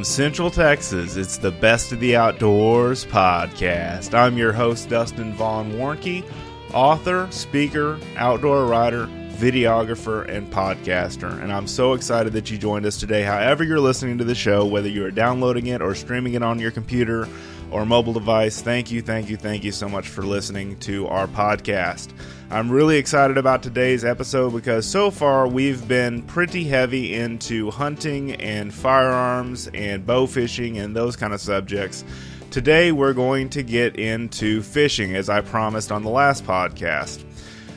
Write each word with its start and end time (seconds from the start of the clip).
From 0.00 0.04
Central 0.06 0.50
Texas, 0.50 1.16
it's 1.16 1.36
the 1.36 1.50
Best 1.50 1.92
of 1.92 2.00
the 2.00 2.16
Outdoors 2.16 3.04
podcast. 3.04 4.14
I'm 4.14 4.38
your 4.38 4.50
host, 4.50 4.88
Dustin 4.88 5.34
Vaughn 5.34 5.72
Warnke, 5.72 6.24
author, 6.72 7.28
speaker, 7.30 7.98
outdoor 8.16 8.64
writer, 8.64 9.08
videographer, 9.32 10.26
and 10.26 10.50
podcaster. 10.50 11.38
And 11.42 11.52
I'm 11.52 11.66
so 11.66 11.92
excited 11.92 12.32
that 12.32 12.50
you 12.50 12.56
joined 12.56 12.86
us 12.86 12.98
today. 12.98 13.24
However, 13.24 13.62
you're 13.62 13.78
listening 13.78 14.16
to 14.16 14.24
the 14.24 14.34
show, 14.34 14.64
whether 14.64 14.88
you're 14.88 15.10
downloading 15.10 15.66
it 15.66 15.82
or 15.82 15.94
streaming 15.94 16.32
it 16.32 16.42
on 16.42 16.58
your 16.58 16.70
computer 16.70 17.28
or 17.70 17.86
mobile 17.86 18.12
device, 18.12 18.60
thank 18.60 18.90
you, 18.90 19.02
thank 19.02 19.28
you, 19.28 19.36
thank 19.36 19.64
you 19.64 19.72
so 19.72 19.88
much 19.88 20.08
for 20.08 20.22
listening 20.22 20.78
to 20.80 21.06
our 21.08 21.26
podcast. 21.26 22.12
I'm 22.50 22.70
really 22.70 22.96
excited 22.96 23.38
about 23.38 23.62
today's 23.62 24.04
episode 24.04 24.52
because 24.52 24.84
so 24.84 25.10
far 25.10 25.46
we've 25.46 25.86
been 25.86 26.22
pretty 26.22 26.64
heavy 26.64 27.14
into 27.14 27.70
hunting 27.70 28.34
and 28.34 28.74
firearms 28.74 29.68
and 29.72 30.04
bow 30.04 30.26
fishing 30.26 30.78
and 30.78 30.96
those 30.96 31.14
kind 31.14 31.32
of 31.32 31.40
subjects. 31.40 32.04
Today 32.50 32.90
we're 32.90 33.12
going 33.12 33.48
to 33.50 33.62
get 33.62 33.96
into 33.96 34.62
fishing 34.62 35.14
as 35.14 35.28
I 35.28 35.40
promised 35.40 35.92
on 35.92 36.02
the 36.02 36.10
last 36.10 36.44
podcast. 36.44 37.24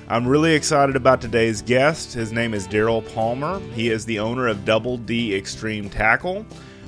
I'm 0.08 0.28
really 0.28 0.54
excited 0.54 0.96
about 0.96 1.22
today's 1.22 1.62
guest. 1.62 2.14
His 2.14 2.32
name 2.32 2.54
is 2.54 2.68
Daryl 2.68 3.04
Palmer. 3.14 3.60
He 3.74 3.90
is 3.90 4.06
the 4.06 4.20
owner 4.20 4.48
of 4.48 4.66
Double 4.66 4.98
D 4.98 5.36
Extreme 5.36 5.92
Tackle 5.92 6.46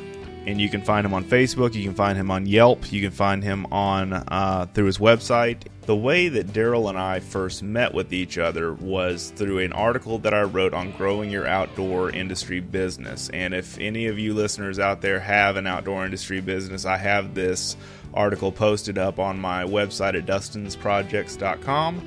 and 0.47 0.61
you 0.61 0.69
can 0.69 0.83
find 0.83 1.05
him 1.05 1.15
on 1.15 1.25
Facebook. 1.25 1.75
You 1.75 1.85
can 1.85 1.95
find 1.95 2.17
him 2.17 2.31
on 2.31 2.47
Yelp. 2.47 2.91
You 2.93 3.01
can 3.01 3.11
find 3.11 3.43
him 3.43 3.67
on 3.67 4.13
uh, 4.13 4.67
through 4.73 4.87
his 4.87 4.99
website. 4.99 5.67
The 5.83 5.97
way 5.97 6.29
that 6.29 6.49
Daryl 6.49 6.89
and 6.89 6.99
I 6.99 7.21
first 7.21 7.63
met 7.63 7.95
with 7.95 8.13
each 8.13 8.37
other 8.37 8.75
was 8.75 9.33
through 9.37 9.61
an 9.61 9.73
article 9.73 10.19
that 10.19 10.35
I 10.35 10.43
wrote 10.43 10.75
on 10.75 10.93
growing 10.93 11.31
your 11.31 11.47
outdoor 11.47 12.11
industry 12.11 12.61
business. 12.61 13.31
And 13.31 13.55
if 13.55 13.79
any 13.79 14.07
of 14.07 14.19
you 14.19 14.35
listeners 14.35 14.79
out 14.79 15.01
there 15.01 15.21
have 15.21 15.57
an 15.57 15.67
outdoor 15.67 16.05
industry 16.05 16.41
business, 16.41 16.85
I 16.85 16.99
have 16.99 17.35
this 17.35 17.77
article 18.13 18.53
posted 18.53 18.99
up 18.99 19.19
on 19.19 19.41
my 19.41 19.65
website 19.65 20.15
at 20.17 20.27
dustinsprojects.com 20.27 22.03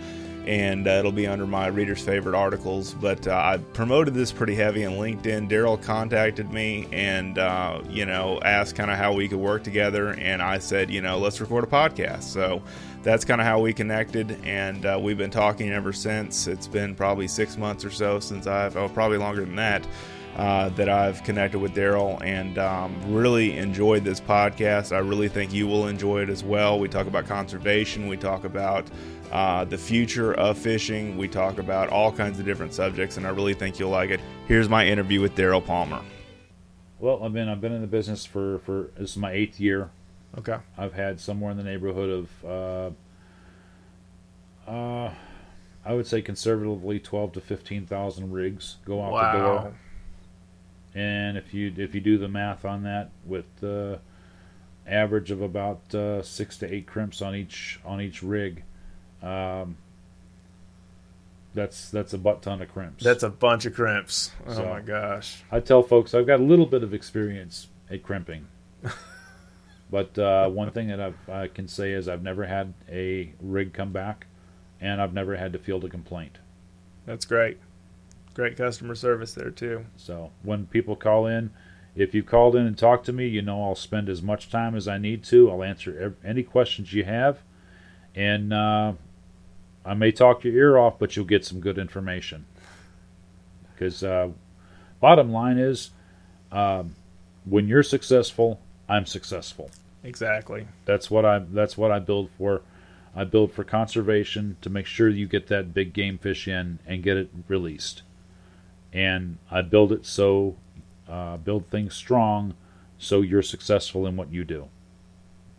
and 0.45 0.87
uh, 0.87 0.91
it'll 0.91 1.11
be 1.11 1.27
under 1.27 1.45
my 1.45 1.67
reader's 1.67 2.01
favorite 2.01 2.35
articles. 2.35 2.93
But 2.93 3.27
uh, 3.27 3.35
I 3.35 3.57
promoted 3.73 4.13
this 4.13 4.31
pretty 4.31 4.55
heavy 4.55 4.85
on 4.85 4.93
LinkedIn. 4.93 5.49
Daryl 5.49 5.81
contacted 5.81 6.51
me 6.51 6.87
and, 6.91 7.37
uh, 7.37 7.81
you 7.89 8.05
know, 8.05 8.39
asked 8.43 8.75
kind 8.75 8.89
of 8.89 8.97
how 8.97 9.13
we 9.13 9.27
could 9.27 9.39
work 9.39 9.63
together. 9.63 10.09
And 10.09 10.41
I 10.41 10.59
said, 10.59 10.89
you 10.89 11.01
know, 11.01 11.19
let's 11.19 11.39
record 11.39 11.63
a 11.63 11.67
podcast. 11.67 12.23
So 12.23 12.61
that's 13.03 13.25
kind 13.25 13.39
of 13.41 13.47
how 13.47 13.59
we 13.59 13.73
connected. 13.73 14.39
And 14.43 14.85
uh, 14.85 14.99
we've 15.01 15.17
been 15.17 15.31
talking 15.31 15.71
ever 15.71 15.93
since. 15.93 16.47
It's 16.47 16.67
been 16.67 16.95
probably 16.95 17.27
six 17.27 17.57
months 17.57 17.85
or 17.85 17.91
so 17.91 18.19
since 18.19 18.47
I've, 18.47 18.75
oh, 18.77 18.89
probably 18.89 19.17
longer 19.17 19.41
than 19.45 19.55
that. 19.57 19.85
Uh, 20.37 20.69
that 20.69 20.87
I've 20.87 21.21
connected 21.25 21.59
with 21.59 21.75
Daryl 21.75 22.17
and 22.23 22.57
um, 22.57 22.95
really 23.13 23.57
enjoyed 23.57 24.05
this 24.05 24.21
podcast. 24.21 24.95
I 24.95 24.99
really 24.99 25.27
think 25.27 25.51
you 25.51 25.67
will 25.67 25.87
enjoy 25.87 26.21
it 26.21 26.29
as 26.29 26.41
well. 26.41 26.79
We 26.79 26.87
talk 26.87 27.05
about 27.05 27.27
conservation, 27.27 28.07
we 28.07 28.15
talk 28.15 28.45
about 28.45 28.89
uh, 29.31 29.65
the 29.65 29.77
future 29.77 30.33
of 30.33 30.57
fishing. 30.57 31.17
We 31.17 31.27
talk 31.27 31.57
about 31.57 31.89
all 31.89 32.11
kinds 32.11 32.39
of 32.39 32.45
different 32.45 32.73
subjects, 32.73 33.17
and 33.17 33.25
I 33.25 33.29
really 33.29 33.53
think 33.53 33.79
you'll 33.79 33.89
like 33.89 34.09
it. 34.09 34.19
Here's 34.47 34.69
my 34.69 34.85
interview 34.85 35.21
with 35.21 35.35
Daryl 35.35 35.65
Palmer. 35.65 36.01
Well, 36.99 37.23
I've 37.23 37.33
been 37.33 37.49
I've 37.49 37.61
been 37.61 37.73
in 37.73 37.81
the 37.81 37.87
business 37.87 38.25
for 38.25 38.59
for 38.59 38.91
this 38.97 39.11
is 39.11 39.17
my 39.17 39.31
eighth 39.31 39.59
year. 39.59 39.89
Okay. 40.37 40.57
I've 40.77 40.93
had 40.93 41.19
somewhere 41.19 41.51
in 41.51 41.57
the 41.57 41.63
neighborhood 41.63 42.27
of 42.45 42.95
uh, 44.67 44.69
uh, 44.69 45.11
I 45.83 45.93
would 45.93 46.05
say 46.05 46.21
conservatively 46.21 46.99
twelve 46.99 47.33
to 47.33 47.41
fifteen 47.41 47.85
thousand 47.85 48.31
rigs 48.31 48.77
go 48.85 49.01
out 49.01 49.11
wow. 49.11 49.33
the 49.33 49.39
door. 49.39 49.73
And 50.93 51.37
if 51.37 51.53
you 51.53 51.73
if 51.77 51.95
you 51.95 52.01
do 52.01 52.17
the 52.17 52.27
math 52.27 52.65
on 52.65 52.83
that 52.83 53.09
with 53.25 53.45
the 53.61 53.99
average 54.85 55.31
of 55.31 55.41
about 55.41 55.93
uh, 55.95 56.21
six 56.21 56.57
to 56.59 56.71
eight 56.71 56.85
crimps 56.85 57.21
on 57.21 57.35
each 57.35 57.79
on 57.85 57.99
each 58.01 58.21
rig, 58.21 58.63
um, 59.21 59.77
that's 61.53 61.89
that's 61.89 62.13
a 62.13 62.17
butt 62.17 62.41
ton 62.41 62.61
of 62.61 62.71
crimps. 62.71 63.03
That's 63.03 63.23
a 63.23 63.29
bunch 63.29 63.65
of 63.65 63.73
crimps. 63.73 64.31
Oh 64.47 64.53
so, 64.53 64.65
my 64.65 64.81
gosh! 64.81 65.43
I 65.51 65.59
tell 65.59 65.83
folks 65.83 66.13
I've 66.13 66.27
got 66.27 66.39
a 66.39 66.43
little 66.43 66.65
bit 66.65 66.83
of 66.83 66.93
experience 66.93 67.67
at 67.89 68.03
crimping, 68.03 68.47
but 69.91 70.17
uh, 70.17 70.49
one 70.49 70.71
thing 70.71 70.87
that 70.87 71.01
I've, 71.01 71.29
i 71.29 71.47
can 71.47 71.67
say 71.67 71.91
is 71.91 72.07
I've 72.07 72.23
never 72.23 72.45
had 72.45 72.73
a 72.89 73.33
rig 73.41 73.73
come 73.73 73.91
back, 73.91 74.27
and 74.79 75.01
I've 75.01 75.13
never 75.13 75.35
had 75.35 75.53
to 75.53 75.59
field 75.59 75.83
a 75.83 75.89
complaint. 75.89 76.37
That's 77.05 77.25
great. 77.25 77.57
Great 78.33 78.55
customer 78.55 78.95
service 78.95 79.33
there 79.33 79.51
too. 79.51 79.85
So 79.97 80.31
when 80.43 80.67
people 80.67 80.95
call 80.95 81.25
in, 81.25 81.51
if 81.95 82.15
you 82.15 82.23
called 82.23 82.55
in 82.55 82.65
and 82.65 82.77
talked 82.77 83.05
to 83.07 83.13
me, 83.13 83.27
you 83.27 83.41
know 83.41 83.61
I'll 83.61 83.75
spend 83.75 84.07
as 84.07 84.21
much 84.21 84.49
time 84.49 84.73
as 84.73 84.87
I 84.87 84.97
need 84.97 85.23
to. 85.25 85.51
I'll 85.51 85.63
answer 85.63 86.15
any 86.23 86.43
questions 86.43 86.93
you 86.93 87.03
have, 87.03 87.39
and 88.15 88.53
uh, 88.53 88.93
I 89.85 89.93
may 89.93 90.11
talk 90.11 90.43
your 90.43 90.53
ear 90.53 90.77
off, 90.77 90.99
but 90.99 91.15
you'll 91.15 91.25
get 91.25 91.45
some 91.45 91.59
good 91.59 91.77
information. 91.77 92.45
Because 93.73 94.03
uh, 94.03 94.29
bottom 94.99 95.31
line 95.31 95.57
is, 95.57 95.91
um, 96.51 96.95
when 97.45 97.67
you're 97.67 97.83
successful, 97.83 98.59
I'm 98.87 99.05
successful. 99.05 99.71
Exactly. 100.03 100.67
That's 100.85 101.09
what 101.09 101.25
I. 101.25 101.39
That's 101.39 101.77
what 101.77 101.91
I 101.91 101.99
build 101.99 102.29
for. 102.37 102.61
I 103.15 103.23
build 103.23 103.51
for 103.51 103.63
conservation 103.63 104.57
to 104.61 104.69
make 104.69 104.85
sure 104.85 105.09
you 105.09 105.27
get 105.27 105.47
that 105.47 105.73
big 105.73 105.93
game 105.93 106.17
fish 106.17 106.47
in 106.47 106.79
and 106.85 107.03
get 107.03 107.17
it 107.17 107.29
released. 107.47 108.03
And 108.93 109.37
I 109.49 109.61
build 109.61 109.91
it 109.91 110.05
so, 110.05 110.55
uh, 111.09 111.37
build 111.37 111.67
things 111.69 111.93
strong, 111.93 112.55
so 112.97 113.21
you're 113.21 113.41
successful 113.41 114.05
in 114.05 114.15
what 114.15 114.31
you 114.31 114.43
do. 114.43 114.69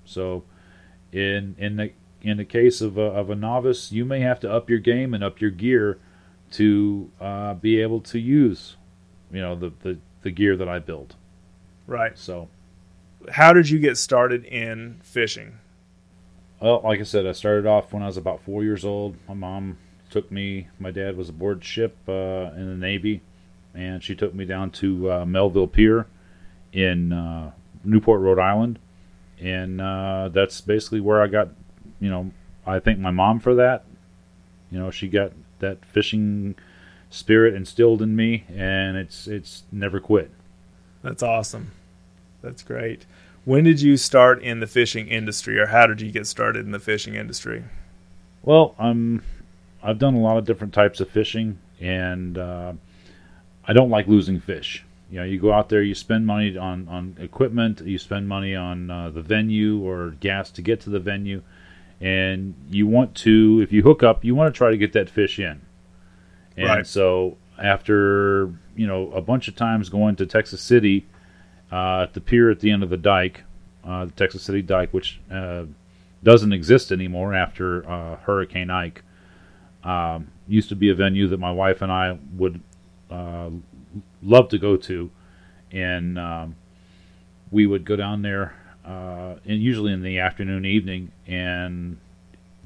So, 0.04 0.44
in 1.12 1.54
in 1.58 1.76
the 1.76 1.92
in 2.22 2.36
the 2.36 2.44
case 2.44 2.80
of 2.80 2.96
a, 2.96 3.02
of 3.02 3.30
a 3.30 3.34
novice, 3.34 3.92
you 3.92 4.04
may 4.04 4.20
have 4.20 4.40
to 4.40 4.50
up 4.50 4.70
your 4.70 4.78
game 4.78 5.12
and 5.12 5.22
up 5.22 5.40
your 5.40 5.50
gear 5.50 5.98
to 6.52 7.10
uh, 7.20 7.54
be 7.54 7.80
able 7.80 8.00
to 8.00 8.18
use, 8.18 8.76
you 9.32 9.40
know, 9.40 9.54
the, 9.54 9.72
the, 9.82 9.98
the 10.22 10.30
gear 10.30 10.56
that 10.56 10.68
I 10.68 10.78
built. 10.78 11.16
Right. 11.86 12.16
So, 12.16 12.48
how 13.30 13.52
did 13.52 13.68
you 13.68 13.78
get 13.78 13.96
started 13.98 14.44
in 14.44 15.00
fishing? 15.02 15.58
Well, 16.60 16.80
like 16.84 17.00
I 17.00 17.04
said, 17.04 17.26
I 17.26 17.32
started 17.32 17.66
off 17.66 17.92
when 17.92 18.02
I 18.02 18.06
was 18.06 18.16
about 18.16 18.42
four 18.42 18.62
years 18.62 18.84
old. 18.84 19.16
My 19.26 19.34
mom 19.34 19.78
took 20.10 20.30
me. 20.30 20.68
My 20.78 20.90
dad 20.90 21.16
was 21.16 21.28
aboard 21.28 21.64
ship 21.64 21.96
uh, 22.08 22.52
in 22.54 22.68
the 22.68 22.76
Navy, 22.76 23.22
and 23.74 24.02
she 24.02 24.14
took 24.14 24.34
me 24.34 24.44
down 24.44 24.70
to 24.72 25.10
uh, 25.10 25.24
Melville 25.26 25.66
Pier 25.66 26.06
in 26.72 27.12
uh, 27.12 27.50
Newport, 27.82 28.20
Rhode 28.20 28.38
Island, 28.38 28.78
and 29.40 29.80
uh, 29.80 30.28
that's 30.32 30.60
basically 30.60 31.00
where 31.00 31.20
I 31.20 31.26
got 31.26 31.48
you 32.02 32.10
know, 32.10 32.32
I 32.66 32.80
thank 32.80 32.98
my 32.98 33.12
mom 33.12 33.38
for 33.38 33.54
that. 33.54 33.84
You 34.72 34.78
know, 34.80 34.90
she 34.90 35.08
got 35.08 35.32
that 35.60 35.84
fishing 35.84 36.56
spirit 37.10 37.54
instilled 37.54 38.02
in 38.02 38.16
me, 38.16 38.44
and 38.48 38.96
it's 38.96 39.28
it's 39.28 39.62
never 39.70 40.00
quit. 40.00 40.30
That's 41.02 41.22
awesome. 41.22 41.70
That's 42.42 42.62
great. 42.62 43.06
When 43.44 43.62
did 43.62 43.80
you 43.80 43.96
start 43.96 44.42
in 44.42 44.58
the 44.58 44.66
fishing 44.66 45.08
industry, 45.08 45.58
or 45.60 45.66
how 45.66 45.86
did 45.86 46.00
you 46.00 46.10
get 46.10 46.26
started 46.26 46.66
in 46.66 46.72
the 46.72 46.80
fishing 46.80 47.14
industry? 47.14 47.62
Well, 48.42 48.74
I'm 48.80 49.22
I've 49.80 49.98
done 49.98 50.14
a 50.14 50.20
lot 50.20 50.38
of 50.38 50.44
different 50.44 50.74
types 50.74 51.00
of 51.00 51.08
fishing, 51.08 51.58
and 51.80 52.36
uh, 52.36 52.72
I 53.64 53.72
don't 53.72 53.90
like 53.90 54.08
losing 54.08 54.40
fish. 54.40 54.84
You 55.08 55.18
know, 55.18 55.24
you 55.24 55.38
go 55.38 55.52
out 55.52 55.68
there, 55.68 55.82
you 55.82 55.94
spend 55.94 56.26
money 56.26 56.56
on 56.56 56.88
on 56.88 57.16
equipment, 57.20 57.80
you 57.80 57.98
spend 57.98 58.28
money 58.28 58.56
on 58.56 58.90
uh, 58.90 59.10
the 59.10 59.22
venue 59.22 59.80
or 59.86 60.16
gas 60.18 60.50
to 60.52 60.62
get 60.62 60.80
to 60.80 60.90
the 60.90 60.98
venue 60.98 61.42
and 62.02 62.54
you 62.68 62.86
want 62.86 63.14
to 63.14 63.60
if 63.62 63.72
you 63.72 63.82
hook 63.82 64.02
up 64.02 64.24
you 64.24 64.34
want 64.34 64.52
to 64.52 64.56
try 64.56 64.70
to 64.70 64.76
get 64.76 64.92
that 64.92 65.08
fish 65.08 65.38
in 65.38 65.62
and 66.56 66.66
right. 66.66 66.86
so 66.86 67.38
after 67.62 68.52
you 68.74 68.86
know 68.86 69.10
a 69.12 69.20
bunch 69.20 69.46
of 69.46 69.54
times 69.54 69.88
going 69.88 70.16
to 70.16 70.26
texas 70.26 70.60
city 70.60 71.06
uh, 71.70 72.02
at 72.02 72.12
the 72.12 72.20
pier 72.20 72.50
at 72.50 72.60
the 72.60 72.70
end 72.70 72.82
of 72.82 72.90
the 72.90 72.96
dike 72.96 73.44
uh, 73.84 74.04
the 74.04 74.12
texas 74.12 74.42
city 74.42 74.60
dike 74.60 74.92
which 74.92 75.20
uh, 75.30 75.64
doesn't 76.24 76.52
exist 76.52 76.90
anymore 76.90 77.34
after 77.34 77.88
uh, 77.88 78.16
hurricane 78.16 78.68
ike 78.68 79.02
um, 79.84 80.28
used 80.48 80.68
to 80.68 80.76
be 80.76 80.90
a 80.90 80.94
venue 80.94 81.28
that 81.28 81.38
my 81.38 81.52
wife 81.52 81.82
and 81.82 81.92
i 81.92 82.18
would 82.34 82.60
uh, 83.10 83.48
love 84.22 84.48
to 84.48 84.58
go 84.58 84.76
to 84.76 85.08
and 85.70 86.18
um, 86.18 86.56
we 87.52 87.64
would 87.64 87.84
go 87.84 87.94
down 87.94 88.22
there 88.22 88.56
uh, 88.84 89.36
and 89.44 89.62
usually 89.62 89.92
in 89.92 90.02
the 90.02 90.18
afternoon, 90.18 90.64
evening, 90.64 91.12
and 91.26 91.98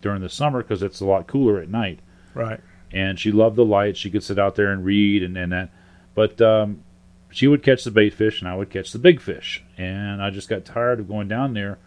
during 0.01 0.23
the 0.23 0.29
summer 0.29 0.63
because 0.63 0.83
it's 0.83 1.01
a 1.01 1.05
lot 1.07 1.27
cooler 1.27 1.61
at 1.61 1.69
night. 1.69 2.01
Right. 2.35 2.61
And 2.93 3.19
she 3.19 3.33
loved 3.33 3.57
the 3.57 3.65
light. 3.65 3.97
She 3.97 4.11
could 4.11 4.23
sit 4.23 4.39
out 4.39 4.55
there 4.55 4.71
and 4.71 4.85
read 4.85 5.23
and, 5.23 5.37
and 5.37 5.53
that. 5.53 5.71
But 6.15 6.41
um, 6.41 6.83
she 7.31 7.47
would 7.47 7.63
catch 7.63 7.85
the 7.85 7.91
bait 7.91 8.15
fish, 8.15 8.41
and 8.41 8.49
I 8.49 8.57
would 8.57 8.71
catch 8.71 8.93
the 8.93 8.99
big 8.99 9.21
fish. 9.21 9.63
And 9.77 10.23
I 10.23 10.31
just 10.31 10.49
got 10.49 10.65
tired 10.65 11.01
of 11.01 11.09
going 11.09 11.29
down 11.29 11.55
there 11.55 11.79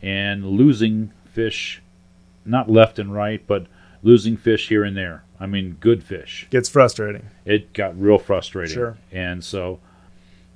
and 0.00 0.46
losing 0.46 1.12
fish, 1.24 1.82
not 2.44 2.70
left 2.70 2.98
and 2.98 3.12
right, 3.12 3.44
but 3.46 3.66
losing 4.02 4.36
fish 4.36 4.68
here 4.68 4.84
and 4.84 4.96
there. 4.96 5.24
I 5.40 5.46
mean, 5.46 5.76
good 5.80 6.04
fish. 6.04 6.46
Gets 6.50 6.68
frustrating. 6.68 7.26
It 7.44 7.72
got 7.72 8.00
real 8.00 8.18
frustrating. 8.18 8.74
Sure. 8.74 8.98
And 9.10 9.42
so 9.42 9.80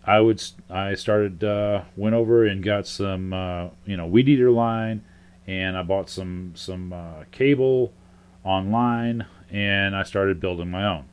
I 0.04 0.20
would 0.20 0.42
I 0.70 0.94
started 0.94 1.44
uh, 1.44 1.82
went 1.96 2.14
over 2.14 2.44
and 2.46 2.62
got 2.62 2.86
some 2.86 3.32
uh, 3.32 3.68
you 3.84 3.96
know 3.96 4.06
weed 4.06 4.28
eater 4.28 4.50
line, 4.50 5.04
and 5.46 5.76
I 5.76 5.82
bought 5.82 6.08
some 6.08 6.52
some 6.54 6.92
uh, 6.92 7.24
cable 7.30 7.92
online, 8.44 9.26
and 9.50 9.94
I 9.94 10.02
started 10.02 10.40
building 10.40 10.70
my 10.70 10.86
own. 10.86 11.04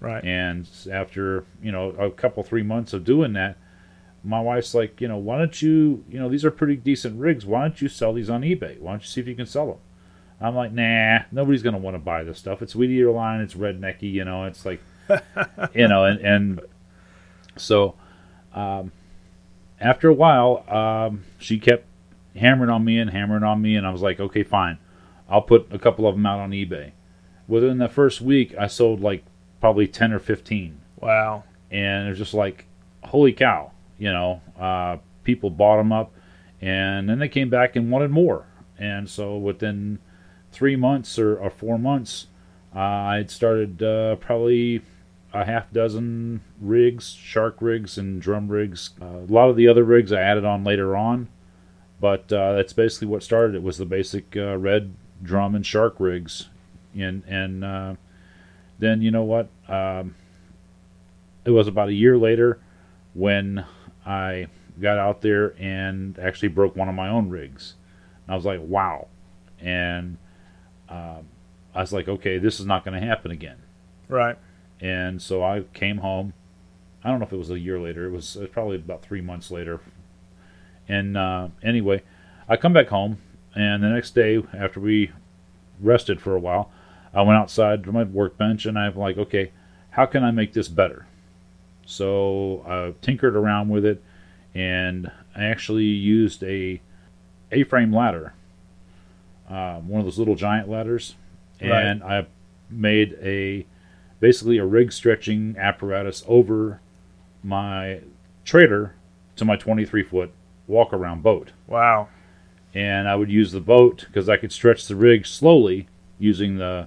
Right. 0.00 0.24
And 0.24 0.68
after 0.90 1.44
you 1.62 1.72
know 1.72 1.90
a 1.90 2.10
couple 2.10 2.42
three 2.42 2.62
months 2.62 2.92
of 2.92 3.04
doing 3.04 3.34
that, 3.34 3.56
my 4.24 4.40
wife's 4.40 4.74
like, 4.74 5.00
you 5.00 5.08
know, 5.08 5.16
why 5.16 5.38
don't 5.38 5.60
you 5.60 6.04
you 6.08 6.18
know 6.18 6.28
these 6.28 6.44
are 6.44 6.50
pretty 6.50 6.76
decent 6.76 7.20
rigs. 7.20 7.44
Why 7.44 7.62
don't 7.62 7.80
you 7.80 7.88
sell 7.88 8.12
these 8.12 8.30
on 8.30 8.42
eBay? 8.42 8.80
Why 8.80 8.92
don't 8.92 9.02
you 9.02 9.08
see 9.08 9.20
if 9.20 9.28
you 9.28 9.34
can 9.34 9.46
sell 9.46 9.66
them? 9.66 9.78
I'm 10.40 10.56
like, 10.56 10.72
nah, 10.72 11.20
nobody's 11.30 11.62
gonna 11.62 11.78
want 11.78 11.94
to 11.94 12.00
buy 12.00 12.24
this 12.24 12.38
stuff. 12.38 12.62
It's 12.62 12.74
weed 12.74 12.90
eater 12.90 13.10
line. 13.10 13.40
It's 13.40 13.54
rednecky. 13.54 14.12
You 14.12 14.24
know, 14.24 14.44
it's 14.44 14.66
like, 14.66 14.80
you 15.74 15.86
know, 15.86 16.04
and 16.04 16.20
and 16.20 16.60
so 17.56 17.94
um, 18.54 18.92
after 19.80 20.08
a 20.08 20.14
while, 20.14 20.64
um, 20.68 21.24
she 21.38 21.58
kept 21.58 21.86
hammering 22.36 22.70
on 22.70 22.84
me 22.84 22.98
and 22.98 23.10
hammering 23.10 23.42
on 23.42 23.60
me, 23.60 23.76
and 23.76 23.86
I 23.86 23.90
was 23.90 24.02
like, 24.02 24.20
okay, 24.20 24.42
fine, 24.42 24.78
I'll 25.28 25.42
put 25.42 25.66
a 25.70 25.78
couple 25.78 26.06
of 26.06 26.14
them 26.14 26.24
out 26.26 26.38
on 26.40 26.50
eBay. 26.50 26.92
Within 27.48 27.78
the 27.78 27.88
first 27.88 28.20
week, 28.20 28.54
I 28.58 28.66
sold 28.68 29.00
like 29.00 29.24
probably 29.60 29.86
ten 29.88 30.12
or 30.12 30.18
fifteen, 30.18 30.80
Wow. 31.00 31.44
and 31.70 32.06
it 32.06 32.10
was 32.10 32.18
just 32.18 32.34
like, 32.34 32.66
holy 33.02 33.32
cow, 33.32 33.72
you 33.98 34.12
know, 34.12 34.40
uh, 34.58 34.98
people 35.24 35.50
bought 35.50 35.76
them 35.78 35.92
up, 35.92 36.12
and 36.60 37.08
then 37.08 37.18
they 37.18 37.28
came 37.28 37.50
back 37.50 37.76
and 37.76 37.90
wanted 37.90 38.10
more, 38.10 38.46
and 38.78 39.08
so 39.10 39.36
within 39.36 39.98
three 40.52 40.76
months 40.76 41.18
or, 41.18 41.36
or 41.36 41.50
four 41.50 41.78
months, 41.78 42.26
uh, 42.74 42.78
I'd 42.78 43.30
started 43.30 43.82
uh, 43.82 44.16
probably 44.16 44.80
a 45.32 45.44
half 45.44 45.72
dozen 45.72 46.42
rigs, 46.60 47.12
shark 47.12 47.56
rigs, 47.60 47.96
and 47.96 48.20
drum 48.20 48.48
rigs. 48.48 48.90
Uh, 49.00 49.06
a 49.06 49.32
lot 49.32 49.48
of 49.48 49.56
the 49.56 49.68
other 49.68 49.84
rigs 49.84 50.12
I 50.12 50.20
added 50.20 50.44
on 50.44 50.64
later 50.64 50.96
on, 50.96 51.28
but 52.00 52.32
uh, 52.32 52.54
that's 52.54 52.72
basically 52.72 53.08
what 53.08 53.22
started 53.22 53.54
it. 53.54 53.62
Was 53.62 53.78
the 53.78 53.86
basic 53.86 54.36
uh, 54.36 54.56
red 54.56 54.94
drum 55.22 55.54
and 55.54 55.64
shark 55.64 55.96
rigs, 55.98 56.48
and 56.94 57.22
and 57.26 57.64
uh, 57.64 57.94
then 58.78 59.02
you 59.02 59.10
know 59.10 59.24
what? 59.24 59.48
Um, 59.68 60.14
it 61.44 61.50
was 61.50 61.66
about 61.66 61.88
a 61.88 61.94
year 61.94 62.18
later 62.18 62.60
when 63.14 63.64
I 64.06 64.46
got 64.80 64.98
out 64.98 65.20
there 65.22 65.54
and 65.58 66.18
actually 66.18 66.48
broke 66.48 66.76
one 66.76 66.88
of 66.88 66.94
my 66.94 67.08
own 67.08 67.28
rigs. 67.28 67.74
And 68.26 68.32
I 68.32 68.36
was 68.36 68.44
like, 68.44 68.60
wow, 68.62 69.08
and 69.60 70.18
um, 70.88 71.26
I 71.74 71.80
was 71.80 71.92
like, 71.92 72.08
okay, 72.08 72.38
this 72.38 72.60
is 72.60 72.66
not 72.66 72.84
going 72.84 73.00
to 73.00 73.06
happen 73.06 73.30
again. 73.30 73.58
Right. 74.08 74.36
And 74.82 75.22
so 75.22 75.42
I 75.44 75.62
came 75.72 75.98
home. 75.98 76.34
I 77.04 77.08
don't 77.08 77.20
know 77.20 77.26
if 77.26 77.32
it 77.32 77.36
was 77.36 77.50
a 77.50 77.58
year 77.58 77.80
later. 77.80 78.06
It 78.06 78.10
was, 78.10 78.36
it 78.36 78.40
was 78.40 78.50
probably 78.50 78.76
about 78.76 79.02
three 79.02 79.20
months 79.20 79.50
later. 79.50 79.80
And 80.88 81.16
uh, 81.16 81.48
anyway, 81.62 82.02
I 82.48 82.56
come 82.56 82.72
back 82.72 82.88
home, 82.88 83.18
and 83.54 83.82
the 83.82 83.88
next 83.88 84.14
day 84.14 84.42
after 84.52 84.80
we 84.80 85.12
rested 85.80 86.20
for 86.20 86.34
a 86.34 86.40
while, 86.40 86.70
I 87.14 87.22
went 87.22 87.38
outside 87.38 87.84
to 87.84 87.92
my 87.92 88.02
workbench, 88.02 88.66
and 88.66 88.76
I'm 88.78 88.96
like, 88.96 89.16
okay, 89.16 89.52
how 89.90 90.06
can 90.06 90.24
I 90.24 90.32
make 90.32 90.52
this 90.52 90.68
better? 90.68 91.06
So 91.86 92.64
I 92.66 92.94
tinkered 93.04 93.36
around 93.36 93.68
with 93.68 93.84
it, 93.84 94.02
and 94.54 95.10
I 95.36 95.44
actually 95.44 95.84
used 95.84 96.42
a 96.42 96.80
A-frame 97.52 97.94
ladder, 97.94 98.34
uh, 99.48 99.76
one 99.80 100.00
of 100.00 100.06
those 100.06 100.18
little 100.18 100.34
giant 100.34 100.68
ladders, 100.68 101.14
and 101.60 102.02
I 102.02 102.26
made 102.68 103.16
a 103.22 103.66
basically 104.22 104.56
a 104.56 104.64
rig 104.64 104.92
stretching 104.92 105.56
apparatus 105.58 106.22
over 106.28 106.80
my 107.42 107.98
trailer 108.44 108.94
to 109.34 109.44
my 109.44 109.56
23 109.56 110.04
foot 110.04 110.30
walk 110.68 110.92
around 110.92 111.24
boat. 111.24 111.50
Wow. 111.66 112.08
And 112.72 113.08
I 113.08 113.16
would 113.16 113.28
use 113.30 113.50
the 113.50 113.60
boat 113.60 114.04
because 114.06 114.28
I 114.28 114.36
could 114.36 114.52
stretch 114.52 114.86
the 114.86 114.94
rig 114.94 115.26
slowly 115.26 115.88
using 116.20 116.56
the. 116.56 116.86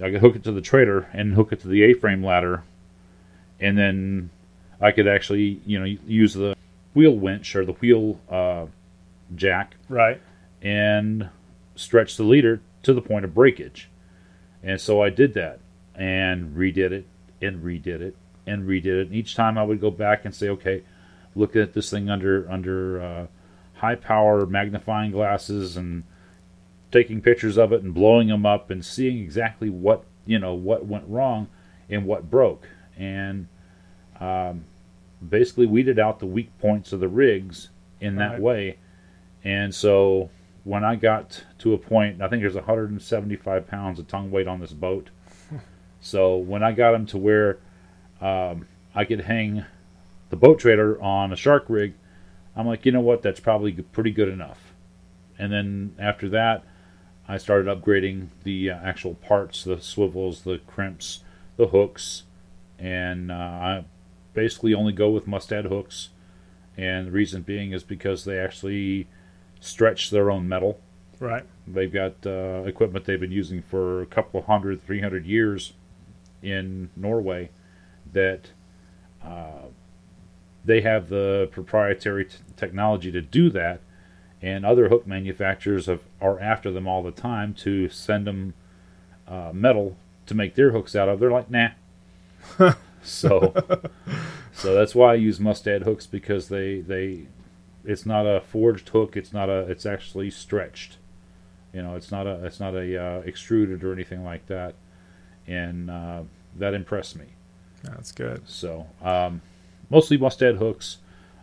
I 0.00 0.10
could 0.12 0.20
hook 0.20 0.36
it 0.36 0.44
to 0.44 0.52
the 0.52 0.62
trailer 0.62 1.08
and 1.12 1.34
hook 1.34 1.52
it 1.52 1.60
to 1.60 1.68
the 1.68 1.82
A-frame 1.82 2.24
ladder, 2.24 2.62
and 3.58 3.76
then 3.76 4.30
I 4.80 4.92
could 4.92 5.06
actually, 5.06 5.60
you 5.66 5.78
know, 5.78 5.84
use 5.84 6.32
the 6.32 6.56
wheel 6.94 7.12
winch 7.16 7.54
or 7.54 7.66
the 7.66 7.72
wheel 7.72 8.18
uh, 8.30 8.66
jack 9.34 9.74
Right. 9.90 10.18
and 10.62 11.28
stretch 11.74 12.16
the 12.16 12.22
leader 12.22 12.60
to 12.84 12.94
the 12.94 13.02
point 13.02 13.26
of 13.26 13.34
breakage. 13.34 13.90
And 14.62 14.80
so 14.80 15.02
I 15.02 15.10
did 15.10 15.34
that 15.34 15.58
and 16.00 16.56
redid 16.56 16.92
it 16.92 17.06
and 17.42 17.62
redid 17.62 18.00
it 18.00 18.16
and 18.46 18.66
redid 18.66 18.86
it. 18.86 19.06
And 19.08 19.14
each 19.14 19.34
time 19.34 19.58
I 19.58 19.62
would 19.62 19.80
go 19.80 19.90
back 19.90 20.24
and 20.24 20.34
say, 20.34 20.48
okay, 20.48 20.82
look 21.36 21.54
at 21.54 21.74
this 21.74 21.90
thing 21.90 22.08
under 22.08 22.50
under 22.50 23.00
uh, 23.00 23.26
high 23.74 23.94
power 23.94 24.46
magnifying 24.46 25.12
glasses 25.12 25.76
and 25.76 26.02
taking 26.90 27.20
pictures 27.20 27.56
of 27.58 27.72
it 27.72 27.82
and 27.82 27.94
blowing 27.94 28.28
them 28.28 28.44
up 28.46 28.70
and 28.70 28.84
seeing 28.84 29.18
exactly 29.18 29.70
what 29.70 30.04
you 30.26 30.38
know 30.38 30.54
what 30.54 30.86
went 30.86 31.04
wrong 31.06 31.48
and 31.88 32.04
what 32.04 32.30
broke 32.30 32.66
and 32.98 33.46
um, 34.20 34.64
basically 35.26 35.66
weeded 35.66 35.98
out 35.98 36.18
the 36.18 36.26
weak 36.26 36.56
points 36.58 36.92
of 36.92 37.00
the 37.00 37.08
rigs 37.08 37.68
in 38.00 38.16
that 38.16 38.32
Right. 38.32 38.40
way. 38.40 38.78
And 39.44 39.74
so 39.74 40.30
when 40.64 40.84
I 40.84 40.96
got 40.96 41.44
to 41.58 41.72
a 41.74 41.78
point, 41.78 42.20
I 42.20 42.28
think 42.28 42.42
there's 42.42 42.54
175 42.54 43.66
pounds 43.66 43.98
of 43.98 44.08
tongue 44.08 44.30
weight 44.30 44.46
on 44.46 44.60
this 44.60 44.72
boat. 44.72 45.10
So 46.00 46.36
when 46.36 46.62
I 46.62 46.72
got 46.72 46.92
them 46.92 47.06
to 47.06 47.18
where 47.18 47.58
um, 48.20 48.66
I 48.94 49.04
could 49.04 49.22
hang 49.22 49.64
the 50.30 50.36
boat 50.36 50.58
trailer 50.60 51.00
on 51.00 51.32
a 51.32 51.36
shark 51.36 51.66
rig, 51.68 51.94
I'm 52.56 52.66
like, 52.66 52.86
you 52.86 52.92
know 52.92 53.00
what? 53.00 53.22
That's 53.22 53.40
probably 53.40 53.72
pretty 53.72 54.10
good 54.10 54.28
enough. 54.28 54.72
And 55.38 55.52
then 55.52 55.94
after 55.98 56.28
that, 56.30 56.64
I 57.28 57.38
started 57.38 57.66
upgrading 57.66 58.28
the 58.44 58.70
uh, 58.70 58.78
actual 58.82 59.14
parts, 59.14 59.64
the 59.64 59.80
swivels, 59.80 60.42
the 60.42 60.58
crimps, 60.66 61.22
the 61.56 61.68
hooks, 61.68 62.24
and 62.78 63.30
uh, 63.30 63.34
I 63.34 63.84
basically 64.34 64.74
only 64.74 64.92
go 64.92 65.10
with 65.10 65.26
mustad 65.26 65.66
hooks. 65.66 66.10
And 66.76 67.08
the 67.08 67.12
reason 67.12 67.42
being 67.42 67.72
is 67.72 67.84
because 67.84 68.24
they 68.24 68.38
actually 68.38 69.06
stretch 69.60 70.10
their 70.10 70.30
own 70.30 70.48
metal. 70.48 70.80
Right. 71.18 71.44
They've 71.66 71.92
got 71.92 72.26
uh, 72.26 72.62
equipment 72.64 73.04
they've 73.04 73.20
been 73.20 73.30
using 73.30 73.62
for 73.62 74.00
a 74.00 74.06
couple 74.06 74.40
of 74.40 74.46
hundred, 74.46 74.84
three 74.84 75.00
hundred 75.00 75.26
years 75.26 75.74
in 76.42 76.90
Norway 76.96 77.50
that 78.12 78.50
uh, 79.24 79.68
they 80.64 80.80
have 80.80 81.08
the 81.08 81.48
proprietary 81.52 82.24
t- 82.26 82.36
technology 82.56 83.12
to 83.12 83.20
do 83.20 83.50
that, 83.50 83.80
and 84.42 84.64
other 84.64 84.88
hook 84.88 85.06
manufacturers 85.06 85.86
have, 85.86 86.02
are 86.20 86.40
after 86.40 86.70
them 86.70 86.86
all 86.86 87.02
the 87.02 87.10
time 87.10 87.54
to 87.54 87.88
send 87.88 88.26
them 88.26 88.54
uh, 89.28 89.50
metal 89.52 89.96
to 90.26 90.34
make 90.34 90.54
their 90.54 90.70
hooks 90.72 90.96
out 90.96 91.08
of. 91.08 91.20
They're 91.20 91.30
like, 91.30 91.50
nah. 91.50 91.70
so, 93.02 93.54
so 94.52 94.74
that's 94.74 94.94
why 94.94 95.12
I 95.12 95.14
use 95.14 95.38
mustad 95.40 95.82
hooks 95.82 96.06
because 96.06 96.48
they 96.48 96.80
they 96.80 97.26
it's 97.84 98.06
not 98.06 98.26
a 98.26 98.40
forged 98.40 98.88
hook. 98.90 99.16
It's 99.16 99.32
not 99.32 99.48
a. 99.48 99.60
It's 99.70 99.86
actually 99.86 100.30
stretched. 100.30 100.98
You 101.72 101.82
know, 101.82 101.96
it's 101.96 102.10
not 102.10 102.26
a. 102.26 102.44
It's 102.44 102.60
not 102.60 102.74
a 102.74 103.02
uh, 103.02 103.20
extruded 103.20 103.84
or 103.84 103.92
anything 103.92 104.24
like 104.24 104.46
that, 104.46 104.74
and 105.50 105.90
uh, 105.90 106.22
that 106.56 106.74
impressed 106.74 107.16
me. 107.16 107.26
That's 107.82 108.12
good. 108.12 108.48
So, 108.48 108.86
um, 109.02 109.42
mostly 109.90 110.16
mustad 110.16 110.56
hooks, 110.56 110.98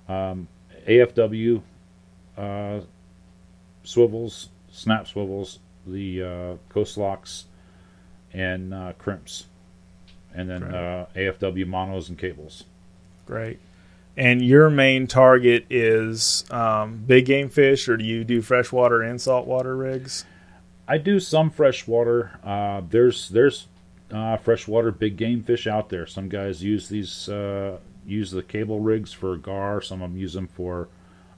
um, 0.08 0.48
AFW 0.88 1.62
uh, 2.38 2.80
swivels, 3.84 4.50
snap 4.72 5.08
swivels, 5.08 5.60
the 5.86 6.24
uh, 6.24 6.56
coast 6.70 6.98
locks, 6.98 7.46
and 8.34 8.74
uh, 8.74 8.94
crimps, 8.98 9.48
and 10.34 10.50
then 10.50 10.64
uh, 10.64 11.08
AFW 11.16 11.68
monos 11.68 12.10
and 12.10 12.18
cables. 12.18 12.64
Great. 13.26 13.60
And 14.16 14.42
your 14.42 14.70
main 14.70 15.06
target 15.06 15.66
is 15.70 16.44
um, 16.50 17.04
big 17.06 17.26
game 17.26 17.50
fish, 17.50 17.88
or 17.88 17.98
do 17.98 18.06
you 18.06 18.24
do 18.24 18.42
freshwater 18.42 19.02
and 19.04 19.22
saltwater 19.22 19.76
rigs? 19.76 20.26
I 20.88 20.98
do 20.98 21.20
some 21.20 21.52
freshwater. 21.52 22.40
Uh, 22.44 22.82
there's 22.90 23.30
there's 23.30 23.68
uh, 24.12 24.38
freshwater 24.38 24.92
big 24.92 25.18
game 25.18 25.44
fish 25.44 25.68
out 25.68 25.90
there. 25.90 26.06
Some 26.06 26.30
guys 26.30 26.64
use 26.64 26.90
these 26.90 27.30
uh, 27.30 27.78
use 28.06 28.32
the 28.32 28.44
cable 28.44 28.80
rigs 28.80 29.14
for 29.14 29.36
gar. 29.38 29.82
Some 29.82 30.02
of 30.02 30.12
them 30.12 30.20
use 30.20 30.34
them 30.34 30.48
for 30.48 30.90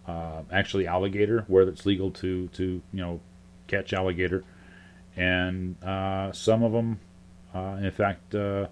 uh, 0.07 0.43
actually 0.51 0.87
alligator, 0.87 1.45
where 1.47 1.67
it's 1.67 1.85
legal 1.85 2.11
to 2.11 2.47
to 2.49 2.81
you 2.93 3.01
know 3.01 3.19
catch 3.67 3.93
alligator, 3.93 4.43
and 5.15 5.81
uh, 5.83 6.31
some 6.31 6.63
of 6.63 6.71
them, 6.71 6.99
uh, 7.53 7.77
in 7.81 7.91
fact, 7.91 8.33
uh, 8.35 8.67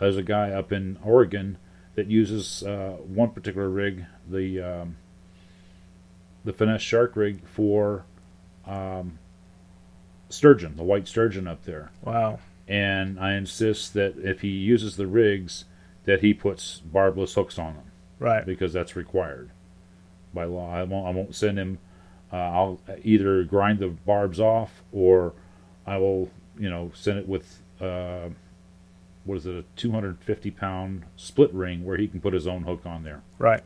there's 0.00 0.16
a 0.16 0.22
guy 0.22 0.50
up 0.50 0.72
in 0.72 0.98
Oregon 1.02 1.58
that 1.94 2.06
uses 2.06 2.62
one 2.62 3.30
particular 3.30 3.68
rig, 3.68 4.04
the 4.28 4.60
um, 4.60 4.96
the 6.44 6.52
finesse 6.52 6.82
shark 6.82 7.16
rig 7.16 7.46
for 7.46 8.04
um, 8.66 9.18
sturgeon, 10.28 10.76
the 10.76 10.82
white 10.82 11.08
sturgeon 11.08 11.48
up 11.48 11.64
there 11.64 11.90
Wow. 12.02 12.38
And 12.68 13.18
I 13.18 13.34
insist 13.34 13.94
that 13.94 14.16
if 14.18 14.42
he 14.42 14.48
uses 14.48 14.96
the 14.96 15.06
rigs, 15.06 15.64
that 16.04 16.20
he 16.20 16.34
puts 16.34 16.78
barbless 16.80 17.34
hooks 17.34 17.58
on 17.58 17.74
them 17.74 17.84
Right. 18.18 18.44
because 18.46 18.72
that's 18.72 18.94
required 18.96 19.50
by 20.34 20.44
law. 20.44 20.72
I 20.74 20.82
won't. 20.84 21.06
I 21.06 21.10
won't 21.10 21.34
send 21.34 21.58
him. 21.58 21.78
Uh, 22.32 22.36
I'll 22.36 22.80
either 23.04 23.42
grind 23.44 23.78
the 23.78 23.88
barbs 23.88 24.38
off, 24.38 24.82
or 24.92 25.32
I 25.86 25.96
will, 25.96 26.30
you 26.58 26.68
know, 26.68 26.92
send 26.94 27.18
it 27.18 27.26
with 27.28 27.62
uh, 27.80 28.28
what 29.24 29.38
is 29.38 29.46
it, 29.46 29.54
a 29.54 29.64
250 29.76 30.50
pound 30.50 31.04
split 31.16 31.52
ring 31.54 31.84
where 31.84 31.96
he 31.96 32.06
can 32.08 32.20
put 32.20 32.34
his 32.34 32.46
own 32.46 32.64
hook 32.64 32.84
on 32.84 33.02
there. 33.04 33.22
Right. 33.38 33.62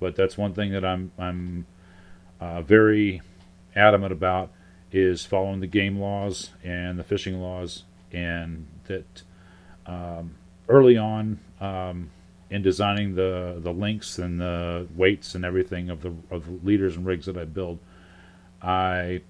But 0.00 0.16
that's 0.16 0.38
one 0.38 0.54
thing 0.54 0.72
that 0.72 0.84
I'm 0.84 1.12
I'm 1.18 1.66
uh, 2.40 2.62
very 2.62 3.20
adamant 3.76 4.12
about 4.12 4.50
is 4.92 5.24
following 5.26 5.60
the 5.60 5.66
game 5.66 5.98
laws 5.98 6.50
and 6.62 6.98
the 6.98 7.04
fishing 7.04 7.40
laws, 7.40 7.84
and 8.14 8.66
that 8.84 9.22
um, 9.86 10.34
early 10.68 10.96
on 10.96 11.38
um, 11.60 12.10
in 12.50 12.62
designing 12.62 13.14
the 13.14 13.58
the 13.58 13.72
links 13.72 14.18
and 14.18 14.40
the 14.40 14.86
weights 14.94 15.34
and 15.34 15.44
everything 15.44 15.90
of 15.90 16.02
the 16.02 16.14
of 16.30 16.46
the 16.46 16.66
leaders 16.66 16.96
and 16.96 17.04
rigs 17.04 17.26
that 17.26 17.36
I 17.36 17.44
build, 17.44 17.78
I 18.62 19.22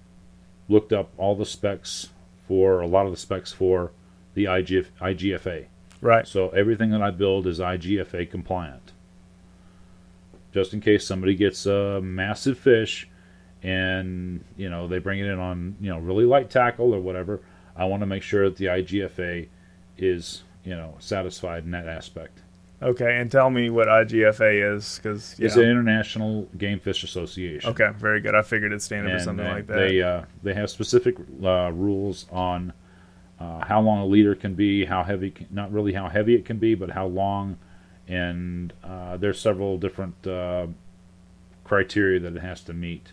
looked 0.69 0.93
up 0.93 1.11
all 1.17 1.35
the 1.35 1.45
specs 1.45 2.09
for 2.47 2.81
a 2.81 2.87
lot 2.87 3.05
of 3.05 3.11
the 3.11 3.17
specs 3.17 3.51
for 3.51 3.91
the 4.33 4.45
IGF, 4.45 4.87
IGFA. 5.01 5.65
Right. 6.01 6.27
So 6.27 6.49
everything 6.49 6.91
that 6.91 7.01
I 7.01 7.11
build 7.11 7.47
is 7.47 7.59
IGFA 7.59 8.29
compliant. 8.29 8.91
Just 10.53 10.73
in 10.73 10.81
case 10.81 11.05
somebody 11.05 11.35
gets 11.35 11.65
a 11.65 11.99
massive 12.01 12.57
fish 12.57 13.09
and, 13.63 14.43
you 14.55 14.69
know, 14.69 14.87
they 14.87 14.99
bring 14.99 15.19
it 15.19 15.25
in 15.25 15.39
on, 15.39 15.75
you 15.81 15.89
know, 15.89 15.97
really 15.99 16.25
light 16.25 16.49
tackle 16.49 16.93
or 16.93 16.99
whatever, 16.99 17.41
I 17.75 17.85
want 17.85 18.01
to 18.01 18.07
make 18.07 18.23
sure 18.23 18.45
that 18.49 18.57
the 18.57 18.65
IGFA 18.65 19.47
is, 19.97 20.43
you 20.63 20.75
know, 20.75 20.95
satisfied 20.99 21.65
in 21.65 21.71
that 21.71 21.87
aspect. 21.87 22.39
Okay. 22.81 23.19
And 23.19 23.31
tell 23.31 23.49
me 23.49 23.69
what 23.69 23.87
IGFA 23.87 24.75
is, 24.75 24.99
because 25.01 25.35
It's 25.39 25.55
an 25.55 25.63
International 25.63 26.47
Game 26.57 26.79
Fish 26.79 27.03
Association. 27.03 27.69
Okay. 27.71 27.89
Very 27.97 28.21
good. 28.21 28.35
I 28.35 28.41
figured 28.41 28.73
it 28.73 28.81
standing 28.81 29.17
for 29.17 29.23
something 29.23 29.45
they, 29.45 29.51
like 29.51 29.67
that. 29.67 29.75
They 29.75 30.01
uh, 30.01 30.23
they 30.43 30.53
have 30.53 30.69
specific 30.69 31.17
uh, 31.43 31.71
rules 31.71 32.25
on 32.31 32.73
uh, 33.39 33.65
how 33.65 33.81
long 33.81 33.99
a 33.99 34.05
leader 34.05 34.35
can 34.35 34.53
be, 34.53 34.85
how 34.85 35.03
heavy, 35.03 35.31
can, 35.31 35.47
not 35.51 35.71
really 35.71 35.93
how 35.93 36.07
heavy 36.07 36.35
it 36.35 36.45
can 36.45 36.57
be, 36.57 36.73
but 36.75 36.91
how 36.91 37.05
long, 37.05 37.57
and 38.07 38.71
uh, 38.83 39.17
there's 39.17 39.39
several 39.39 39.77
different 39.77 40.25
uh, 40.25 40.67
criteria 41.63 42.19
that 42.19 42.35
it 42.35 42.41
has 42.41 42.61
to 42.61 42.73
meet, 42.73 43.11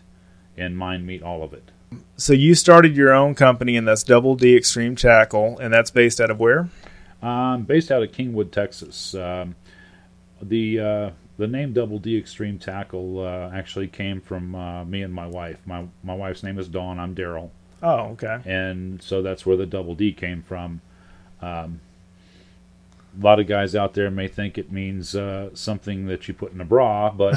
and 0.55 0.77
mine 0.77 1.05
meet 1.05 1.21
all 1.21 1.43
of 1.43 1.53
it. 1.53 1.71
So 2.17 2.33
you 2.33 2.55
started 2.55 2.95
your 2.95 3.13
own 3.13 3.35
company, 3.35 3.75
and 3.77 3.87
that's 3.87 4.03
Double 4.03 4.35
D 4.35 4.55
Extreme 4.55 4.95
Tackle, 4.95 5.59
and 5.59 5.73
that's 5.73 5.91
based 5.91 6.21
out 6.21 6.29
of 6.29 6.39
where? 6.39 6.69
Um, 7.21 7.63
based 7.63 7.91
out 7.91 8.03
of 8.03 8.11
Kingwood, 8.11 8.51
Texas. 8.51 9.15
Um, 9.15 9.55
the 10.41 10.79
uh, 10.79 11.09
the 11.37 11.47
name 11.47 11.73
Double 11.73 11.99
D 11.99 12.17
Extreme 12.17 12.59
Tackle 12.59 13.19
uh, 13.19 13.49
actually 13.53 13.87
came 13.87 14.21
from 14.21 14.55
uh, 14.55 14.85
me 14.85 15.01
and 15.01 15.13
my 15.13 15.27
wife. 15.27 15.59
My 15.65 15.85
my 16.03 16.13
wife's 16.13 16.43
name 16.43 16.59
is 16.59 16.67
Dawn. 16.67 16.99
I'm 16.99 17.15
Daryl. 17.15 17.49
Oh, 17.81 18.11
okay. 18.11 18.39
and 18.45 19.01
so 19.01 19.21
that's 19.21 19.45
where 19.45 19.57
the 19.57 19.65
double 19.65 19.93
D 19.93 20.13
came 20.13 20.41
from. 20.41 20.79
Um, 21.41 21.81
a 23.19 23.23
lot 23.23 23.39
of 23.41 23.47
guys 23.47 23.75
out 23.75 23.93
there 23.93 24.09
may 24.09 24.29
think 24.29 24.57
it 24.57 24.71
means 24.71 25.15
uh, 25.15 25.49
something 25.53 26.05
that 26.05 26.27
you 26.27 26.33
put 26.33 26.53
in 26.53 26.61
a 26.61 26.65
bra, 26.65 27.11
but 27.11 27.35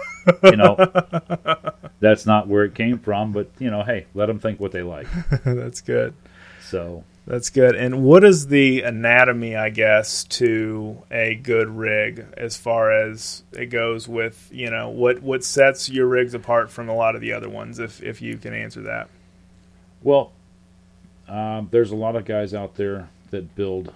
you 0.42 0.56
know 0.56 0.76
that's 2.00 2.26
not 2.26 2.48
where 2.48 2.64
it 2.64 2.74
came 2.74 2.98
from. 2.98 3.32
But 3.32 3.50
you 3.58 3.70
know, 3.70 3.82
hey, 3.82 4.06
let 4.14 4.26
them 4.26 4.38
think 4.38 4.60
what 4.60 4.72
they 4.72 4.82
like. 4.82 5.06
that's 5.44 5.80
good. 5.80 6.14
So 6.62 7.04
That's 7.26 7.50
good. 7.50 7.74
And 7.76 8.02
what 8.02 8.24
is 8.24 8.46
the 8.46 8.82
anatomy, 8.82 9.54
I 9.56 9.70
guess, 9.70 10.24
to 10.24 11.02
a 11.10 11.34
good 11.34 11.68
rig 11.68 12.26
as 12.36 12.56
far 12.56 12.90
as 12.90 13.42
it 13.52 13.66
goes 13.66 14.08
with, 14.08 14.48
you 14.50 14.70
know, 14.70 14.88
what, 14.88 15.22
what 15.22 15.44
sets 15.44 15.88
your 15.90 16.06
rigs 16.06 16.32
apart 16.34 16.70
from 16.70 16.88
a 16.88 16.94
lot 16.94 17.14
of 17.14 17.20
the 17.20 17.32
other 17.32 17.48
ones, 17.48 17.78
if, 17.78 18.02
if 18.02 18.22
you 18.22 18.38
can 18.38 18.54
answer 18.54 18.80
that? 18.82 19.08
Well, 20.02 20.32
um, 21.28 21.68
there's 21.70 21.90
a 21.90 21.96
lot 21.96 22.16
of 22.16 22.24
guys 22.24 22.54
out 22.54 22.76
there 22.76 23.10
that 23.30 23.54
build 23.54 23.92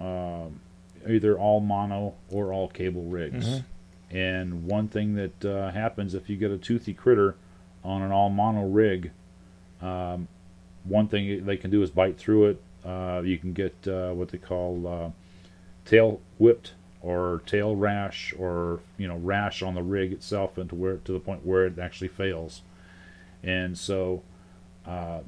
um, 0.00 0.60
either 1.08 1.38
all 1.38 1.60
mono 1.60 2.14
or 2.30 2.52
all 2.52 2.68
cable 2.68 3.04
rigs. 3.04 3.46
And 4.14 4.64
one 4.66 4.86
thing 4.86 5.16
that 5.16 5.44
uh, 5.44 5.72
happens 5.72 6.14
if 6.14 6.30
you 6.30 6.36
get 6.36 6.52
a 6.52 6.56
toothy 6.56 6.94
critter 6.94 7.34
on 7.82 8.00
an 8.00 8.12
all 8.12 8.30
mono 8.30 8.64
rig, 8.64 9.10
um, 9.82 10.28
one 10.84 11.08
thing 11.08 11.44
they 11.44 11.56
can 11.56 11.70
do 11.70 11.82
is 11.82 11.90
bite 11.90 12.16
through 12.16 12.46
it. 12.46 12.62
Uh, 12.84 13.22
you 13.24 13.36
can 13.36 13.52
get 13.52 13.74
uh, 13.88 14.12
what 14.12 14.28
they 14.28 14.38
call 14.38 14.86
uh, 14.86 15.10
tail 15.84 16.20
whipped 16.38 16.74
or 17.02 17.42
tail 17.44 17.74
rash 17.74 18.32
or 18.38 18.80
you 18.98 19.08
know 19.08 19.16
rash 19.16 19.62
on 19.62 19.74
the 19.74 19.82
rig 19.82 20.12
itself 20.12 20.56
and 20.58 20.70
to 20.70 20.76
where 20.76 20.96
to 20.98 21.12
the 21.12 21.20
point 21.20 21.44
where 21.44 21.66
it 21.66 21.78
actually 21.78 22.08
fails. 22.08 22.62
And 23.42 23.76
so 23.76 24.22
uh, 24.86 25.20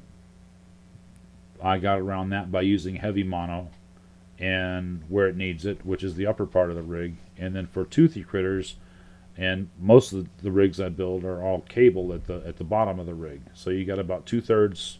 I 1.61 1.77
got 1.77 1.99
around 1.99 2.29
that 2.29 2.51
by 2.51 2.61
using 2.61 2.95
heavy 2.95 3.23
mono 3.23 3.69
and 4.39 5.03
where 5.09 5.27
it 5.27 5.35
needs 5.35 5.65
it, 5.65 5.85
which 5.85 6.03
is 6.03 6.15
the 6.15 6.27
upper 6.27 6.45
part 6.45 6.69
of 6.69 6.75
the 6.75 6.83
rig. 6.83 7.15
And 7.37 7.55
then 7.55 7.67
for 7.67 7.85
toothy 7.85 8.23
critters, 8.23 8.75
and 9.35 9.69
most 9.79 10.13
of 10.13 10.27
the 10.41 10.51
rigs 10.51 10.79
I 10.79 10.89
build 10.89 11.23
are 11.23 11.41
all 11.43 11.61
cable 11.61 12.13
at 12.13 12.25
the 12.25 12.43
at 12.45 12.57
the 12.57 12.63
bottom 12.63 12.99
of 12.99 13.05
the 13.05 13.13
rig. 13.13 13.41
So 13.53 13.69
you 13.69 13.85
got 13.85 13.99
about 13.99 14.25
two 14.25 14.41
thirds, 14.41 14.99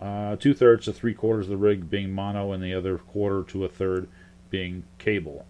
uh, 0.00 0.36
two 0.36 0.54
thirds 0.54 0.86
to 0.86 0.92
three 0.92 1.14
quarters 1.14 1.46
of 1.46 1.50
the 1.50 1.56
rig 1.56 1.88
being 1.88 2.12
mono, 2.12 2.52
and 2.52 2.62
the 2.62 2.74
other 2.74 2.98
quarter 2.98 3.42
to 3.50 3.64
a 3.64 3.68
third 3.68 4.08
being 4.50 4.84
cable. 4.98 5.46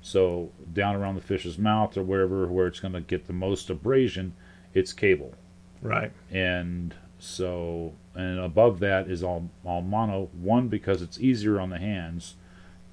So 0.00 0.50
down 0.72 0.96
around 0.96 1.14
the 1.14 1.20
fish's 1.20 1.58
mouth 1.58 1.96
or 1.96 2.02
wherever 2.02 2.46
where 2.46 2.66
it's 2.66 2.80
going 2.80 2.94
to 2.94 3.00
get 3.00 3.26
the 3.26 3.32
most 3.32 3.70
abrasion, 3.70 4.34
it's 4.74 4.92
cable 4.92 5.34
Right. 5.80 6.12
and 6.30 6.94
so 7.18 7.92
and 8.14 8.38
above 8.38 8.78
that 8.80 9.08
is 9.08 9.22
all 9.22 9.48
all 9.64 9.82
mono. 9.82 10.28
One 10.32 10.68
because 10.68 11.02
it's 11.02 11.18
easier 11.20 11.60
on 11.60 11.70
the 11.70 11.78
hands. 11.78 12.34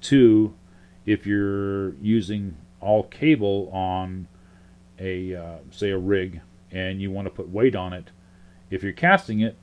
Two 0.00 0.54
if 1.06 1.26
you're 1.26 1.94
using 1.96 2.56
all 2.80 3.02
cable 3.04 3.70
on 3.72 4.28
a 4.98 5.34
uh, 5.34 5.56
say 5.70 5.90
a 5.90 5.98
rig 5.98 6.40
and 6.70 7.00
you 7.00 7.10
want 7.10 7.26
to 7.26 7.30
put 7.30 7.48
weight 7.48 7.74
on 7.74 7.92
it 7.92 8.10
if 8.70 8.82
you're 8.82 8.92
casting 8.92 9.40
it 9.40 9.56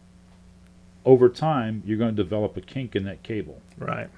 over 1.06 1.30
time 1.30 1.82
you're 1.86 1.98
going 1.98 2.16
to 2.16 2.22
develop 2.24 2.58
a 2.58 2.62
kink 2.62 2.96
in 2.96 3.04
that 3.06 3.24
cable. 3.24 3.62
Right. 3.78 4.10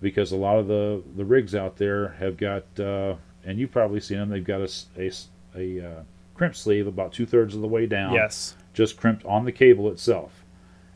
because 0.00 0.32
a 0.32 0.36
lot 0.36 0.58
of 0.58 0.66
the 0.66 1.02
the 1.16 1.24
rigs 1.24 1.54
out 1.54 1.76
there 1.76 2.08
have 2.18 2.36
got 2.36 2.64
uh, 2.80 3.14
and 3.44 3.58
you've 3.58 3.70
probably 3.70 4.00
seen 4.00 4.18
them 4.18 4.28
they've 4.30 4.44
got 4.44 4.60
a 4.98 5.80
uh, 5.80 6.02
crimp 6.34 6.56
sleeve 6.56 6.86
about 6.86 7.12
two 7.12 7.26
thirds 7.26 7.54
of 7.54 7.60
the 7.60 7.68
way 7.68 7.86
down. 7.86 8.12
Yes. 8.14 8.56
just 8.74 8.96
crimped 8.96 9.24
on 9.24 9.44
the 9.44 9.52
cable 9.52 9.90
itself, 9.90 10.41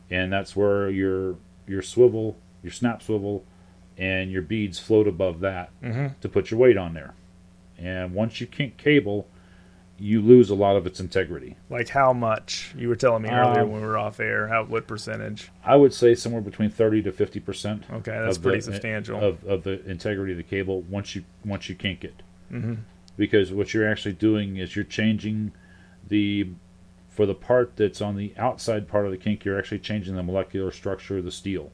and 0.09 0.31
that's 0.31 0.55
where 0.55 0.89
your 0.89 1.35
your 1.67 1.81
swivel, 1.81 2.37
your 2.63 2.71
snap 2.71 3.01
swivel, 3.03 3.43
and 3.97 4.31
your 4.31 4.41
beads 4.41 4.79
float 4.79 5.07
above 5.07 5.39
that 5.41 5.69
Mm-hmm. 5.81 6.07
to 6.21 6.29
put 6.29 6.51
your 6.51 6.59
weight 6.59 6.77
on 6.77 6.93
there. 6.93 7.13
And 7.77 8.13
once 8.13 8.41
you 8.41 8.47
kink 8.47 8.77
cable, 8.77 9.27
you 9.99 10.21
lose 10.21 10.49
a 10.49 10.55
lot 10.55 10.75
of 10.75 10.85
its 10.85 10.99
integrity. 10.99 11.57
Like 11.69 11.89
how 11.89 12.13
much? 12.13 12.73
You 12.77 12.87
were 12.87 12.95
telling 12.95 13.23
me 13.23 13.29
earlier 13.29 13.61
Um, 13.63 13.71
when 13.71 13.81
we 13.81 13.87
were 13.87 13.97
off 13.97 14.19
air. 14.19 14.47
How 14.47 14.63
what 14.63 14.87
percentage? 14.87 15.49
I 15.65 15.75
would 15.75 15.93
say 15.93 16.13
somewhere 16.15 16.41
between 16.41 16.69
thirty 16.69 17.01
to 17.03 17.11
fifty 17.11 17.39
percent. 17.39 17.83
Okay, 17.91 18.11
that's 18.11 18.37
pretty 18.37 18.61
substantial. 18.61 19.19
of, 19.19 19.43
of 19.45 19.63
the 19.63 19.83
integrity 19.89 20.31
of 20.33 20.37
the 20.37 20.43
cable 20.43 20.81
once 20.83 21.15
you 21.15 21.23
once 21.45 21.67
you 21.69 21.75
kink 21.75 22.03
it. 22.03 22.21
mm-hmm. 22.51 22.75
because 23.17 23.51
what 23.51 23.73
you're 23.73 23.89
actually 23.89 24.13
doing 24.13 24.57
is 24.57 24.75
you're 24.75 24.85
changing 24.85 25.51
the 26.07 26.47
for 27.17 27.25
the 27.25 27.33
part 27.35 27.75
that's 27.75 27.99
on 27.99 28.15
the 28.15 28.31
outside 28.37 28.87
part 28.87 29.05
of 29.05 29.11
the 29.11 29.17
kink 29.17 29.43
you're 29.43 29.57
actually 29.57 29.79
changing 29.79 30.15
the 30.15 30.21
molecular 30.23 30.71
structure 30.71 31.17
of 31.17 31.25
the 31.25 31.31
steel 31.31 31.71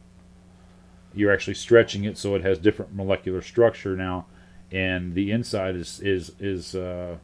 you're 1.13 1.31
actually 1.33 1.53
stretching 1.53 2.05
it 2.05 2.17
so 2.17 2.33
it 2.33 2.41
has 2.41 2.57
different 2.57 2.95
molecular 2.95 3.41
structure 3.41 3.95
now 3.95 4.25
and 4.71 5.13
the 5.13 5.31
inside 5.31 5.75
is 5.75 5.99
is 5.99 6.31
is 6.39 6.73
uh, 6.75 7.17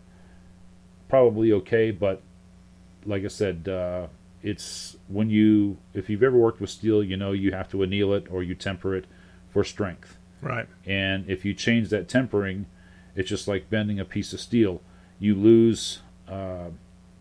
probably 1.07 1.51
okay 1.51 1.91
but 1.91 2.21
like 3.05 3.23
i 3.23 3.27
said 3.27 3.67
uh, 3.67 4.05
it's 4.43 4.97
when 5.07 5.29
you 5.29 5.77
if 5.93 6.09
you've 6.09 6.23
ever 6.23 6.37
worked 6.37 6.59
with 6.61 6.69
steel 6.69 7.01
you 7.03 7.17
know 7.17 7.31
you 7.31 7.51
have 7.51 7.69
to 7.69 7.81
anneal 7.81 8.13
it 8.13 8.27
or 8.29 8.43
you 8.43 8.53
temper 8.53 8.95
it 8.95 9.05
for 9.49 9.63
strength 9.63 10.17
Right. 10.41 10.67
and 10.85 11.29
if 11.29 11.43
you 11.43 11.53
change 11.53 11.89
that 11.89 12.07
tempering, 12.07 12.65
it's 13.13 13.27
just 13.27 13.45
like 13.45 13.69
bending 13.69 13.99
a 13.99 14.05
piece 14.05 14.31
of 14.31 14.39
steel. 14.39 14.81
You 15.19 15.35
lose 15.35 15.99
uh, 16.29 16.69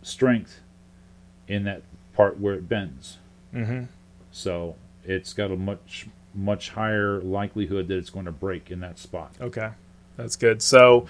strength 0.01 0.61
in 1.49 1.65
that 1.65 1.81
part 2.13 2.39
where 2.39 2.53
it 2.53 2.69
bends. 2.69 3.17
Mm-hmm. 3.53 3.83
So 4.31 4.75
it's 5.03 5.33
got 5.33 5.51
a 5.51 5.57
much 5.57 6.07
much 6.33 6.69
higher 6.69 7.19
likelihood 7.19 7.87
that 7.87 7.97
it's 7.97 8.11
going 8.11 8.25
to 8.25 8.31
break 8.31 8.69
in 8.71 8.79
that 8.79 8.99
spot. 8.99 9.33
Okay, 9.41 9.71
that's 10.15 10.35
good. 10.35 10.61
So, 10.61 11.07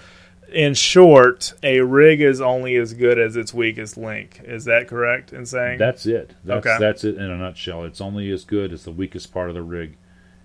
in 0.52 0.72
short, 0.72 1.52
a 1.62 1.80
rig 1.80 2.22
is 2.22 2.40
only 2.40 2.76
as 2.76 2.94
good 2.94 3.18
as 3.18 3.36
its 3.36 3.52
weakest 3.52 3.98
link. 3.98 4.40
Is 4.44 4.64
that 4.64 4.88
correct 4.88 5.32
in 5.32 5.44
saying? 5.44 5.78
That's 5.78 6.06
it. 6.06 6.34
That's, 6.42 6.66
Okay. 6.66 6.76
that's 6.80 7.04
it 7.04 7.16
in 7.16 7.30
a 7.30 7.36
nutshell. 7.36 7.84
It's 7.84 8.00
only 8.00 8.30
as 8.30 8.44
good 8.44 8.72
as 8.72 8.84
the 8.84 8.90
weakest 8.90 9.32
part 9.32 9.50
of 9.50 9.54
the 9.54 9.62
rig. 9.62 9.96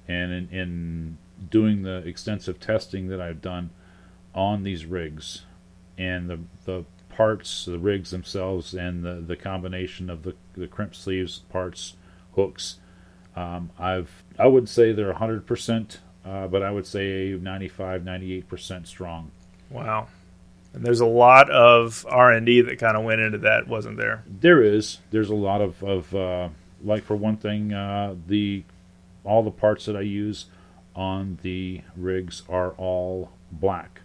And 0.07 0.31
in, 0.33 0.49
in 0.49 1.17
doing 1.49 1.83
the 1.83 1.97
extensive 2.05 2.59
testing 2.59 3.07
that 3.07 3.21
I've 3.21 3.41
done 3.41 3.69
on 4.35 4.63
these 4.63 4.85
rigs 4.85 5.43
and 5.97 6.29
the, 6.29 6.39
the 6.65 6.83
parts, 7.15 7.65
the 7.65 7.79
rigs 7.79 8.11
themselves, 8.11 8.73
and 8.73 9.03
the, 9.03 9.15
the 9.15 9.35
combination 9.35 10.09
of 10.09 10.23
the, 10.23 10.35
the 10.55 10.67
crimp 10.67 10.95
sleeves, 10.95 11.39
parts, 11.49 11.95
hooks, 12.35 12.77
um, 13.35 13.69
I've 13.79 14.23
I 14.39 14.47
would 14.47 14.67
say 14.69 14.91
they're 14.93 15.13
100%, 15.13 15.97
uh, 16.25 16.47
but 16.47 16.61
I 16.63 16.71
would 16.71 16.87
say 16.87 17.29
95, 17.39 18.01
98% 18.03 18.87
strong. 18.87 19.31
wow. 19.69 20.07
And 20.73 20.85
there's 20.85 20.99
a 20.99 21.05
lot 21.05 21.49
of 21.49 22.05
R 22.09 22.33
and 22.33 22.45
D 22.45 22.59
that 22.59 22.79
kind 22.79 22.97
of 22.97 23.05
went 23.05 23.21
into 23.21 23.37
that, 23.39 23.65
wasn't 23.69 23.95
there? 23.95 24.25
There 24.27 24.61
is. 24.61 24.99
There's 25.09 25.29
a 25.29 25.35
lot 25.35 25.61
of, 25.61 25.81
of 25.81 26.13
uh, 26.13 26.49
like 26.83 27.03
for 27.05 27.15
one 27.15 27.37
thing, 27.37 27.71
uh, 27.73 28.15
the 28.27 28.63
all 29.23 29.41
the 29.41 29.51
parts 29.51 29.85
that 29.85 29.95
I 29.95 30.01
use 30.01 30.47
on 30.93 31.39
the 31.43 31.79
rigs 31.95 32.43
are 32.49 32.71
all 32.71 33.31
black 33.51 34.01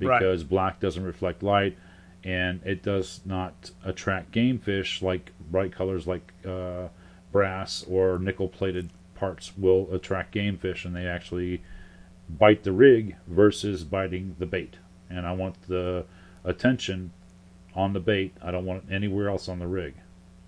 Right. 0.00 0.18
because 0.18 0.44
black 0.44 0.78
doesn't 0.80 1.04
reflect 1.04 1.42
light 1.42 1.78
and 2.24 2.60
it 2.64 2.82
does 2.82 3.20
not 3.24 3.70
attract 3.84 4.32
game 4.32 4.58
fish 4.58 5.02
like 5.02 5.32
bright 5.50 5.72
colors 5.72 6.06
like 6.06 6.32
uh, 6.46 6.88
brass 7.30 7.84
or 7.88 8.18
nickel 8.18 8.48
plated 8.48 8.90
parts 9.14 9.52
will 9.56 9.88
attract 9.92 10.32
game 10.32 10.56
fish 10.56 10.84
and 10.84 10.96
they 10.96 11.06
actually 11.06 11.62
bite 12.28 12.62
the 12.64 12.72
rig 12.72 13.16
versus 13.26 13.84
biting 13.84 14.36
the 14.38 14.46
bait. 14.46 14.76
And 15.10 15.26
I 15.26 15.32
want 15.32 15.68
the 15.68 16.04
attention 16.44 17.12
on 17.74 17.92
the 17.92 18.00
bait. 18.00 18.34
I 18.42 18.50
don't 18.50 18.64
want 18.64 18.84
it 18.88 18.94
anywhere 18.94 19.28
else 19.28 19.48
on 19.48 19.58
the 19.58 19.66
rig. 19.66 19.94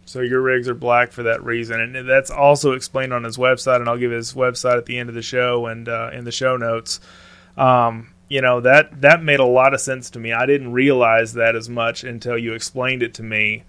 So 0.04 0.20
your 0.20 0.40
rigs 0.40 0.68
are 0.68 0.74
black 0.74 1.10
for 1.10 1.24
that 1.24 1.44
reason, 1.44 1.80
and 1.80 2.08
that's 2.08 2.30
also 2.30 2.72
explained 2.72 3.12
on 3.12 3.24
his 3.24 3.36
website. 3.36 3.76
And 3.76 3.88
I'll 3.88 3.98
give 3.98 4.12
his 4.12 4.34
website 4.34 4.78
at 4.78 4.86
the 4.86 4.98
end 4.98 5.08
of 5.08 5.16
the 5.16 5.22
show 5.22 5.66
and 5.66 5.88
uh, 5.88 6.10
in 6.12 6.24
the 6.24 6.32
show 6.32 6.56
notes. 6.56 7.00
Um, 7.56 8.14
you 8.28 8.40
know 8.40 8.60
that 8.60 9.00
that 9.02 9.22
made 9.22 9.40
a 9.40 9.44
lot 9.44 9.74
of 9.74 9.80
sense 9.80 10.10
to 10.10 10.18
me. 10.18 10.32
I 10.32 10.46
didn't 10.46 10.72
realize 10.72 11.34
that 11.34 11.54
as 11.54 11.68
much 11.68 12.04
until 12.04 12.36
you 12.36 12.54
explained 12.54 13.02
it 13.02 13.14
to 13.14 13.22
me. 13.22 13.64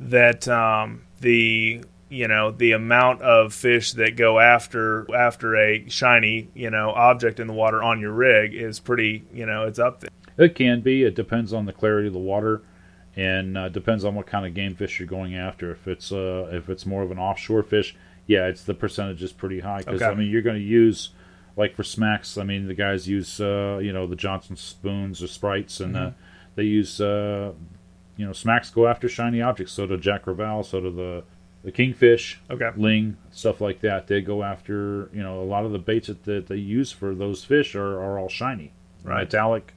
That 0.00 0.48
um, 0.48 1.02
the 1.20 1.84
you 2.08 2.28
know 2.28 2.50
the 2.50 2.72
amount 2.72 3.22
of 3.22 3.54
fish 3.54 3.92
that 3.92 4.16
go 4.16 4.38
after 4.38 5.06
after 5.14 5.56
a 5.56 5.88
shiny 5.88 6.48
you 6.54 6.70
know 6.70 6.90
object 6.90 7.40
in 7.40 7.46
the 7.46 7.52
water 7.54 7.82
on 7.82 8.00
your 8.00 8.12
rig 8.12 8.54
is 8.54 8.80
pretty 8.80 9.24
you 9.32 9.46
know 9.46 9.64
it's 9.64 9.78
up 9.78 10.00
there. 10.00 10.10
It 10.36 10.54
can 10.54 10.80
be. 10.80 11.04
It 11.04 11.14
depends 11.14 11.52
on 11.52 11.66
the 11.66 11.72
clarity 11.72 12.08
of 12.08 12.14
the 12.14 12.18
water, 12.18 12.62
and 13.16 13.56
uh, 13.56 13.68
depends 13.68 14.04
on 14.04 14.14
what 14.14 14.26
kind 14.26 14.46
of 14.46 14.54
game 14.54 14.74
fish 14.74 14.98
you're 14.98 15.06
going 15.06 15.36
after. 15.36 15.70
If 15.72 15.86
it's 15.88 16.12
uh, 16.12 16.48
if 16.52 16.68
it's 16.68 16.84
more 16.84 17.02
of 17.02 17.10
an 17.10 17.18
offshore 17.18 17.62
fish, 17.62 17.96
yeah, 18.26 18.46
it's 18.46 18.62
the 18.64 18.74
percentage 18.74 19.22
is 19.22 19.32
pretty 19.32 19.60
high 19.60 19.78
because 19.78 20.02
Okay. 20.02 20.10
I 20.10 20.14
mean 20.14 20.30
you're 20.30 20.42
going 20.42 20.56
to 20.56 20.62
use 20.62 21.10
like 21.56 21.74
for 21.74 21.82
smacks. 21.82 22.38
I 22.38 22.44
mean 22.44 22.66
the 22.68 22.74
guys 22.74 23.08
use 23.08 23.40
uh, 23.40 23.78
you 23.82 23.92
know 23.92 24.06
the 24.06 24.16
Johnson 24.16 24.56
spoons 24.56 25.22
or 25.22 25.26
sprites, 25.28 25.80
and 25.80 25.96
uh, 25.96 26.10
they 26.54 26.64
use 26.64 27.00
uh, 27.00 27.52
you 28.16 28.26
know 28.26 28.32
smacks 28.32 28.70
go 28.70 28.86
after 28.86 29.08
shiny 29.08 29.40
objects. 29.42 29.72
So 29.72 29.86
do 29.86 29.96
Jack 29.96 30.24
Crevalle. 30.24 30.64
So 30.64 30.80
do 30.80 30.90
the 30.90 31.24
the 31.64 31.72
kingfish. 31.72 32.40
Okay. 32.50 32.70
ling 32.76 33.16
stuff 33.30 33.60
like 33.60 33.80
that 33.82 34.08
they 34.08 34.20
go 34.20 34.42
after 34.42 35.08
you 35.14 35.22
know 35.22 35.40
a 35.40 35.44
lot 35.44 35.64
of 35.64 35.70
the 35.72 35.78
baits 35.78 36.08
that, 36.08 36.24
that 36.24 36.46
they 36.48 36.56
use 36.56 36.90
for 36.90 37.14
those 37.14 37.44
fish 37.44 37.74
are, 37.76 38.00
are 38.02 38.18
all 38.18 38.28
shiny 38.28 38.72
Right. 39.04 39.20
metallic 39.24 39.74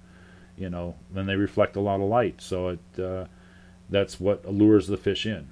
you 0.58 0.70
know 0.70 0.96
then 1.12 1.26
they 1.28 1.36
reflect 1.36 1.76
a 1.76 1.80
lot 1.80 1.96
of 2.02 2.08
light 2.08 2.42
so 2.42 2.70
it 2.70 3.00
uh, 3.00 3.26
that's 3.90 4.20
what 4.20 4.44
allures 4.46 4.88
the 4.88 4.98
fish 4.98 5.26
in 5.28 5.50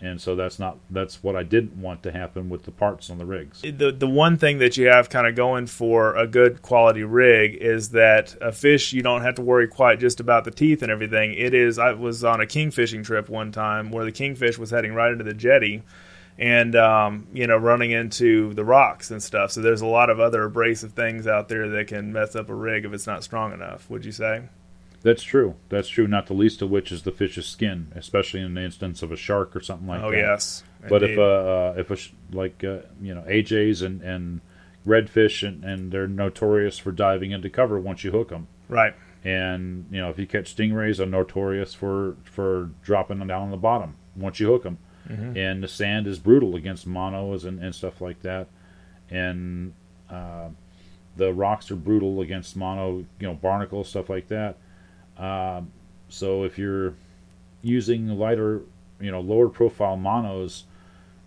and 0.00 0.20
so 0.20 0.36
that's 0.36 0.58
not 0.58 0.78
that's 0.90 1.22
what 1.22 1.34
i 1.36 1.42
didn't 1.42 1.76
want 1.76 2.02
to 2.02 2.12
happen 2.12 2.48
with 2.48 2.64
the 2.64 2.70
parts 2.70 3.10
on 3.10 3.18
the 3.18 3.26
rigs 3.26 3.62
the 3.62 3.90
the 3.90 4.08
one 4.08 4.36
thing 4.36 4.58
that 4.58 4.76
you 4.76 4.86
have 4.88 5.08
kind 5.08 5.26
of 5.26 5.34
going 5.34 5.66
for 5.66 6.14
a 6.16 6.26
good 6.26 6.62
quality 6.62 7.02
rig 7.02 7.54
is 7.56 7.90
that 7.90 8.36
a 8.40 8.52
fish 8.52 8.92
you 8.92 9.02
don't 9.02 9.22
have 9.22 9.34
to 9.34 9.42
worry 9.42 9.66
quite 9.66 9.98
just 9.98 10.20
about 10.20 10.44
the 10.44 10.50
teeth 10.50 10.82
and 10.82 10.90
everything. 10.90 11.34
It 11.34 11.54
is 11.54 11.78
I 11.78 11.92
was 11.92 12.24
on 12.24 12.40
a 12.40 12.46
kingfishing 12.46 13.04
trip 13.04 13.28
one 13.28 13.52
time 13.52 13.90
where 13.90 14.04
the 14.04 14.12
kingfish 14.12 14.58
was 14.58 14.70
heading 14.70 14.94
right 14.94 15.12
into 15.12 15.24
the 15.24 15.34
jetty 15.34 15.82
and 16.38 16.76
um, 16.76 17.26
you 17.32 17.46
know 17.46 17.56
running 17.56 17.90
into 17.90 18.54
the 18.54 18.64
rocks 18.64 19.10
and 19.10 19.22
stuff. 19.22 19.52
So 19.52 19.60
there's 19.60 19.80
a 19.80 19.86
lot 19.86 20.10
of 20.10 20.20
other 20.20 20.44
abrasive 20.44 20.92
things 20.92 21.26
out 21.26 21.48
there 21.48 21.68
that 21.68 21.88
can 21.88 22.12
mess 22.12 22.36
up 22.36 22.48
a 22.48 22.54
rig 22.54 22.84
if 22.84 22.92
it's 22.92 23.06
not 23.06 23.24
strong 23.24 23.52
enough. 23.52 23.88
Would 23.90 24.04
you 24.04 24.12
say? 24.12 24.42
That's 25.02 25.22
true 25.22 25.54
that's 25.68 25.88
true 25.88 26.06
not 26.06 26.26
the 26.26 26.34
least 26.34 26.60
of 26.60 26.70
which 26.70 26.90
is 26.90 27.02
the 27.02 27.12
fish's 27.12 27.46
skin 27.46 27.92
especially 27.94 28.40
in 28.40 28.54
the 28.54 28.62
instance 28.62 29.02
of 29.02 29.12
a 29.12 29.16
shark 29.16 29.54
or 29.54 29.60
something 29.60 29.86
like 29.86 30.02
oh 30.02 30.10
that 30.10 30.16
Oh 30.16 30.20
yes. 30.20 30.62
But 30.88 31.02
if 31.02 31.10
Indeed. 31.10 31.22
uh, 31.22 31.24
uh 31.24 31.74
if 31.76 31.90
a 31.90 31.96
sh- 31.96 32.12
like 32.32 32.62
uh, 32.64 32.80
you 33.00 33.14
know 33.14 33.22
AJ's 33.22 33.82
and 33.82 34.02
and 34.02 34.40
redfish 34.86 35.46
and 35.46 35.64
and 35.64 35.92
they're 35.92 36.08
notorious 36.08 36.78
for 36.78 36.92
diving 36.92 37.32
into 37.32 37.50
cover 37.50 37.78
once 37.78 38.04
you 38.04 38.10
hook 38.10 38.30
them. 38.30 38.48
right. 38.68 38.94
And 39.24 39.86
you 39.90 40.00
know 40.00 40.10
if 40.10 40.18
you 40.18 40.26
catch 40.26 40.54
stingrays, 40.54 40.98
they're 40.98 41.06
notorious 41.06 41.74
for 41.74 42.16
for 42.24 42.70
dropping 42.82 43.18
them 43.18 43.28
down 43.28 43.42
on 43.42 43.50
the 43.50 43.56
bottom 43.56 43.96
once 44.16 44.40
you 44.40 44.46
hook 44.46 44.62
them. 44.62 44.78
And 45.36 45.62
the 45.62 45.68
sand 45.68 46.06
is 46.06 46.18
brutal 46.18 46.54
against 46.54 46.86
monos 46.86 47.44
and 47.44 47.58
and 47.60 47.74
stuff 47.74 48.00
like 48.00 48.20
that. 48.20 48.48
And 49.10 49.72
uh, 50.10 50.50
the 51.16 51.32
rocks 51.32 51.70
are 51.70 51.76
brutal 51.76 52.20
against 52.20 52.56
mono, 52.56 52.98
you 53.18 53.26
know 53.26 53.34
barnacles 53.34 53.88
stuff 53.88 54.08
like 54.08 54.28
that. 54.28 54.58
Um, 55.18 55.72
so 56.08 56.44
if 56.44 56.58
you're 56.58 56.94
using 57.62 58.08
lighter, 58.08 58.62
you 59.00 59.10
know, 59.10 59.20
lower 59.20 59.48
profile 59.48 59.96
monos, 59.96 60.64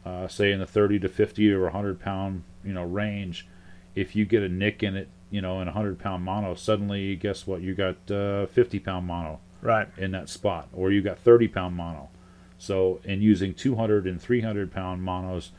uh, 0.05 0.27
say 0.27 0.51
in 0.51 0.59
the 0.59 0.65
30 0.65 0.99
to 0.99 1.09
50 1.09 1.51
or 1.51 1.63
100 1.63 1.99
pound, 1.99 2.43
you 2.63 2.73
know, 2.73 2.83
range, 2.83 3.47
if 3.95 4.15
you 4.15 4.25
get 4.25 4.41
a 4.43 4.49
nick 4.49 4.83
in 4.83 4.95
it, 4.95 5.09
you 5.29 5.41
know, 5.41 5.61
in 5.61 5.67
a 5.67 5.71
100 5.71 5.99
pound 5.99 6.23
mono, 6.23 6.55
suddenly, 6.55 7.15
guess 7.15 7.45
what? 7.47 7.61
You 7.61 7.73
got 7.73 8.11
uh, 8.11 8.45
50 8.47 8.79
pound 8.79 9.07
mono 9.07 9.39
Right. 9.61 9.87
in 9.97 10.11
that 10.11 10.27
spot, 10.27 10.67
or 10.73 10.91
you 10.91 11.01
got 11.01 11.19
30 11.19 11.47
pound 11.47 11.75
mono. 11.75 12.09
So, 12.57 12.99
in 13.03 13.21
using 13.21 13.53
200 13.53 14.05
and 14.05 14.21
300 14.21 14.71
pound 14.71 15.03
monos, 15.03 15.51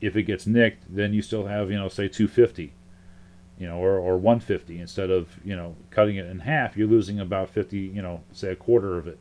if 0.00 0.16
it 0.16 0.24
gets 0.24 0.46
nicked, 0.46 0.84
then 0.94 1.12
you 1.12 1.22
still 1.22 1.46
have, 1.46 1.70
you 1.70 1.78
know, 1.78 1.88
say 1.88 2.08
250, 2.08 2.72
you 3.58 3.68
know, 3.68 3.76
or, 3.76 3.98
or 3.98 4.16
150 4.16 4.80
instead 4.80 5.10
of, 5.10 5.28
you 5.44 5.54
know, 5.54 5.76
cutting 5.90 6.16
it 6.16 6.26
in 6.26 6.40
half, 6.40 6.76
you're 6.76 6.88
losing 6.88 7.20
about 7.20 7.50
50, 7.50 7.78
you 7.78 8.02
know, 8.02 8.22
say 8.32 8.52
a 8.52 8.56
quarter 8.56 8.98
of 8.98 9.06
it. 9.06 9.20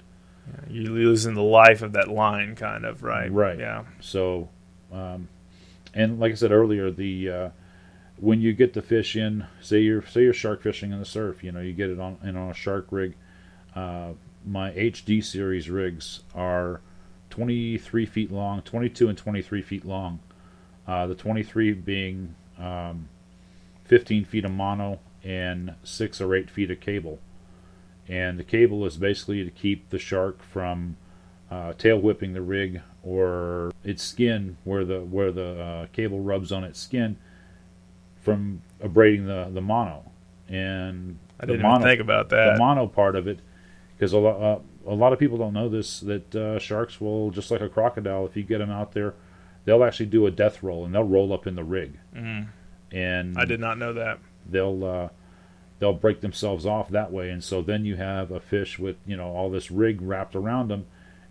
You're 0.70 0.92
losing 0.92 1.36
the 1.36 1.44
life 1.44 1.82
of 1.82 1.94
that 1.94 2.08
line, 2.08 2.56
kind 2.56 2.86
of. 2.86 3.04
Right. 3.04 3.32
Right. 3.32 3.60
Yeah. 3.60 3.84
So, 4.00 4.50
um, 4.92 5.30
and 5.94 6.20
like 6.20 6.32
I 6.32 6.36
said 6.36 6.52
earlier, 6.52 6.92
the 6.92 7.30
uh, 7.30 7.50
when 8.18 8.42
you 8.42 8.54
get 8.54 8.74
the 8.74 8.82
fish 8.82 9.16
in, 9.16 9.46
say 9.62 9.80
you're 9.80 10.06
say 10.06 10.24
you're 10.24 10.34
shark 10.34 10.62
fishing 10.62 10.92
in 10.92 11.00
the 11.00 11.06
surf, 11.06 11.44
you 11.44 11.52
know, 11.52 11.60
you 11.60 11.74
get 11.74 11.90
it 11.90 12.00
on 12.00 12.18
in 12.24 12.36
on 12.36 12.50
a 12.50 12.54
shark 12.54 12.88
rig. 12.92 13.16
Uh, 13.76 14.12
my 14.46 14.72
HD 14.72 15.24
series 15.24 15.70
rigs 15.70 16.22
are 16.34 16.82
23 17.30 18.06
feet 18.06 18.32
long, 18.32 18.62
22 18.62 19.10
and 19.10 19.18
23 19.18 19.62
feet 19.62 19.86
long. 19.86 20.20
Uh, 20.88 21.08
the 21.08 21.16
23 21.16 21.74
being 21.74 22.36
um, 22.58 23.08
15 23.92 24.24
feet 24.24 24.46
of 24.46 24.52
mono 24.52 25.00
and 25.22 25.76
six 25.84 26.22
or 26.22 26.34
eight 26.34 26.50
feet 26.50 26.72
of 26.72 26.80
cable. 26.80 27.20
And 28.08 28.40
the 28.40 28.44
cable 28.46 28.86
is 28.86 28.96
basically 28.96 29.44
to 29.44 29.52
keep 29.52 29.90
the 29.90 30.00
shark 30.00 30.42
from 30.42 30.96
uh, 31.52 31.74
tail 31.74 31.98
whipping 32.00 32.32
the 32.32 32.42
rig 32.42 32.82
or 33.04 33.74
its 33.84 34.02
skin 34.02 34.56
where 34.64 34.86
the 34.86 35.02
where 35.02 35.30
the 35.34 35.62
uh, 35.62 35.86
cable 35.92 36.22
rubs 36.22 36.54
on 36.54 36.64
its 36.64 36.80
skin 36.80 37.18
from 38.22 38.62
abrading 38.80 39.26
the 39.26 39.50
the 39.54 39.60
mono 39.62 40.10
and 40.48 41.18
I 41.40 41.46
the 41.46 41.54
didn't 41.54 41.64
mono, 41.64 41.84
think 41.84 42.00
about 42.00 42.30
that. 42.30 42.54
the 42.54 42.60
mono 42.60 42.88
part 42.88 43.18
of 43.18 43.28
it 43.28 43.40
because 43.98 44.14
a 44.14 44.20
lot 44.20 44.42
uh, 44.42 44.60
a 44.90 44.96
lot 44.96 45.12
of 45.12 45.20
people 45.20 45.38
don't 45.38 45.54
know 45.54 45.68
this 45.68 46.00
that 46.02 46.34
uh, 46.36 46.60
sharks 46.60 47.02
will 47.02 47.32
just 47.32 47.52
like 47.52 47.60
a 47.62 47.68
crocodile 47.70 48.26
if 48.26 48.38
you 48.38 48.44
get 48.44 48.60
them 48.60 48.72
out 48.72 48.94
there 48.94 49.14
they'll 49.66 49.84
actually 49.84 50.06
do 50.06 50.26
a 50.28 50.32
death 50.32 50.64
roll 50.64 50.86
and 50.86 50.94
they'll 50.96 51.04
roll 51.04 51.34
up 51.34 51.46
in 51.46 51.56
the 51.56 51.64
rig 51.66 51.98
Mm. 52.16 52.48
And 52.92 53.38
I 53.38 53.46
did 53.46 53.60
not 53.60 53.78
know 53.78 53.94
that. 53.94 54.20
they'll 54.50 54.84
uh, 54.84 55.10
they'll 55.80 55.94
break 55.94 56.22
themselves 56.22 56.66
off 56.66 56.90
that 56.90 57.12
way, 57.12 57.30
and 57.30 57.44
so 57.44 57.62
then 57.62 57.86
you 57.86 57.96
have 57.96 58.32
a 58.32 58.40
fish 58.40 58.78
with 58.80 58.98
you 59.06 59.18
know 59.18 59.30
all 59.36 59.50
this 59.50 59.72
rig 59.72 60.02
wrapped 60.02 60.36
around 60.36 60.68
them, 60.70 60.86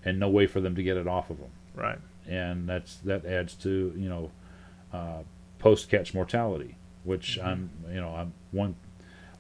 and 0.05 0.19
no 0.19 0.29
way 0.29 0.47
for 0.47 0.61
them 0.61 0.75
to 0.75 0.83
get 0.83 0.97
it 0.97 1.07
off 1.07 1.31
of 1.31 1.39
them, 1.39 1.51
Right. 1.75 1.99
and 2.27 2.69
that's 2.69 2.97
that 2.99 3.25
adds 3.25 3.55
to 3.57 3.93
you 3.97 4.09
know 4.09 4.31
uh, 4.93 5.23
post 5.59 5.89
catch 5.91 6.15
mortality, 6.15 6.77
which 7.05 7.39
I'm 7.39 7.71
you 7.89 8.01
know 8.01 8.15
I'm 8.15 8.33
one 8.53 8.75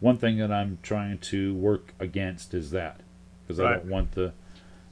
one 0.01 0.17
thing 0.17 0.39
that 0.39 0.51
I'm 0.53 0.79
trying 0.83 1.19
to 1.19 1.55
work 1.55 1.95
against 2.01 2.55
is 2.55 2.71
that. 2.71 3.01
Because 3.47 3.59
I 3.61 3.73
don't 3.73 3.87
want 3.87 4.13
the 4.13 4.33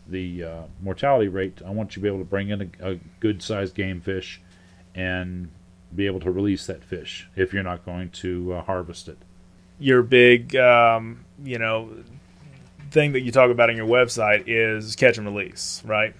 the 0.09 0.43
uh, 0.43 0.63
mortality 0.83 1.29
rate, 1.29 1.61
I 1.65 1.71
want 1.71 1.91
you 1.91 2.01
to 2.01 2.01
be 2.01 2.09
able 2.09 2.19
to 2.19 2.25
bring 2.25 2.49
in 2.49 2.73
a, 2.81 2.93
a 2.95 2.99
good 3.21 3.41
sized 3.43 3.75
game 3.75 4.01
fish 4.01 4.41
and 4.95 5.51
be 5.95 6.07
able 6.07 6.21
to 6.21 6.31
release 6.31 6.67
that 6.67 6.85
fish 6.85 7.29
if 7.37 7.53
you're 7.53 7.63
not 7.63 7.85
going 7.85 8.11
to 8.11 8.55
uh, 8.55 8.63
harvest 8.63 9.09
it. 9.09 9.19
Your 9.79 10.03
big, 10.03 10.57
um, 10.57 11.25
you 11.43 11.59
know, 11.59 11.91
thing 12.91 13.13
that 13.13 13.21
you 13.21 13.33
talk 13.33 13.51
about 13.51 13.71
on 13.71 13.77
your 13.77 13.87
website 13.87 14.45
is 14.47 14.97
catch 14.97 15.19
and 15.19 15.27
release, 15.27 15.83
right? 15.85 16.15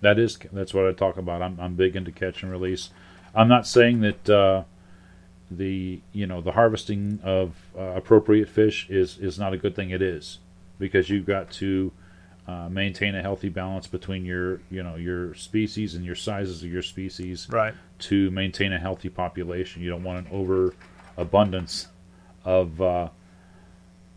That 0.00 0.18
is 0.18 0.38
that's 0.52 0.72
what 0.72 0.86
I 0.86 0.92
talk 0.92 1.16
about. 1.16 1.42
I'm 1.42 1.58
I'm 1.58 1.74
big 1.74 1.96
into 1.96 2.12
catch 2.12 2.42
and 2.42 2.52
release. 2.52 2.90
I'm 3.34 3.48
not 3.48 3.66
saying 3.66 4.00
that 4.02 4.30
uh, 4.30 4.62
the 5.50 6.00
you 6.12 6.26
know 6.26 6.40
the 6.40 6.52
harvesting 6.52 7.20
of 7.22 7.54
uh, 7.76 7.82
appropriate 7.96 8.48
fish 8.48 8.88
is 8.88 9.18
is 9.18 9.38
not 9.38 9.52
a 9.52 9.56
good 9.56 9.74
thing. 9.74 9.90
It 9.90 10.02
is 10.02 10.38
because 10.78 11.10
you've 11.10 11.26
got 11.26 11.50
to 11.52 11.92
uh, 12.48 12.66
maintain 12.70 13.14
a 13.14 13.20
healthy 13.20 13.50
balance 13.50 13.86
between 13.86 14.24
your 14.24 14.60
you 14.70 14.82
know 14.82 14.96
your 14.96 15.34
species 15.34 15.94
and 15.94 16.04
your 16.04 16.14
sizes 16.14 16.62
of 16.64 16.72
your 16.72 16.82
species 16.82 17.46
Right. 17.50 17.74
to 17.98 18.30
maintain 18.30 18.72
a 18.72 18.78
healthy 18.78 19.10
population. 19.10 19.82
You 19.82 19.90
don't 19.90 20.02
want 20.02 20.26
an 20.26 20.32
overabundance 20.32 21.88
of 22.46 22.80
uh, 22.80 23.08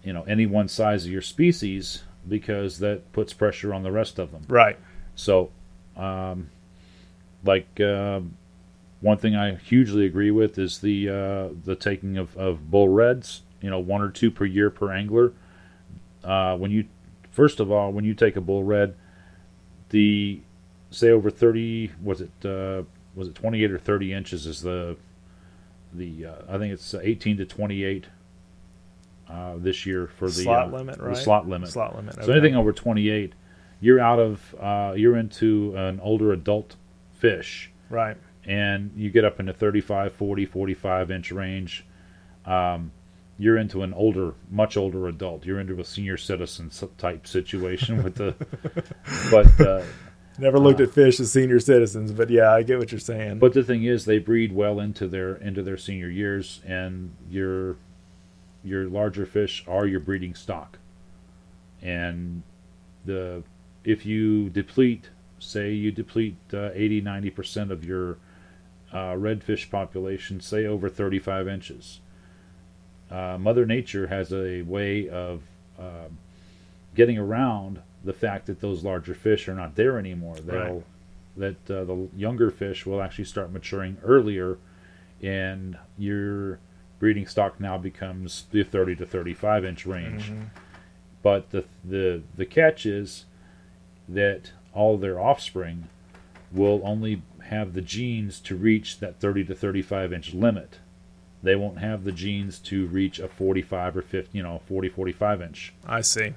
you 0.03 0.13
know 0.13 0.23
any 0.23 0.45
one 0.45 0.69
size 0.69 1.05
of 1.05 1.11
your 1.11 1.21
species 1.21 2.03
because 2.27 2.79
that 2.79 3.11
puts 3.11 3.33
pressure 3.33 3.73
on 3.73 3.83
the 3.83 3.91
rest 3.91 4.17
of 4.17 4.31
them. 4.31 4.43
Right. 4.47 4.77
So, 5.15 5.51
um, 5.97 6.49
like 7.43 7.81
uh, 7.81 8.21
one 9.01 9.17
thing 9.17 9.35
I 9.35 9.55
hugely 9.55 10.05
agree 10.05 10.31
with 10.31 10.57
is 10.57 10.79
the 10.79 11.09
uh, 11.09 11.49
the 11.65 11.75
taking 11.75 12.17
of, 12.17 12.37
of 12.37 12.71
bull 12.71 12.87
reds. 12.87 13.41
You 13.61 13.69
know, 13.69 13.79
one 13.79 14.01
or 14.01 14.09
two 14.09 14.31
per 14.31 14.45
year 14.45 14.69
per 14.69 14.91
angler. 14.93 15.33
Uh, 16.23 16.55
when 16.55 16.71
you 16.71 16.85
first 17.31 17.59
of 17.59 17.71
all, 17.71 17.91
when 17.91 18.05
you 18.05 18.13
take 18.13 18.35
a 18.35 18.41
bull 18.41 18.63
red, 18.63 18.95
the 19.89 20.41
say 20.91 21.09
over 21.09 21.29
thirty 21.31 21.91
was 22.03 22.21
it 22.21 22.45
uh, 22.45 22.83
was 23.15 23.27
it 23.27 23.35
twenty 23.35 23.63
eight 23.63 23.71
or 23.71 23.79
thirty 23.79 24.13
inches 24.13 24.45
is 24.45 24.61
the 24.61 24.95
the 25.93 26.25
uh, 26.27 26.35
I 26.49 26.57
think 26.57 26.73
it's 26.73 26.93
eighteen 26.93 27.37
to 27.37 27.45
twenty 27.45 27.83
eight. 27.83 28.05
Uh, 29.29 29.53
this 29.57 29.85
year 29.85 30.07
for 30.07 30.25
the 30.25 30.33
Slot 30.43 30.73
uh, 30.73 30.77
limit, 30.77 30.99
the 30.99 31.15
slot 31.15 31.47
limit. 31.47 31.69
Slot 31.69 31.95
limit. 31.95 32.15
So 32.21 32.33
anything 32.33 32.53
over 32.53 32.73
28, 32.73 33.31
you're 33.79 33.99
out 34.01 34.19
of 34.19 34.55
uh, 34.59 34.93
you're 34.97 35.15
into 35.15 35.73
an 35.77 36.01
older 36.01 36.33
adult 36.33 36.75
fish, 37.13 37.71
Right. 37.89 38.17
and 38.43 38.91
you 38.93 39.09
get 39.09 39.23
up 39.23 39.39
into 39.39 39.53
35, 39.53 40.11
40, 40.13 40.45
45 40.45 41.11
inch 41.11 41.31
range. 41.31 41.85
Um, 42.45 42.91
you're 43.37 43.57
into 43.57 43.81
an 43.83 43.93
older, 43.93 44.33
much 44.49 44.77
older 44.77 45.07
adult. 45.07 45.45
You're 45.45 45.59
into 45.59 45.79
a 45.79 45.85
senior 45.85 46.17
citizen 46.17 46.71
type 46.97 47.25
situation 47.25 48.03
with 48.03 48.15
the, 48.15 48.35
but 49.31 49.59
uh, 49.59 49.83
Never 50.37 50.59
looked 50.59 50.79
at 50.79 50.91
fish 50.91 51.19
as 51.19 51.31
senior 51.31 51.59
citizens, 51.59 52.11
but 52.11 52.29
yeah, 52.29 52.51
I 52.51 52.63
get 52.63 52.79
what 52.79 52.91
you're 52.91 52.99
saying. 52.99 53.39
but 53.39 53.53
the 53.53 53.63
thing 53.63 53.83
is, 53.83 54.05
they 54.05 54.17
breed 54.17 54.53
well 54.53 54.79
into 54.79 55.07
their 55.07 55.35
into 55.35 55.61
their 55.61 55.77
senior 55.77 56.09
years, 56.09 56.61
and 56.65 57.15
your 57.29 57.77
your 58.63 58.85
larger 58.85 59.25
fish 59.25 59.63
are 59.67 59.85
your 59.85 59.99
breeding 59.99 60.33
stock. 60.33 60.79
And 61.81 62.43
the 63.05 63.43
if 63.83 64.05
you 64.05 64.49
deplete, 64.49 65.09
say 65.37 65.73
you 65.73 65.91
deplete 65.91 66.37
uh, 66.53 66.69
80 66.73 67.01
90 67.01 67.29
percent 67.29 67.71
of 67.71 67.83
your 67.83 68.17
uh, 68.93 69.13
redfish 69.13 69.69
population, 69.69 70.39
say 70.39 70.65
over 70.65 70.89
35 70.89 71.47
inches, 71.47 71.99
uh, 73.11 73.37
Mother 73.39 73.65
Nature 73.65 74.07
has 74.07 74.31
a 74.31 74.61
way 74.61 75.09
of 75.09 75.41
uh, 75.79 76.07
getting 76.95 77.17
around 77.17 77.81
the 78.03 78.13
fact 78.13 78.47
that 78.47 78.61
those 78.61 78.83
larger 78.83 79.13
fish 79.13 79.47
are 79.47 79.53
not 79.55 79.75
there 79.75 79.97
anymore. 79.99 80.35
They'll 80.37 80.83
that 81.37 81.71
uh, 81.71 81.83
the 81.85 82.09
younger 82.15 82.51
fish 82.51 82.85
will 82.85 83.01
actually 83.01 83.25
start 83.25 83.51
maturing 83.51 83.97
earlier, 84.03 84.57
and 85.21 85.77
your 85.97 86.59
breeding 86.99 87.25
stock 87.25 87.59
now 87.59 87.77
becomes 87.77 88.45
the 88.51 88.63
30 88.63 88.97
to 88.97 89.05
35 89.05 89.63
inch 89.65 89.85
range. 89.85 90.29
Mhm. 90.31 90.45
But 91.23 91.51
the 91.51 91.65
the 91.83 92.21
the 92.35 92.45
catch 92.45 92.85
is 92.85 93.25
that 94.09 94.51
all 94.73 94.97
their 94.97 95.19
offspring 95.19 95.87
will 96.51 96.81
only 96.83 97.21
have 97.45 97.73
the 97.73 97.81
genes 97.81 98.39
to 98.41 98.55
reach 98.55 98.99
that 98.99 99.19
30 99.19 99.45
to 99.45 99.55
35 99.55 100.11
inch 100.13 100.33
limit. 100.33 100.79
They 101.43 101.55
won't 101.55 101.79
have 101.79 102.03
the 102.03 102.11
genes 102.11 102.59
to 102.59 102.85
reach 102.87 103.19
a 103.19 103.27
45 103.27 103.97
or 103.97 104.01
50, 104.01 104.37
you 104.37 104.43
know, 104.43 104.61
40 104.67 104.89
45 104.89 105.41
inch. 105.41 105.73
I 105.85 106.01
see. 106.01 106.33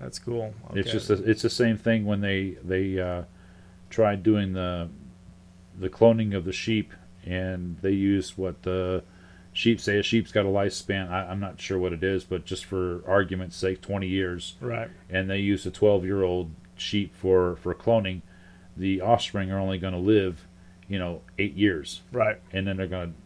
That's 0.00 0.18
cool. 0.18 0.54
It's 0.74 0.92
just 0.92 1.10
a, 1.10 1.14
it's 1.14 1.42
the 1.42 1.50
same 1.50 1.78
thing 1.78 2.04
when 2.04 2.20
they 2.20 2.56
they 2.62 3.00
uh, 3.00 3.22
tried 3.90 4.22
doing 4.22 4.52
the 4.52 4.88
the 5.78 5.88
cloning 5.88 6.34
of 6.34 6.44
the 6.44 6.52
sheep 6.52 6.92
and 7.24 7.76
they 7.82 7.90
use 7.90 8.36
what 8.36 8.62
the 8.62 9.02
sheep 9.52 9.80
say 9.80 9.98
a 9.98 10.02
sheep's 10.02 10.32
got 10.32 10.44
a 10.44 10.48
lifespan. 10.48 11.10
I, 11.10 11.30
I'm 11.30 11.40
not 11.40 11.60
sure 11.60 11.78
what 11.78 11.92
it 11.92 12.04
is, 12.04 12.24
but 12.24 12.44
just 12.44 12.64
for 12.64 13.02
argument's 13.06 13.56
sake, 13.56 13.80
20 13.80 14.06
years. 14.06 14.54
right. 14.60 14.90
And 15.10 15.30
they 15.30 15.38
use 15.38 15.64
a 15.66 15.70
12 15.70 16.04
year 16.04 16.22
old 16.22 16.50
sheep 16.76 17.14
for 17.16 17.56
for 17.56 17.74
cloning. 17.74 18.20
The 18.76 19.00
offspring 19.00 19.50
are 19.50 19.58
only 19.58 19.78
going 19.78 19.94
to 19.94 19.98
live, 19.98 20.46
you 20.88 20.98
know, 20.98 21.22
eight 21.38 21.54
years, 21.54 22.02
Right. 22.12 22.40
and 22.52 22.66
then 22.66 22.76
they're 22.76 22.86
going 22.86 23.12
to 23.12 23.18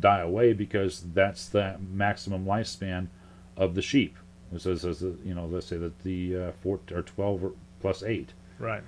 die 0.00 0.20
away 0.20 0.52
because 0.52 1.02
that's 1.14 1.48
the 1.48 1.76
maximum 1.92 2.44
lifespan 2.44 3.08
of 3.56 3.74
the 3.74 3.82
sheep. 3.82 4.16
Says 4.56 4.82
that, 4.82 5.18
you 5.24 5.34
know, 5.34 5.46
let's 5.46 5.66
say 5.66 5.76
that 5.76 5.98
the 6.02 6.36
uh, 6.36 6.52
four 6.62 6.80
or 6.92 7.02
12 7.02 7.44
or 7.44 7.52
plus 7.80 8.02
eight. 8.02 8.32
Right. 8.58 8.82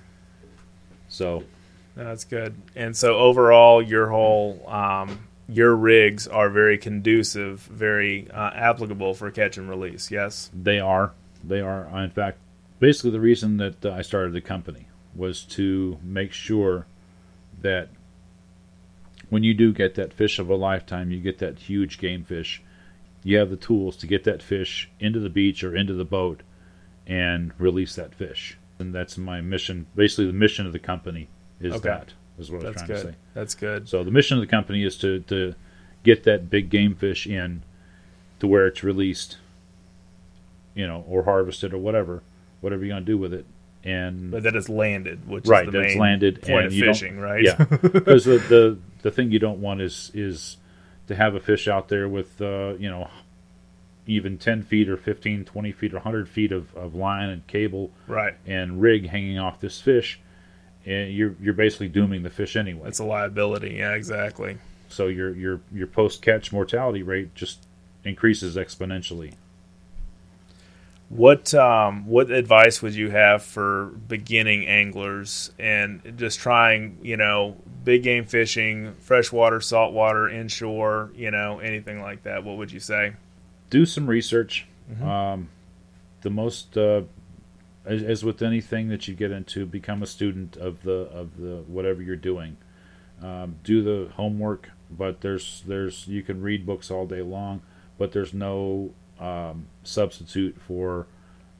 So 1.07 1.43
No, 1.95 2.05
That's 2.05 2.23
good. 2.23 2.55
And 2.75 2.95
so 2.95 3.17
overall, 3.17 3.81
your 3.81 4.07
whole 4.09 4.67
um, 4.69 5.27
your 5.47 5.75
rigs 5.75 6.27
are 6.27 6.49
very 6.49 6.77
conducive, 6.77 7.61
very 7.61 8.29
uh, 8.31 8.51
applicable 8.53 9.13
for 9.15 9.29
catch 9.31 9.57
and 9.57 9.69
release. 9.69 10.09
Yes. 10.11 10.49
they 10.53 10.79
are, 10.79 11.13
they 11.43 11.59
are. 11.61 11.85
In 12.03 12.09
fact, 12.11 12.37
basically 12.79 13.11
the 13.11 13.19
reason 13.19 13.57
that 13.57 13.83
uh, 13.85 13.91
I 13.91 14.01
started 14.01 14.33
the 14.33 14.41
company 14.41 14.87
was 15.15 15.43
to 15.43 15.97
make 16.03 16.31
sure 16.31 16.85
that 17.61 17.89
when 19.29 19.43
you 19.43 19.53
do 19.53 19.71
get 19.73 19.95
that 19.95 20.13
fish 20.13 20.39
of 20.39 20.49
a 20.49 20.55
lifetime, 20.55 21.11
you 21.11 21.19
get 21.19 21.37
that 21.39 21.59
huge 21.59 21.97
game 21.99 22.23
fish, 22.23 22.61
you 23.23 23.37
have 23.37 23.49
the 23.49 23.57
tools 23.57 23.95
to 23.97 24.07
get 24.07 24.23
that 24.23 24.41
fish 24.41 24.89
into 24.99 25.19
the 25.19 25.29
beach 25.29 25.63
or 25.63 25.75
into 25.75 25.93
the 25.93 26.05
boat 26.05 26.41
and 27.05 27.51
release 27.57 27.95
that 27.95 28.13
fish. 28.15 28.57
And 28.79 28.93
that's 28.93 29.17
my 29.17 29.41
mission. 29.41 29.87
Basically, 29.95 30.27
the 30.27 30.33
mission 30.33 30.65
of 30.65 30.73
the 30.73 30.79
company 30.79 31.27
is 31.59 31.73
Okay. 31.73 31.89
that, 31.89 32.13
is 32.37 32.49
what 32.49 32.63
I 32.63 32.69
was 32.69 32.75
trying 32.77 32.87
good. 32.87 32.95
to 32.95 33.01
say. 33.11 33.15
That's 33.33 33.55
good. 33.55 33.89
So 33.89 34.03
the 34.03 34.11
mission 34.11 34.37
of 34.37 34.41
the 34.41 34.47
company 34.47 34.83
is 34.83 34.97
to, 34.99 35.19
to 35.21 35.53
get 36.03 36.23
that 36.23 36.49
big 36.49 36.69
game 36.69 36.95
fish 36.95 37.27
in 37.27 37.63
to 38.39 38.47
where 38.47 38.67
it's 38.67 38.83
released, 38.83 39.37
you 40.73 40.87
know, 40.87 41.03
or 41.07 41.23
harvested 41.23 41.73
or 41.73 41.77
whatever, 41.77 42.23
whatever 42.61 42.85
you're 42.85 42.93
going 42.93 43.05
to 43.05 43.11
do 43.11 43.17
with 43.17 43.33
it. 43.33 43.45
And 43.83 44.31
But 44.31 44.43
that 44.43 44.55
it's 44.55 44.67
landed, 44.67 45.27
which 45.27 45.47
right, 45.47 45.65
is 45.65 45.71
the 45.71 45.79
that 45.79 45.85
it's 45.85 45.93
main 45.95 46.01
landed 46.01 46.41
point 46.41 46.65
and 46.65 46.73
of 46.73 46.73
fishing, 46.73 47.19
right? 47.19 47.43
yeah, 47.43 47.55
because 47.81 48.25
the, 48.25 48.37
the 48.37 48.77
the 49.03 49.11
thing 49.11 49.31
you 49.31 49.39
don't 49.39 49.61
want 49.61 49.81
is 49.81 50.11
is 50.13 50.57
to 51.07 51.15
have 51.15 51.33
a 51.33 51.39
fish 51.39 51.67
out 51.67 51.87
there 51.87 52.07
with 52.07 52.41
uh, 52.41 52.73
you 52.77 52.89
know 52.89 53.09
even 54.05 54.37
10 54.37 54.63
feet 54.63 54.89
or 54.89 54.97
15 54.97 55.45
20 55.45 55.71
feet 55.71 55.93
or 55.93 55.97
100 55.97 56.27
feet 56.27 56.51
of, 56.51 56.75
of 56.75 56.95
line 56.95 57.29
and 57.29 57.45
cable 57.47 57.91
right. 58.07 58.33
and 58.45 58.81
rig 58.81 59.07
hanging 59.07 59.37
off 59.37 59.59
this 59.59 59.79
fish 59.79 60.19
and 60.85 61.13
you're 61.13 61.35
you're 61.39 61.53
basically 61.53 61.87
dooming 61.87 62.23
the 62.23 62.29
fish 62.29 62.55
anyway 62.55 62.87
it's 62.87 62.99
a 62.99 63.03
liability. 63.03 63.75
Yeah, 63.75 63.93
exactly. 63.93 64.57
so 64.87 65.07
your 65.07 65.35
your 65.35 65.61
your 65.71 65.87
post 65.87 66.21
catch 66.21 66.51
mortality 66.51 67.03
rate 67.03 67.35
just 67.35 67.67
increases 68.03 68.55
exponentially 68.55 69.33
What 71.09 71.55
um, 71.55 72.05
what 72.05 72.29
advice 72.29 72.83
would 72.83 72.93
you 72.93 73.09
have 73.09 73.41
for 73.41 73.87
beginning 74.07 74.67
anglers 74.67 75.51
and 75.57 76.13
just 76.17 76.39
trying, 76.39 76.99
you 77.01 77.17
know, 77.17 77.57
big 77.83 78.03
game 78.03 78.25
fishing, 78.25 78.93
freshwater, 78.99 79.59
saltwater, 79.59 80.29
inshore, 80.29 81.11
you 81.15 81.31
know, 81.31 81.57
anything 81.59 81.99
like 81.99 82.23
that? 82.23 82.43
What 82.43 82.57
would 82.57 82.71
you 82.71 82.79
say? 82.79 83.13
do 83.71 83.85
some 83.85 84.07
research 84.07 84.65
Mhm. 84.91 85.03
um, 85.05 85.49
the 86.21 86.29
most 86.31 86.75
uh, 86.75 87.03
as, 87.85 88.01
as 88.01 88.23
with 88.23 88.41
anything 88.41 88.89
that 88.89 89.07
you 89.07 89.13
get 89.13 89.29
into 89.29 89.63
become 89.67 90.01
a 90.01 90.07
student 90.07 90.57
of 90.57 90.81
the 90.81 91.01
of 91.11 91.37
the 91.37 91.57
whatever 91.67 92.01
you're 92.01 92.15
doing 92.15 92.57
um, 93.21 93.57
do 93.63 93.83
the 93.83 94.11
homework 94.13 94.71
but 94.89 95.21
there's 95.21 95.63
there's 95.67 96.07
you 96.07 96.23
can 96.23 96.41
read 96.41 96.65
books 96.65 96.89
all 96.89 97.05
day 97.05 97.21
long 97.21 97.61
but 97.99 98.11
there's 98.11 98.33
no 98.33 98.89
um, 99.19 99.67
substitute 99.83 100.59
for 100.59 101.07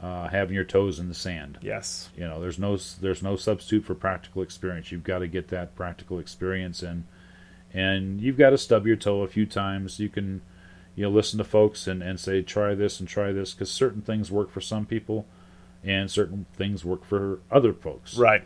uh, 0.02 0.30
having 0.30 0.56
your 0.56 0.63
toes 0.63 1.00
in 1.00 1.10
the 1.10 1.13
sand 1.13 1.58
Yes. 1.62 2.10
you 2.15 2.24
know 2.26 2.39
there's 2.39 2.58
no 2.60 2.78
there's 3.02 3.22
no 3.22 3.36
substitute 3.36 3.84
for 3.86 3.95
practical 3.95 4.41
experience 4.41 4.91
you've 4.91 5.04
got 5.04 5.19
to 5.19 5.28
get 5.28 5.50
that 5.50 5.76
practical 5.76 6.19
experience 6.19 6.82
and 6.82 7.04
and 7.74 8.22
you've 8.22 8.38
got 8.38 8.52
to 8.52 8.58
stub 8.58 8.88
your 8.88 8.95
toe 8.95 9.22
a 9.24 9.28
few 9.28 9.45
times 9.45 10.00
you 10.00 10.08
can 10.10 10.41
you 10.95 11.04
know 11.04 11.10
listen 11.10 11.38
to 11.38 11.43
folks 11.43 11.86
and, 11.88 12.02
and 12.02 12.19
say 12.19 12.41
try 12.41 12.74
this 12.74 13.00
and 13.00 13.10
try 13.10 13.32
this 13.34 13.54
because 13.54 13.69
certain 13.69 14.02
things 14.02 14.32
work 14.32 14.50
for 14.50 14.62
some 14.62 14.86
people 14.86 15.26
and 15.84 16.10
certain 16.12 16.45
things 16.58 16.84
work 16.84 17.06
for 17.06 17.39
other 17.50 17.72
folks. 17.72 18.17
Right. 18.17 18.43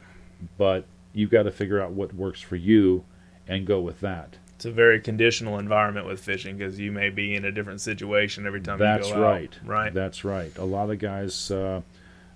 But 0.58 0.86
you've 1.14 1.32
got 1.32 1.44
to 1.44 1.52
figure 1.52 1.82
out 1.82 1.92
what 1.92 2.14
works 2.14 2.42
for 2.42 2.56
you 2.58 3.06
and 3.48 3.66
go 3.66 3.80
with 3.80 4.02
that. 4.02 4.38
It's 4.64 4.70
a 4.70 4.72
very 4.72 5.02
conditional 5.02 5.60
environment 5.60 6.08
with 6.08 6.22
fishing 6.22 6.56
because 6.56 6.80
you 6.80 6.90
may 6.90 7.10
be 7.10 7.36
in 7.36 7.44
a 7.44 7.52
different 7.52 7.82
situation 7.82 8.48
every 8.48 8.62
time 8.62 8.80
That's 8.80 9.10
you 9.10 9.16
go 9.16 9.22
right. 9.22 9.54
out. 9.62 9.68
Right. 9.68 9.94
That's 9.94 10.24
right. 10.24 10.58
A 10.58 10.64
lot 10.64 10.90
of 10.90 11.00
guys 11.00 11.52
uh, 11.52 11.82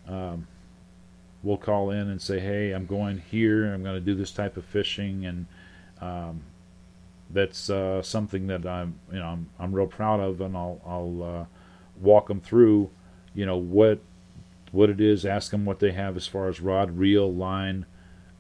um, 0.10 0.46
will 1.42 1.58
call 1.58 1.92
in 1.92 2.10
and 2.10 2.22
say, 2.22 2.42
"Hey, 2.42 2.74
I'm 2.74 2.86
going 2.86 3.24
here. 3.32 3.74
I'm 3.74 3.82
going 3.82 3.96
to 3.96 4.02
do 4.02 4.13
this 4.13 4.34
type 4.34 4.58
of 4.58 4.66
fishing," 4.66 5.26
and 5.26 5.46
um, 6.02 6.42
that's 7.30 7.70
uh, 7.70 8.02
something 8.02 8.48
that 8.48 8.66
I'm, 8.66 8.96
you 9.10 9.20
know, 9.20 9.28
I'm, 9.28 9.50
I'm 9.58 9.72
real 9.72 9.88
proud 9.88 10.20
of, 10.20 10.42
and 10.42 10.58
I'll, 10.58 10.82
I'll 10.86 11.24
uh, 11.24 11.46
walk 12.02 12.28
them 12.28 12.42
through, 12.42 12.90
you 13.36 13.46
know, 13.46 13.56
what 13.56 14.00
what 14.74 14.90
it 14.90 15.00
is, 15.00 15.26
ask 15.26 15.52
them 15.52 15.63
what 15.63 15.80
they 15.80 15.94
have 15.94 16.18
as 16.18 16.28
far 16.28 16.50
as 16.50 16.60
rod, 16.60 16.98
reel, 16.98 17.34
line, 17.34 17.86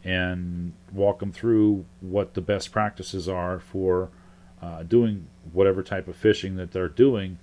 and 0.03 0.73
walk 0.91 1.19
them 1.19 1.31
through 1.31 1.85
what 2.01 2.33
the 2.33 2.41
best 2.41 2.71
practices 2.71 3.27
are 3.27 3.59
for 3.59 4.09
uh, 4.61 4.83
doing 4.83 5.27
whatever 5.51 5.83
type 5.83 6.07
of 6.07 6.15
fishing 6.15 6.55
that 6.55 6.71
they're 6.71 6.89
doing, 6.89 7.37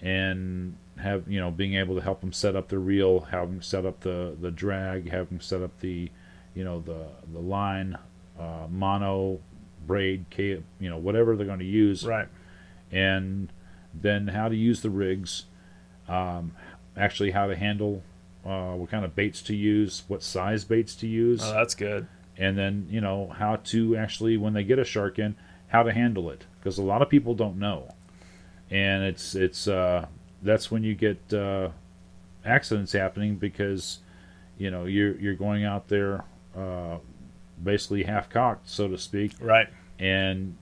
and 0.00 0.76
have 0.96 1.28
you 1.28 1.38
know 1.40 1.50
being 1.50 1.74
able 1.74 1.94
to 1.94 2.00
help 2.00 2.20
them 2.20 2.32
set 2.32 2.56
up 2.56 2.68
the 2.68 2.78
reel, 2.78 3.20
have 3.20 3.48
them 3.48 3.62
set 3.62 3.84
up 3.86 4.00
the 4.00 4.36
the 4.40 4.50
drag, 4.50 5.10
have 5.10 5.28
them 5.28 5.40
set 5.40 5.62
up 5.62 5.78
the 5.80 6.10
you 6.54 6.64
know 6.64 6.80
the 6.80 7.06
the 7.32 7.40
line, 7.40 7.96
uh, 8.38 8.66
mono, 8.70 9.40
braid, 9.86 10.24
you 10.36 10.62
know 10.80 10.98
whatever 10.98 11.36
they're 11.36 11.46
going 11.46 11.58
to 11.58 11.64
use, 11.64 12.04
right. 12.04 12.28
and 12.90 13.52
then 13.94 14.28
how 14.28 14.48
to 14.48 14.56
use 14.56 14.82
the 14.82 14.90
rigs, 14.90 15.44
um, 16.08 16.52
actually 16.96 17.30
how 17.30 17.46
to 17.46 17.56
handle 17.56 18.02
uh, 18.44 18.72
what 18.72 18.90
kind 18.90 19.04
of 19.04 19.14
baits 19.14 19.42
to 19.42 19.54
use, 19.54 20.04
what 20.08 20.22
size 20.22 20.64
baits 20.64 20.94
to 20.96 21.06
use, 21.06 21.40
Oh, 21.44 21.52
that's 21.54 21.74
good. 21.74 22.06
and 22.36 22.56
then 22.56 22.86
you 22.90 23.00
know 23.00 23.28
how 23.36 23.56
to 23.56 23.96
actually 23.96 24.36
when 24.36 24.52
they 24.54 24.64
get 24.64 24.78
a 24.78 24.84
shark 24.84 25.18
in, 25.18 25.34
how 25.68 25.82
to 25.82 25.92
handle 25.92 26.30
it 26.30 26.44
because 26.58 26.78
a 26.78 26.82
lot 26.82 27.02
of 27.02 27.08
people 27.08 27.34
don't 27.34 27.58
know, 27.58 27.94
and 28.70 29.02
it's 29.04 29.34
it's 29.34 29.66
uh, 29.68 30.06
that's 30.42 30.70
when 30.70 30.82
you 30.82 30.94
get 30.94 31.32
uh, 31.34 31.68
accidents 32.44 32.92
happening 32.92 33.36
because 33.36 33.98
you 34.56 34.70
know 34.70 34.84
you're 34.84 35.16
you're 35.18 35.34
going 35.34 35.64
out 35.64 35.88
there 35.88 36.24
uh, 36.56 36.98
basically 37.62 38.04
half 38.04 38.28
cocked 38.30 38.68
so 38.68 38.88
to 38.88 38.96
speak 38.98 39.32
Right. 39.40 39.66
and 39.98 40.56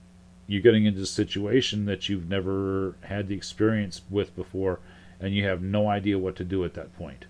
you're 0.47 0.61
getting 0.61 0.85
into 0.85 1.01
a 1.01 1.05
situation 1.05 1.85
that 1.85 2.09
you've 2.09 2.27
never 2.29 2.95
had 3.01 3.27
the 3.27 3.35
experience 3.35 4.01
with 4.09 4.35
before 4.35 4.79
and 5.19 5.33
you 5.35 5.43
have 5.45 5.61
no 5.61 5.87
idea 5.89 6.17
what 6.17 6.35
to 6.37 6.43
do 6.43 6.63
at 6.65 6.73
that 6.75 6.95
point 6.97 7.25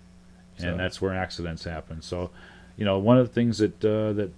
and 0.64 0.78
that's 0.80 1.00
where 1.00 1.14
accidents 1.14 1.64
happen 1.64 2.00
so 2.02 2.30
you 2.76 2.84
know 2.84 2.98
one 2.98 3.18
of 3.18 3.26
the 3.26 3.32
things 3.32 3.58
that 3.58 3.84
uh, 3.84 4.12
that 4.12 4.30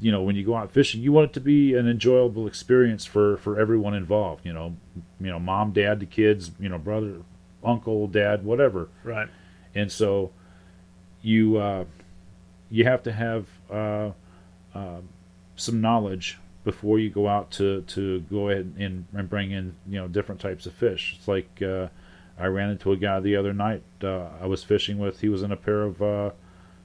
you 0.00 0.10
know 0.10 0.22
when 0.22 0.34
you 0.36 0.44
go 0.44 0.54
out 0.56 0.70
fishing 0.72 1.00
you 1.02 1.12
want 1.12 1.30
it 1.30 1.32
to 1.32 1.40
be 1.40 1.74
an 1.74 1.86
enjoyable 1.88 2.46
experience 2.46 3.04
for 3.04 3.36
for 3.38 3.58
everyone 3.60 3.94
involved 3.94 4.44
you 4.44 4.52
know 4.52 4.74
you 5.20 5.28
know 5.28 5.38
mom 5.38 5.72
dad 5.72 6.00
the 6.00 6.06
kids 6.06 6.50
you 6.58 6.68
know 6.68 6.78
brother 6.78 7.16
uncle 7.62 8.06
dad 8.06 8.44
whatever 8.44 8.88
Right. 9.04 9.28
and 9.74 9.90
so 9.92 10.30
you 11.22 11.56
uh, 11.58 11.84
you 12.70 12.84
have 12.84 13.02
to 13.04 13.12
have 13.12 13.46
uh, 13.70 14.10
uh, 14.74 15.00
some 15.56 15.80
knowledge 15.80 16.38
before 16.64 16.98
you 16.98 17.10
go 17.10 17.28
out 17.28 17.50
to, 17.50 17.82
to 17.82 18.20
go 18.22 18.48
ahead 18.48 18.72
and, 18.78 19.04
and 19.14 19.28
bring 19.28 19.50
in 19.50 19.74
you 19.86 20.00
know 20.00 20.08
different 20.08 20.40
types 20.40 20.64
of 20.66 20.72
fish. 20.72 21.14
It's 21.18 21.28
like 21.28 21.60
uh, 21.62 21.88
I 22.42 22.46
ran 22.46 22.70
into 22.70 22.90
a 22.92 22.96
guy 22.96 23.20
the 23.20 23.36
other 23.36 23.52
night. 23.52 23.82
Uh, 24.02 24.26
I 24.40 24.46
was 24.46 24.64
fishing 24.64 24.98
with. 24.98 25.20
He 25.20 25.28
was 25.28 25.42
in 25.42 25.52
a 25.52 25.56
pair 25.56 25.82
of 25.82 26.02
uh, 26.02 26.30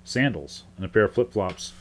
sandals 0.04 0.64
and 0.76 0.86
a 0.86 0.88
pair 0.90 1.04
of 1.06 1.14
flip 1.14 1.34
flops, 1.34 1.74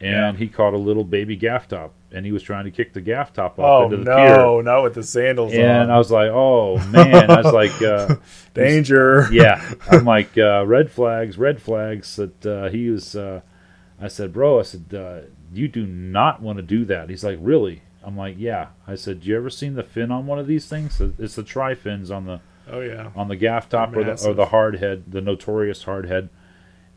and 0.00 0.10
Yeah. 0.10 0.32
he 0.38 0.48
caught 0.48 0.72
a 0.74 0.78
little 0.78 1.04
baby 1.04 1.36
gaff 1.36 1.68
top, 1.68 1.92
and 2.12 2.24
he 2.24 2.32
was 2.32 2.42
trying 2.42 2.64
to 2.64 2.70
kick 2.70 2.92
the 2.92 3.00
gaff 3.00 3.32
top 3.32 3.58
off 3.58 3.82
Oh 3.82 3.84
into 3.86 3.96
the 3.98 4.04
pier. 4.04 4.40
Oh 4.40 4.60
no, 4.60 4.60
not 4.60 4.82
with 4.84 4.94
the 4.94 5.02
sandals 5.02 5.52
And 5.52 5.90
on. 5.90 5.90
I 5.90 5.98
was 5.98 6.10
like, 6.10 6.30
"Oh 6.32 6.78
man!" 6.88 7.30
I 7.30 7.42
was 7.42 7.52
like, 7.52 7.82
uh, 7.82 8.16
Danger. 8.54 9.26
yeah, 9.32 9.72
I'm 9.90 10.04
like 10.04 10.36
uh, 10.38 10.64
red 10.66 10.90
flags, 10.90 11.36
red 11.38 11.60
flags. 11.60 12.16
That 12.16 12.46
uh, 12.46 12.68
he 12.70 12.88
was. 12.90 13.14
Uh, 13.16 13.40
I 14.00 14.06
said, 14.08 14.32
bro, 14.32 14.60
I 14.60 14.62
said, 14.62 14.94
uh, 14.94 15.20
you 15.52 15.66
do 15.66 15.84
not 15.84 16.40
want 16.40 16.58
to 16.58 16.62
do 16.62 16.84
that. 16.84 17.10
He's 17.10 17.24
like, 17.24 17.36
really? 17.42 17.82
I'm 18.04 18.16
like, 18.16 18.36
yeah. 18.38 18.68
I 18.86 18.94
said, 18.94 19.24
you 19.24 19.36
ever 19.36 19.50
seen 19.50 19.74
the 19.74 19.82
fin 19.82 20.12
on 20.12 20.24
one 20.24 20.38
of 20.38 20.46
these 20.46 20.66
things? 20.68 21.00
It's 21.18 21.34
the 21.34 21.42
tri 21.42 21.74
fins 21.74 22.08
on 22.08 22.24
the 22.24 22.40
Oh 22.70 22.80
yeah. 22.80 23.10
on 23.16 23.28
the 23.28 23.36
gaff 23.36 23.68
top 23.68 23.94
or 23.96 24.04
the, 24.04 24.26
or 24.28 24.34
the 24.34 24.46
hard 24.46 24.76
head, 24.78 25.04
the 25.08 25.20
notorious 25.20 25.84
hard 25.84 26.06
head. 26.08 26.28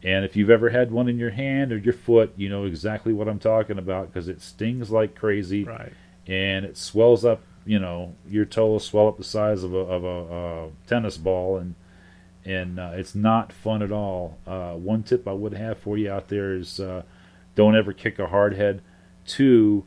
And 0.03 0.25
if 0.25 0.35
you've 0.35 0.49
ever 0.49 0.69
had 0.71 0.91
one 0.91 1.07
in 1.07 1.19
your 1.19 1.29
hand 1.29 1.71
or 1.71 1.77
your 1.77 1.93
foot, 1.93 2.33
you 2.35 2.49
know 2.49 2.65
exactly 2.65 3.13
what 3.13 3.27
I'm 3.27 3.39
talking 3.39 3.77
about 3.77 4.07
because 4.07 4.27
it 4.27 4.41
stings 4.41 4.89
like 4.91 5.15
crazy 5.15 5.63
Right. 5.63 5.93
and 6.27 6.65
it 6.65 6.77
swells 6.77 7.23
up. 7.23 7.41
You 7.65 7.77
know, 7.77 8.15
your 8.27 8.45
toe 8.45 8.67
will 8.71 8.79
swell 8.79 9.07
up 9.07 9.17
the 9.17 9.23
size 9.23 9.63
of 9.63 9.73
a 9.73 9.77
of 9.77 10.03
a 10.03 10.33
uh, 10.33 10.69
tennis 10.87 11.17
ball, 11.17 11.57
and 11.57 11.75
and 12.43 12.79
uh, 12.79 12.93
it's 12.95 13.13
not 13.13 13.53
fun 13.53 13.83
at 13.83 13.91
all. 13.91 14.39
Uh, 14.47 14.71
one 14.73 15.03
tip 15.03 15.27
I 15.27 15.33
would 15.33 15.53
have 15.53 15.77
for 15.77 15.95
you 15.95 16.11
out 16.11 16.29
there 16.29 16.55
is 16.55 16.79
uh, 16.79 17.03
don't 17.53 17.75
ever 17.75 17.93
kick 17.93 18.17
a 18.17 18.25
hard 18.27 18.55
head. 18.55 18.81
Two, 19.27 19.83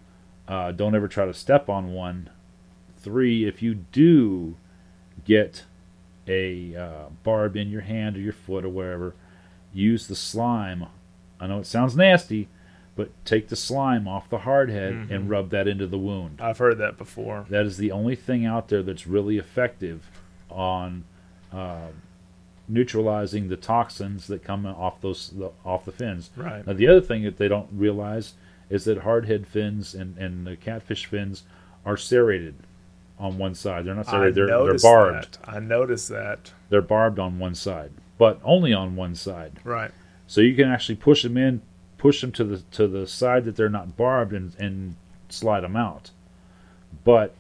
uh, 0.47 0.71
don't 0.71 0.95
ever 0.95 1.09
try 1.09 1.27
to 1.27 1.35
step 1.35 1.69
on 1.69 1.93
one. 1.93 2.31
Three, 2.97 3.45
if 3.45 3.61
you 3.61 3.75
do 3.75 4.55
get 5.25 5.65
a 6.29 6.75
uh, 6.77 7.05
barb 7.23 7.57
in 7.57 7.69
your 7.71 7.83
hand 7.83 8.17
or 8.17 8.21
your 8.21 8.33
foot 8.33 8.65
or 8.65 8.69
wherever, 8.69 9.15
use 9.73 10.07
the 10.07 10.17
slime. 10.17 10.87
I 11.41 11.47
know 11.47 11.59
it 11.59 11.67
sounds 11.67 11.97
nasty, 11.97 12.49
but 12.97 13.11
take 13.25 13.49
the 13.49 13.57
slime 13.57 14.07
off 14.09 14.29
the 14.31 14.39
hard 14.39 14.71
head 14.71 14.93
Mm-hmm. 14.95 15.13
and 15.13 15.29
rub 15.31 15.51
that 15.51 15.67
into 15.69 15.87
the 15.87 15.99
wound. 15.99 16.41
I've 16.41 16.59
heard 16.59 16.79
that 16.79 16.97
before. 16.97 17.45
That 17.51 17.67
is 17.67 17.77
the 17.77 17.91
only 17.91 18.15
thing 18.17 18.47
out 18.47 18.69
there 18.69 18.83
that's 18.83 19.07
really 19.07 19.37
effective 19.37 20.09
on 20.49 21.05
uh, 21.53 21.89
neutralizing 22.69 23.49
the 23.49 23.57
toxins 23.57 24.27
that 24.29 24.43
come 24.43 24.65
off 24.67 25.01
those 25.01 25.31
the, 25.31 25.51
off 25.65 25.85
the 25.85 25.93
fins. 25.93 26.31
Right. 26.37 26.67
Now, 26.67 26.73
the 26.73 26.89
other 26.89 27.01
thing 27.01 27.23
that 27.25 27.37
they 27.37 27.49
don't 27.49 27.69
realize 27.73 28.35
is 28.71 28.85
that 28.85 29.03
hardhead 29.03 29.47
fins 29.47 29.95
and, 29.95 30.17
and 30.17 30.47
the 30.47 30.57
catfish 30.57 31.07
fins 31.07 31.43
are 31.85 31.97
serrated 31.97 32.55
on 33.19 33.39
one 33.39 33.55
side. 33.55 33.85
They're 33.85 33.95
not 33.95 34.07
serrated. 34.07 34.35
They're, 34.35 34.47
they're 34.47 34.79
barbed. 34.79 35.39
that. 35.41 35.49
I 35.49 35.61
noticed 35.61 36.09
that. 36.09 36.53
They're 36.69 36.83
barbed 36.83 37.19
on 37.19 37.39
one 37.39 37.55
side, 37.55 37.93
but 38.19 38.41
only 38.45 38.73
on 38.73 38.97
one 38.97 39.15
side. 39.15 39.61
Right. 39.65 39.91
So 40.27 40.41
you 40.41 40.55
can 40.55 40.69
actually 40.69 40.97
push 40.97 41.23
them 41.23 41.37
in, 41.37 41.63
push 41.99 42.21
them 42.21 42.33
to 42.33 42.45
the 42.45 42.59
to 42.73 42.89
the 42.89 43.07
side 43.07 43.45
that 43.45 43.57
they're 43.57 43.69
not 43.69 43.97
barbed, 43.97 44.33
and 44.33 44.55
and 44.59 44.97
slide 45.29 45.61
them 45.61 45.77
out. 45.77 46.11
But 47.05 47.35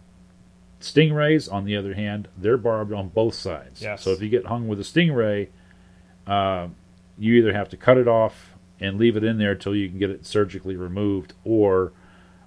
stingrays, 0.80 1.50
on 1.52 1.64
the 1.64 1.76
other 1.76 1.94
hand, 1.94 2.28
they're 2.36 2.58
barbed 2.58 2.92
on 2.92 3.08
both 3.08 3.34
sides. 3.34 3.82
Yes. 3.82 4.02
So 4.02 4.10
if 4.10 4.20
you 4.20 4.28
get 4.28 4.46
hung 4.46 4.68
with 4.68 4.78
a 4.78 4.82
stingray, 4.82 5.48
uh, 6.26 6.68
you 7.18 7.34
either 7.34 7.52
have 7.52 7.68
to 7.70 7.76
cut 7.76 7.96
it 7.96 8.08
off 8.08 8.54
and 8.80 8.98
leave 8.98 9.16
it 9.16 9.24
in 9.24 9.38
there 9.38 9.52
until 9.52 9.74
you 9.74 9.88
can 9.88 9.98
get 9.98 10.10
it 10.10 10.26
surgically 10.26 10.76
removed, 10.76 11.32
or 11.44 11.92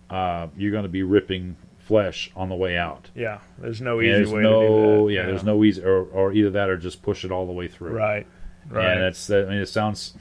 uh, 0.09 0.47
you're 0.55 0.71
going 0.71 0.83
to 0.83 0.89
be 0.89 1.03
ripping 1.03 1.55
flesh 1.87 2.29
on 2.35 2.49
the 2.49 2.55
way 2.55 2.77
out. 2.77 3.09
Yeah. 3.15 3.39
There's 3.57 3.81
no 3.81 4.01
easy 4.01 4.11
there's 4.11 4.31
way 4.31 4.41
no, 4.41 4.61
to 4.61 4.67
do 4.67 5.07
that. 5.07 5.13
yeah, 5.13 5.25
there's 5.25 5.43
no 5.43 5.63
easy, 5.63 5.83
or, 5.83 6.03
or 6.03 6.33
either 6.33 6.49
that, 6.51 6.69
or 6.69 6.77
just 6.77 7.01
push 7.01 7.23
it 7.23 7.31
all 7.31 7.45
the 7.45 7.53
way 7.53 7.67
through. 7.67 7.91
Right. 7.91 8.27
Right. 8.69 8.93
And 8.93 9.01
that's, 9.01 9.29
I 9.29 9.43
mean, 9.43 9.53
it 9.53 9.69
sounds 9.69 10.13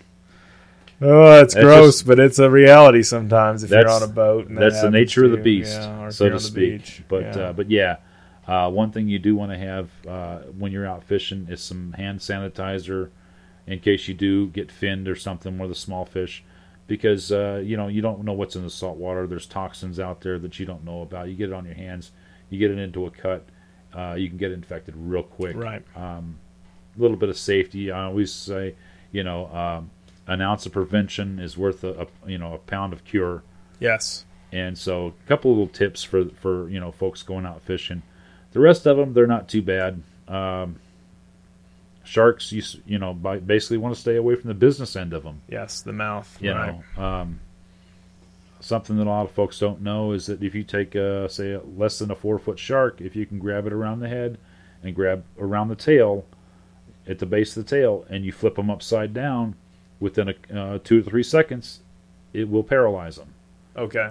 oh, 1.01 1.41
it's 1.41 1.55
gross, 1.55 1.97
just- 1.97 2.07
but 2.07 2.21
it's 2.21 2.39
a 2.39 2.49
reality 2.49 3.03
sometimes 3.03 3.65
if 3.65 3.71
you're 3.71 3.89
on 3.89 4.03
a 4.03 4.07
boat. 4.07 4.47
And 4.47 4.57
that 4.57 4.71
that's 4.71 4.83
the 4.83 4.91
nature 4.91 5.25
of 5.25 5.33
the 5.33 5.37
beast, 5.39 5.81
yeah, 5.81 6.09
so 6.11 6.29
to 6.29 6.39
speak. 6.39 6.83
beach. 6.83 7.03
But 7.09 7.23
yeah. 7.23 7.43
uh, 7.43 7.53
but 7.53 7.71
yeah, 7.71 7.97
uh, 8.47 8.71
one 8.71 8.93
thing 8.93 9.09
you 9.09 9.19
do 9.19 9.35
want 9.35 9.51
to 9.51 9.59
have 9.59 9.91
uh, 10.07 10.39
when 10.57 10.71
you're 10.71 10.87
out 10.87 11.03
fishing 11.03 11.49
is 11.51 11.61
some 11.61 11.93
hand 11.95 12.21
sanitizer 12.21 13.11
in 13.67 13.81
case 13.81 14.07
you 14.07 14.15
do 14.15 14.47
get 14.47 14.71
finned 14.71 15.09
or 15.09 15.17
something 15.17 15.59
with 15.59 15.73
a 15.73 15.75
small 15.75 16.05
fish, 16.05 16.45
because 16.87 17.33
uh, 17.33 17.61
you 17.65 17.77
know 17.77 17.89
you 17.89 18.03
don't 18.03 18.25
know 18.25 18.33
what's 18.33 18.57
in 18.57 18.63
the 18.63 18.71
salt 18.71 18.97
water. 18.97 19.27
There's 19.27 19.47
toxins 19.47 19.99
out 19.99 20.21
there 20.21 20.39
that 20.39 20.59
you 20.59 20.67
don't 20.67 20.85
know 20.85 21.03
about. 21.03 21.29
You 21.29 21.35
get 21.35 21.51
it 21.51 21.55
on 21.55 21.65
your 21.65 21.75
hands, 21.75 22.13
you 22.51 22.59
get 22.59 22.71
it 22.71 22.79
into 22.79 23.07
a 23.07 23.11
cut, 23.11 23.45
uh, 23.97 24.15
you 24.15 24.29
can 24.29 24.39
get 24.39 24.53
infected 24.53 24.95
real 24.97 25.23
quick. 25.23 25.57
right. 25.57 25.83
A 26.99 27.03
little 27.03 27.17
bit 27.17 27.29
of 27.29 27.37
safety. 27.37 27.91
I 27.91 28.05
always 28.05 28.33
say, 28.33 28.75
you 29.13 29.23
know, 29.23 29.47
um, 29.55 29.91
an 30.27 30.41
ounce 30.41 30.67
of 30.67 30.73
prevention 30.73 31.39
is 31.39 31.57
worth 31.59 31.85
a, 31.85 32.03
a 32.03 32.31
you 32.31 32.39
know 32.39 32.55
a 32.55 32.59
pound 32.59 32.93
of 32.93 33.05
cure. 33.05 33.43
Yes. 33.81 34.25
And 34.53 34.79
so, 34.79 35.09
a 35.09 35.29
couple 35.29 35.51
little 35.51 35.69
tips 35.69 36.03
for 36.03 36.27
for 36.31 36.69
you 36.69 36.81
know 36.81 36.93
folks 36.93 37.23
going 37.23 37.47
out 37.47 37.63
fishing. 37.63 38.03
The 38.53 38.61
rest 38.61 38.87
of 38.87 38.97
them, 38.97 39.13
they're 39.13 39.27
not 39.27 39.49
too 39.49 39.61
bad. 39.61 40.03
Um, 40.29 40.77
sharks, 42.07 42.53
you 42.53 42.63
you 42.87 42.99
know, 42.99 43.13
basically 43.13 43.79
want 43.79 43.95
to 43.95 44.01
stay 44.01 44.17
away 44.17 44.35
from 44.35 44.49
the 44.49 44.55
business 44.55 44.97
end 44.97 45.13
of 45.13 45.23
them. 45.23 45.43
Yes. 45.49 45.83
The 45.83 45.93
mouth. 45.93 46.37
You 46.41 46.53
right. 46.53 46.81
know, 46.97 47.03
um, 47.03 47.41
something 48.61 48.97
that 48.97 49.07
a 49.07 49.11
lot 49.11 49.25
of 49.25 49.31
folks 49.33 49.59
don't 49.59 49.81
know 49.83 50.13
is 50.13 50.27
that 50.27 50.43
if 50.43 50.55
you 50.55 50.65
take 50.65 50.95
a 50.95 51.29
say 51.29 51.53
a 51.53 51.61
less 51.61 51.99
than 51.99 52.11
a 52.11 52.15
four 52.15 52.39
foot 52.39 52.59
shark, 52.59 53.01
if 53.01 53.15
you 53.17 53.27
can 53.27 53.39
grab 53.39 53.67
it 53.67 53.73
around 53.73 54.01
the 54.01 54.09
head 54.09 54.39
and 54.83 54.95
grab 54.95 55.25
around 55.39 55.69
the 55.69 55.77
tail, 55.77 56.25
at 57.07 57.19
the 57.19 57.27
base 57.27 57.57
of 57.57 57.65
the 57.65 57.71
tail 57.71 58.05
and 58.09 58.25
you 58.25 58.33
flip 58.33 58.57
them 58.57 58.71
upside 58.71 59.15
down, 59.15 59.55
within 60.01 60.29
a 60.29 60.59
uh, 60.59 60.79
two 60.83 61.03
to 61.03 61.09
three 61.09 61.23
seconds, 61.23 61.81
it 62.33 62.49
will 62.49 62.65
paralyze 62.65 63.17
them. 63.17 63.35
Okay. 63.77 64.11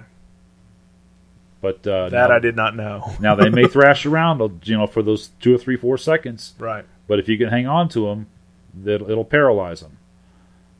But 1.60 1.86
uh, 1.86 2.10
That 2.10 2.28
now, 2.28 2.36
I 2.36 2.38
did 2.38 2.56
not 2.56 2.76
know. 2.76 3.12
now 3.20 3.34
they 3.34 3.48
may 3.48 3.66
thrash 3.68 4.06
around, 4.06 4.66
you 4.66 4.76
know, 4.76 4.86
for 4.86 5.02
those 5.02 5.28
two 5.40 5.54
or 5.54 5.58
three, 5.58 5.76
four 5.76 5.98
seconds. 5.98 6.54
Right. 6.58 6.84
But 7.08 7.18
if 7.18 7.28
you 7.28 7.38
can 7.38 7.48
hang 7.48 7.66
on 7.66 7.88
to 7.90 8.06
them, 8.06 8.26
it'll, 8.86 9.10
it'll 9.10 9.24
paralyze 9.24 9.80
them. 9.80 9.98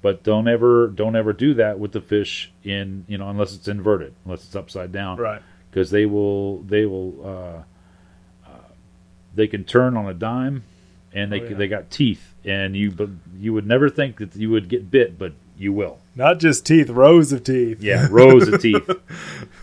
But 0.03 0.23
don't 0.23 0.47
ever 0.49 0.89
don't 0.89 1.17
ever 1.17 1.33
do 1.33 1.55
that 1.55 1.79
with 1.79 1.93
the 1.93 2.01
fish 2.01 2.53
in 2.63 3.05
you 3.09 3.19
know 3.19 3.29
unless 3.29 3.55
it's 3.55 3.67
inverted, 3.69 4.15
unless 4.25 4.45
it's 4.45 4.55
upside 4.57 4.93
down, 4.93 5.19
Right. 5.19 5.43
because 5.71 5.91
they 5.91 6.07
will 6.07 6.59
they 6.63 6.85
will 6.87 7.15
uh, 7.25 8.49
uh, 8.49 8.69
they 9.35 9.47
can 9.49 9.65
turn 9.65 9.97
on 9.97 10.07
a 10.09 10.15
dime, 10.15 10.63
and 11.13 11.33
they 11.33 11.41
Oh, 11.41 11.45
yeah. 11.45 11.57
they 11.57 11.67
got 11.69 11.91
teeth, 11.91 12.35
and 12.45 12.77
you 12.77 12.91
but 12.93 13.09
you 13.39 13.53
would 13.53 13.67
never 13.67 13.89
think 13.89 14.19
that 14.19 14.37
you 14.37 14.51
would 14.51 14.69
get 14.69 14.91
bit, 14.91 15.19
but 15.19 15.33
you 15.59 15.73
will. 15.73 15.99
Not 16.15 16.39
just 16.39 16.67
teeth, 16.67 16.91
rows 16.91 17.33
of 17.33 17.43
teeth. 17.43 17.83
Yeah, 17.83 18.07
rows 18.11 18.47
of 18.49 18.61
teeth. 18.61 18.89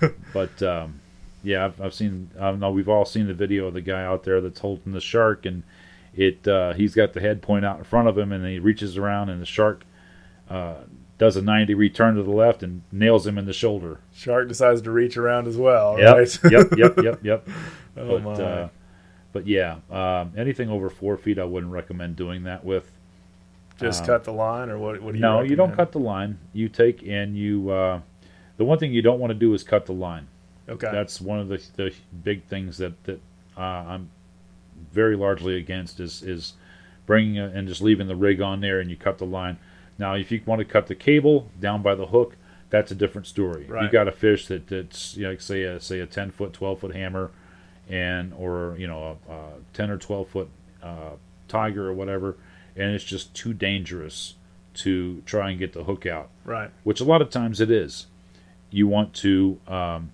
But 0.34 0.62
um, 0.63 0.99
yeah, 1.43 1.65
I've, 1.65 1.80
I've 1.80 1.93
seen. 1.93 2.32
I 2.39 2.52
know 2.52 2.71
we've 2.71 2.89
all 2.89 3.06
seen 3.06 3.28
the 3.28 3.34
video 3.34 3.67
of 3.67 3.73
the 3.76 3.82
guy 3.82 4.04
out 4.04 4.23
there 4.23 4.41
that's 4.41 4.60
holding 4.60 4.91
the 4.93 4.99
shark, 4.99 5.45
and 5.45 5.63
it 6.15 6.47
uh, 6.47 6.73
he's 6.73 6.93
got 6.95 7.13
the 7.13 7.19
head 7.19 7.41
point 7.41 7.65
out 7.65 7.78
in 7.78 7.84
front 7.84 8.08
of 8.08 8.17
him, 8.17 8.32
and 8.32 8.45
he 8.45 8.60
reaches 8.60 8.97
around, 8.97 9.30
and 9.30 9.41
the 9.41 9.45
shark 9.45 9.84
uh, 10.49 10.76
does 11.17 11.36
a 11.38 11.41
ninety 11.41 11.73
degree 11.73 11.89
turn 11.89 12.15
to 12.15 12.23
the 12.23 12.32
left 12.32 12.63
and 12.63 12.82
nails 12.91 13.26
him 13.26 13.38
in 13.38 13.45
the 13.45 13.54
shoulder. 13.54 13.99
Shark 14.13 14.47
decides 14.47 14.82
to 14.84 14.91
reach 14.91 15.17
around 15.17 15.47
as 15.47 15.58
well. 15.58 15.97
Yep, 15.99 16.15
Right. 16.15 16.52
yep, 16.52 16.67
yep, 16.78 16.97
yep, 17.04 17.19
yep. 17.23 17.47
oh 17.97 18.19
but 18.19 18.23
my. 18.23 18.32
uh, 18.34 18.69
but 19.32 19.47
yeah, 19.47 19.78
um, 19.89 20.32
anything 20.38 20.69
over 20.69 20.89
four 20.89 21.17
feet, 21.17 21.39
I 21.39 21.43
wouldn't 21.43 21.71
recommend 21.71 22.15
doing 22.15 22.43
that 22.43 22.63
with. 22.63 22.91
just 23.80 24.02
um, 24.02 24.08
cut 24.08 24.23
the 24.26 24.34
line, 24.34 24.69
or 24.69 24.78
what? 24.78 25.02
What 25.02 25.13
do 25.13 25.17
you? 25.17 25.21
no, 25.21 25.41
you 25.41 25.56
don't 25.56 25.76
cut 25.76 25.91
the 25.91 25.99
line. 25.99 26.38
You 26.54 26.69
take 26.69 27.02
and 27.08 27.36
you. 27.36 27.69
Uh, 27.71 28.02
the 28.58 28.65
one 28.65 28.78
thing 28.78 28.93
you 28.93 29.02
don't 29.02 29.19
want 29.19 29.32
to 29.32 29.39
do 29.39 29.54
is 29.56 29.63
cut 29.63 29.88
the 29.88 29.93
line. 29.93 30.28
Okay. 30.69 30.89
That's 30.91 31.19
one 31.19 31.39
of 31.39 31.47
the, 31.47 31.62
the 31.76 31.93
big 32.23 32.43
things 32.45 32.78
that 32.78 33.04
that 33.06 33.19
uh, 33.58 33.62
I'm 33.62 34.10
very 34.94 35.16
largely 35.16 35.58
against 35.58 36.00
is 36.00 36.22
is 36.22 36.54
bringing 37.06 37.38
a, 37.38 37.48
and 37.48 37.68
just 37.68 37.82
leaving 37.82 38.08
the 38.08 38.16
rig 38.16 38.40
on 38.42 38.62
there 38.62 38.80
and 38.80 38.90
you 38.90 38.96
cut 38.96 39.18
the 39.18 39.26
line. 39.26 39.58
Now, 39.98 40.14
if 40.16 40.32
you 40.32 40.42
want 40.46 40.60
to 40.60 40.66
cut 40.66 40.88
the 40.88 40.96
cable 40.96 41.50
down 41.60 41.82
by 41.82 41.96
the 41.96 42.08
hook, 42.08 42.38
that's 42.70 42.92
a 42.92 42.96
different 42.96 43.28
story. 43.28 43.64
If 43.64 43.68
you 43.70 43.74
Right. 43.76 43.92
got 43.92 44.08
a 44.08 44.12
fish 44.12 44.48
that 44.48 44.68
that's 44.68 45.16
you 45.18 45.24
know, 45.24 45.32
like 45.32 45.42
say 45.42 45.64
a 45.64 45.80
say 45.80 46.00
a 46.00 46.06
ten 46.06 46.32
foot, 46.32 46.54
twelve 46.54 46.80
foot 46.80 46.96
hammer, 46.96 47.32
and 47.90 48.34
or 48.34 48.76
you 48.80 48.88
know 48.88 49.18
a, 49.30 49.32
a 49.34 49.50
ten 49.74 49.90
or 49.90 49.98
twelve 49.98 50.30
foot 50.30 50.50
uh, 50.82 51.12
tiger 51.48 51.88
or 51.90 51.94
whatever, 51.94 52.36
and 52.76 52.94
it's 52.96 53.04
just 53.04 53.34
too 53.36 53.54
dangerous 53.54 54.36
to 54.76 55.22
try 55.26 55.52
and 55.52 55.60
get 55.60 55.74
the 55.74 55.84
hook 55.84 56.08
out 56.08 56.30
right. 56.46 56.72
which 56.84 57.00
a 57.00 57.04
lot 57.04 57.22
of 57.22 57.30
times 57.30 57.62
it 57.62 57.70
is. 57.70 58.08
You 58.72 58.88
want 58.88 59.14
to 59.16 59.60
um, 59.68 60.10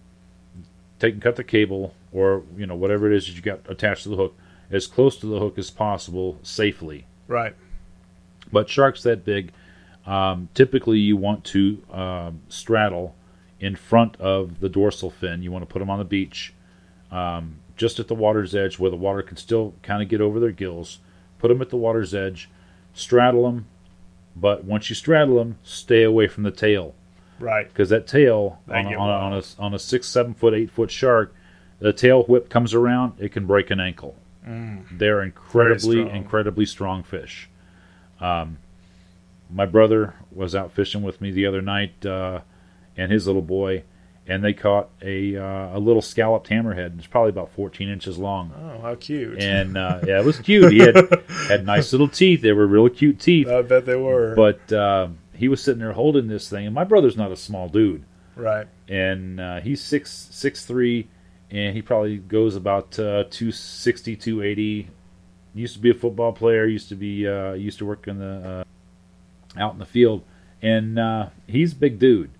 take 0.99 1.13
and 1.13 1.21
cut 1.21 1.37
the 1.37 1.45
cable, 1.45 1.93
or 2.11 2.43
you 2.57 2.65
know 2.65 2.75
whatever 2.75 3.09
it 3.09 3.15
is 3.15 3.27
that 3.27 3.33
you 3.35 3.41
got 3.41 3.61
attached 3.69 4.03
to 4.03 4.09
the 4.09 4.17
hook, 4.17 4.35
as 4.71 4.87
close 4.87 5.17
to 5.17 5.25
the 5.25 5.39
hook 5.39 5.57
as 5.57 5.69
possible 5.69 6.37
safely. 6.43 7.05
Right. 7.27 7.55
But 8.51 8.69
sharks 8.69 9.03
that 9.03 9.23
big, 9.25 9.51
um, 10.05 10.49
typically 10.53 10.99
you 10.99 11.17
want 11.17 11.43
to 11.45 11.81
um, 11.91 12.41
straddle 12.49 13.15
in 13.59 13.75
front 13.75 14.15
of 14.17 14.59
the 14.59 14.69
dorsal 14.69 15.09
fin. 15.11 15.43
You 15.43 15.51
want 15.51 15.63
to 15.63 15.71
put 15.71 15.79
them 15.79 15.89
on 15.89 15.99
the 15.99 16.05
beach, 16.05 16.53
um, 17.11 17.57
just 17.75 17.99
at 17.99 18.07
the 18.07 18.15
water's 18.15 18.55
edge, 18.55 18.79
where 18.79 18.89
the 18.89 18.97
water 18.97 19.21
can 19.21 19.37
still 19.37 19.73
kind 19.83 20.01
of 20.01 20.09
get 20.09 20.21
over 20.21 20.39
their 20.39 20.51
gills. 20.51 20.99
Put 21.37 21.49
them 21.49 21.61
at 21.61 21.69
the 21.69 21.77
water's 21.77 22.13
edge, 22.15 22.49
straddle 22.93 23.43
them, 23.43 23.67
but 24.35 24.63
once 24.63 24.89
you 24.89 24.95
straddle 24.95 25.35
them, 25.35 25.57
stay 25.63 26.03
away 26.03 26.27
from 26.27 26.43
the 26.43 26.51
tail 26.51 26.95
Right. 27.39 27.67
because 27.67 27.89
that 27.89 28.07
tail 28.07 28.59
on 28.67 28.85
on, 28.87 28.93
a, 28.93 28.97
on, 28.97 29.33
a, 29.33 29.43
on 29.59 29.73
a 29.73 29.79
six, 29.79 30.07
seven 30.07 30.33
foot, 30.33 30.53
eight 30.53 30.69
foot 30.71 30.91
shark, 30.91 31.33
the 31.79 31.93
tail 31.93 32.23
whip 32.23 32.49
comes 32.49 32.73
around, 32.73 33.13
it 33.19 33.31
can 33.31 33.45
break 33.45 33.71
an 33.71 33.79
ankle. 33.79 34.15
They're 34.45 35.21
incredibly, 35.21 36.01
strong. 36.03 36.15
incredibly 36.15 36.65
strong 36.65 37.03
fish. 37.03 37.49
Um, 38.19 38.57
my 39.49 39.65
brother 39.65 40.15
was 40.31 40.55
out 40.55 40.71
fishing 40.71 41.01
with 41.03 41.21
me 41.21 41.31
the 41.31 41.45
other 41.45 41.61
night, 41.61 42.05
uh, 42.05 42.41
and 42.97 43.11
his 43.11 43.27
little 43.27 43.41
boy, 43.41 43.83
and 44.27 44.43
they 44.43 44.53
caught 44.53 44.89
a 45.01 45.35
uh, 45.37 45.77
a 45.77 45.79
little 45.79 46.01
scalloped 46.01 46.49
hammerhead. 46.49 46.97
It's 46.97 47.07
probably 47.07 47.29
about 47.29 47.51
14 47.51 47.89
inches 47.89 48.17
long, 48.17 48.53
Oh, 48.55 48.81
how 48.81 48.95
cute. 48.95 49.39
and 49.41 49.77
uh, 49.77 50.01
yeah, 50.05 50.19
it 50.19 50.25
was 50.25 50.39
cute. 50.39 50.71
He 50.71 50.79
had 50.79 50.95
had 51.47 51.65
nice 51.65 51.91
little 51.91 52.07
teeth. 52.09 52.41
They 52.41 52.51
were 52.53 52.67
real 52.67 52.89
cute 52.89 53.19
teeth. 53.19 53.47
I 53.47 53.61
bet 53.61 53.85
they 53.85 53.95
were. 53.95 54.35
But 54.35 54.71
uh, 54.71 55.09
he 55.33 55.47
was 55.47 55.61
sitting 55.63 55.79
there 55.79 55.93
holding 55.93 56.27
this 56.27 56.49
thing, 56.49 56.65
and 56.65 56.75
my 56.75 56.83
brother's 56.83 57.17
not 57.17 57.31
a 57.31 57.35
small 57.37 57.69
dude 57.69 58.03
right. 58.35 58.67
and 58.87 59.39
uh, 59.39 59.59
he's 59.61 59.81
six 59.81 60.27
six 60.31 60.65
three, 60.65 61.07
and 61.51 61.75
he 61.75 61.81
probably 61.81 62.17
goes 62.17 62.55
about 62.55 62.97
uh, 62.99 63.23
260, 63.29 64.15
280. 64.15 64.87
Used 65.55 65.73
to 65.73 65.79
be 65.79 65.89
a 65.89 65.93
football 65.95 66.31
player. 66.31 66.65
Used 66.65 66.89
to 66.89 66.95
be 66.95 67.27
uh, 67.27 67.53
used 67.53 67.79
to 67.79 67.85
work 67.85 68.07
in 68.07 68.19
the 68.19 68.65
uh, 69.57 69.59
out 69.59 69.73
in 69.73 69.79
the 69.79 69.85
field, 69.85 70.23
and 70.61 70.99
uh, 70.99 71.29
he's 71.47 71.73
a 71.73 71.75
big 71.75 71.97
dude, 71.97 72.31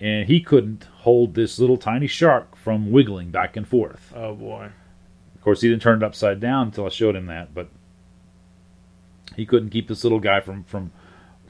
and 0.00 0.26
he 0.26 0.40
couldn't 0.40 0.84
hold 1.02 1.34
this 1.34 1.58
little 1.58 1.76
tiny 1.76 2.08
shark 2.08 2.56
from 2.56 2.90
wiggling 2.90 3.30
back 3.30 3.56
and 3.56 3.68
forth. 3.68 4.12
Oh 4.14 4.34
boy. 4.34 4.70
Of 5.34 5.40
course, 5.42 5.62
he 5.62 5.70
didn't 5.70 5.82
turn 5.82 6.02
it 6.02 6.04
upside 6.04 6.38
down 6.40 6.66
until 6.66 6.84
I 6.86 6.90
showed 6.90 7.16
him 7.16 7.26
that, 7.26 7.54
but 7.54 7.68
he 9.36 9.46
couldn't 9.46 9.70
keep 9.70 9.88
this 9.88 10.02
little 10.04 10.20
guy 10.20 10.40
from 10.40 10.64
from 10.64 10.90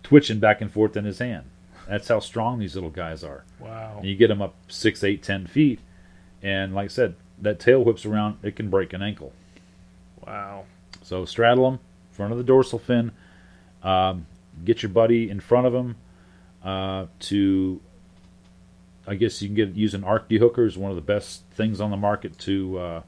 twitching 0.02 0.38
back 0.38 0.60
and 0.60 0.70
forth 0.70 0.96
in 0.96 1.04
his 1.04 1.18
hand. 1.18 1.46
That's 1.88 2.08
how 2.08 2.20
strong 2.20 2.58
these 2.58 2.74
little 2.74 2.90
guys 2.90 3.24
are. 3.24 3.44
Wow. 3.58 3.96
And 3.96 4.06
you 4.06 4.14
get 4.14 4.28
them 4.28 4.40
up 4.40 4.54
six, 4.68 5.02
eight, 5.02 5.22
ten 5.22 5.46
feet, 5.46 5.80
and 6.42 6.74
like 6.74 6.86
I 6.86 6.88
said, 6.88 7.14
that 7.40 7.58
tail 7.58 7.82
whips 7.82 8.04
around, 8.04 8.38
it 8.42 8.56
can 8.56 8.70
break 8.70 8.92
an 8.92 9.02
ankle. 9.02 9.32
Wow. 10.26 10.64
So 11.02 11.24
straddle 11.24 11.70
them, 11.70 11.80
front 12.10 12.32
of 12.32 12.38
the 12.38 12.44
dorsal 12.44 12.78
fin. 12.78 13.12
Um, 13.82 14.26
get 14.64 14.82
your 14.82 14.90
buddy 14.90 15.30
in 15.30 15.40
front 15.40 15.66
of 15.66 15.74
him 15.74 15.96
uh, 16.62 17.06
to. 17.20 17.80
I 19.06 19.14
guess 19.14 19.40
you 19.42 19.48
can 19.48 19.54
get 19.56 19.74
use 19.74 19.94
an 19.94 20.04
arc 20.04 20.28
dehooker 20.28 20.66
is 20.66 20.76
one 20.76 20.90
of 20.90 20.96
the 20.96 21.02
best 21.02 21.42
things 21.50 21.80
on 21.80 21.90
the 21.90 21.96
market 21.96 22.38
to 22.40 22.78
uh, 22.78 23.02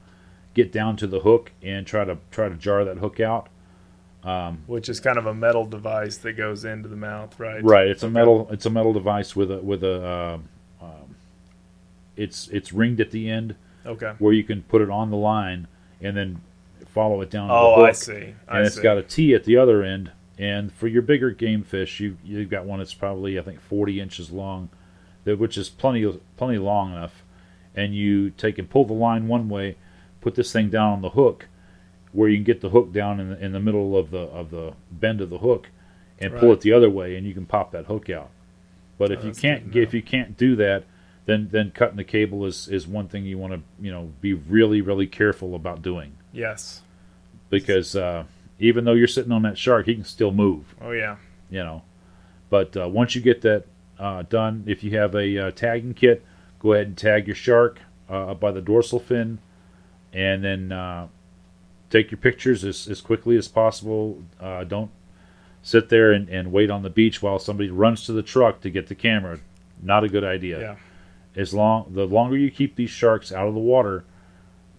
get 0.55 0.73
down 0.73 0.97
to 0.97 1.07
the 1.07 1.21
hook 1.21 1.53
and 1.63 1.87
try 1.87 2.05
to 2.05 2.19
try 2.31 2.49
to 2.49 2.57
jar 2.57 2.85
that 2.85 2.99
hook 2.99 3.21
out. 3.21 3.49
Which 4.67 4.89
is 4.89 5.01
kind 5.01 5.19
of 5.19 5.27
a 5.27 5.35
metal 5.35 5.67
device 5.67 6.17
that 6.19 6.33
goes 6.33 6.65
into 6.65 6.89
the 6.89 6.97
mouth, 6.97 7.39
right? 7.39 7.63
Right. 7.63 7.89
It's 7.89 8.03
a 8.03 8.11
metal. 8.11 8.49
It's 8.51 8.67
a 8.67 8.71
metal 8.71 8.93
device 8.93 9.37
with 9.37 9.51
a 9.51 9.59
with 9.59 9.85
a. 9.85 10.41
It's 12.17 12.49
it's 12.49 12.73
ringed 12.73 13.01
at 13.01 13.11
the 13.11 13.29
end 13.31 13.55
Okay. 13.87 14.13
where 14.19 14.33
you 14.33 14.45
can 14.45 14.63
put 14.63 14.81
it 14.83 14.91
on 14.91 15.11
the 15.11 15.17
line 15.17 15.67
and 16.01 16.17
then 16.17 16.41
follow 16.87 17.21
it 17.21 17.31
down. 17.31 17.49
Oh, 17.51 17.77
hook. 17.77 17.89
I 17.89 17.93
see. 17.93 18.35
I 18.49 18.59
and 18.59 18.67
it's 18.67 18.77
see. 18.77 18.83
got 18.83 18.99
a 18.99 19.03
T 19.03 19.35
at 19.35 19.45
the 19.45 19.57
other 19.57 19.83
end. 19.83 20.11
And 20.39 20.73
for 20.73 20.89
your 20.89 21.03
bigger 21.03 21.31
game 21.31 21.63
fish, 21.63 22.01
you 22.01 22.17
you've 22.25 22.51
got 22.51 22.65
one 22.65 22.79
that's 22.79 22.95
probably 22.95 23.39
I 23.39 23.43
think 23.43 23.61
40 23.61 24.01
inches 24.01 24.31
long, 24.31 24.69
that 25.25 25.39
which 25.39 25.57
is 25.57 25.69
plenty 25.69 26.19
plenty 26.37 26.59
long 26.59 26.93
enough. 26.93 27.23
And 27.75 27.95
you 27.95 28.31
take 28.31 28.59
and 28.59 28.69
pull 28.69 28.85
the 28.85 28.93
line 28.93 29.29
one 29.29 29.49
way, 29.49 29.77
put 30.21 30.35
this 30.35 30.53
thing 30.53 30.69
down 30.69 30.93
on 30.93 31.03
the 31.03 31.11
hook, 31.11 31.49
where 32.13 32.29
you 32.29 32.37
can 32.37 32.45
get 32.45 32.61
the 32.61 32.69
hook 32.71 32.93
down 32.93 33.19
in 33.21 33.31
the, 33.31 33.45
in 33.45 33.53
the 33.53 33.61
middle 33.61 33.97
of 33.97 34.11
the 34.11 34.19
of 34.21 34.51
the 34.51 34.75
bend 34.91 35.21
of 35.21 35.31
the 35.31 35.39
hook, 35.39 35.69
and 36.19 36.35
pull 36.37 36.53
it 36.53 36.61
the 36.61 36.73
other 36.73 36.91
way, 36.91 37.17
and 37.17 37.27
you 37.27 37.35
can 37.35 37.47
pop 37.47 37.71
that 37.73 37.87
hook 37.87 38.11
out. 38.11 38.31
But 38.99 39.11
if 39.13 39.21
Oh, 39.23 39.27
you 39.29 39.33
can't 39.33 39.71
get 39.71 39.83
if 39.85 39.95
you 39.95 40.03
can't 40.03 40.37
do 40.37 40.55
that, 40.57 40.85
then 41.27 41.49
then 41.53 41.71
cutting 41.71 41.97
the 41.97 42.05
cable 42.05 42.45
is 42.47 42.69
is 42.69 42.87
one 42.87 43.09
thing 43.09 43.25
you 43.25 43.39
want 43.39 43.53
to 43.53 43.61
you 43.81 43.91
know 43.93 44.13
be 44.21 44.33
really 44.35 44.81
really 44.81 45.07
careful 45.07 45.55
about 45.55 45.83
doing 45.83 46.13
Yes. 46.33 46.83
because 47.51 47.95
uh, 47.95 48.25
even 48.59 48.85
though 48.85 48.93
you're 48.95 49.07
sitting 49.09 49.33
on 49.33 49.43
that 49.43 49.59
shark, 49.59 49.87
he 49.87 49.95
can 49.95 50.05
still 50.05 50.31
move, 50.33 50.75
Oh 50.81 50.93
yeah. 50.93 51.17
you 51.51 51.59
know. 51.63 51.83
But 52.49 52.77
uh, 52.77 52.89
once 52.89 53.15
you 53.15 53.21
get 53.21 53.43
that 53.43 53.65
uh, 53.99 54.23
done, 54.23 54.65
if 54.67 54.83
you 54.85 54.97
have 54.99 55.15
a 55.15 55.39
uh, 55.39 55.51
tagging 55.51 55.95
kit, 55.95 56.25
go 56.59 56.73
ahead 56.73 56.87
and 56.87 56.97
tag 56.97 57.27
your 57.27 57.37
shark 57.37 57.81
uh, 58.09 58.35
by 58.35 58.51
the 58.53 58.61
dorsal 58.63 58.99
fin, 59.01 59.39
and 60.13 60.43
then 60.45 60.71
uh, 60.73 61.09
take 61.91 62.11
your 62.11 62.19
pictures 62.19 62.65
as, 62.65 62.89
as 62.89 63.01
quickly 63.01 63.37
as 63.37 63.49
possible. 63.49 64.23
Uh, 64.41 64.65
don't 64.65 64.91
sit 65.63 65.89
there 65.91 66.13
and, 66.13 66.29
and 66.29 66.53
wait 66.53 66.71
on 66.71 66.83
the 66.83 66.91
beach 66.91 67.21
while 67.23 67.39
somebody 67.39 67.69
runs 67.71 68.05
to 68.07 68.13
the 68.13 68.23
truck 68.23 68.61
to 68.63 68.71
get 68.71 68.87
the 68.89 68.95
camera. 68.95 69.39
Not 69.83 70.05
a 70.05 70.09
good 70.09 70.25
idea 70.25 70.61
Yeah. 70.61 70.77
As 71.37 71.55
long 71.55 71.93
the 71.93 72.05
longer 72.07 72.37
you 72.37 72.51
keep 72.51 72.77
these 72.77 72.91
sharks 72.91 73.33
out 73.33 73.49
of 73.49 73.55
the 73.55 73.61
water, 73.61 74.05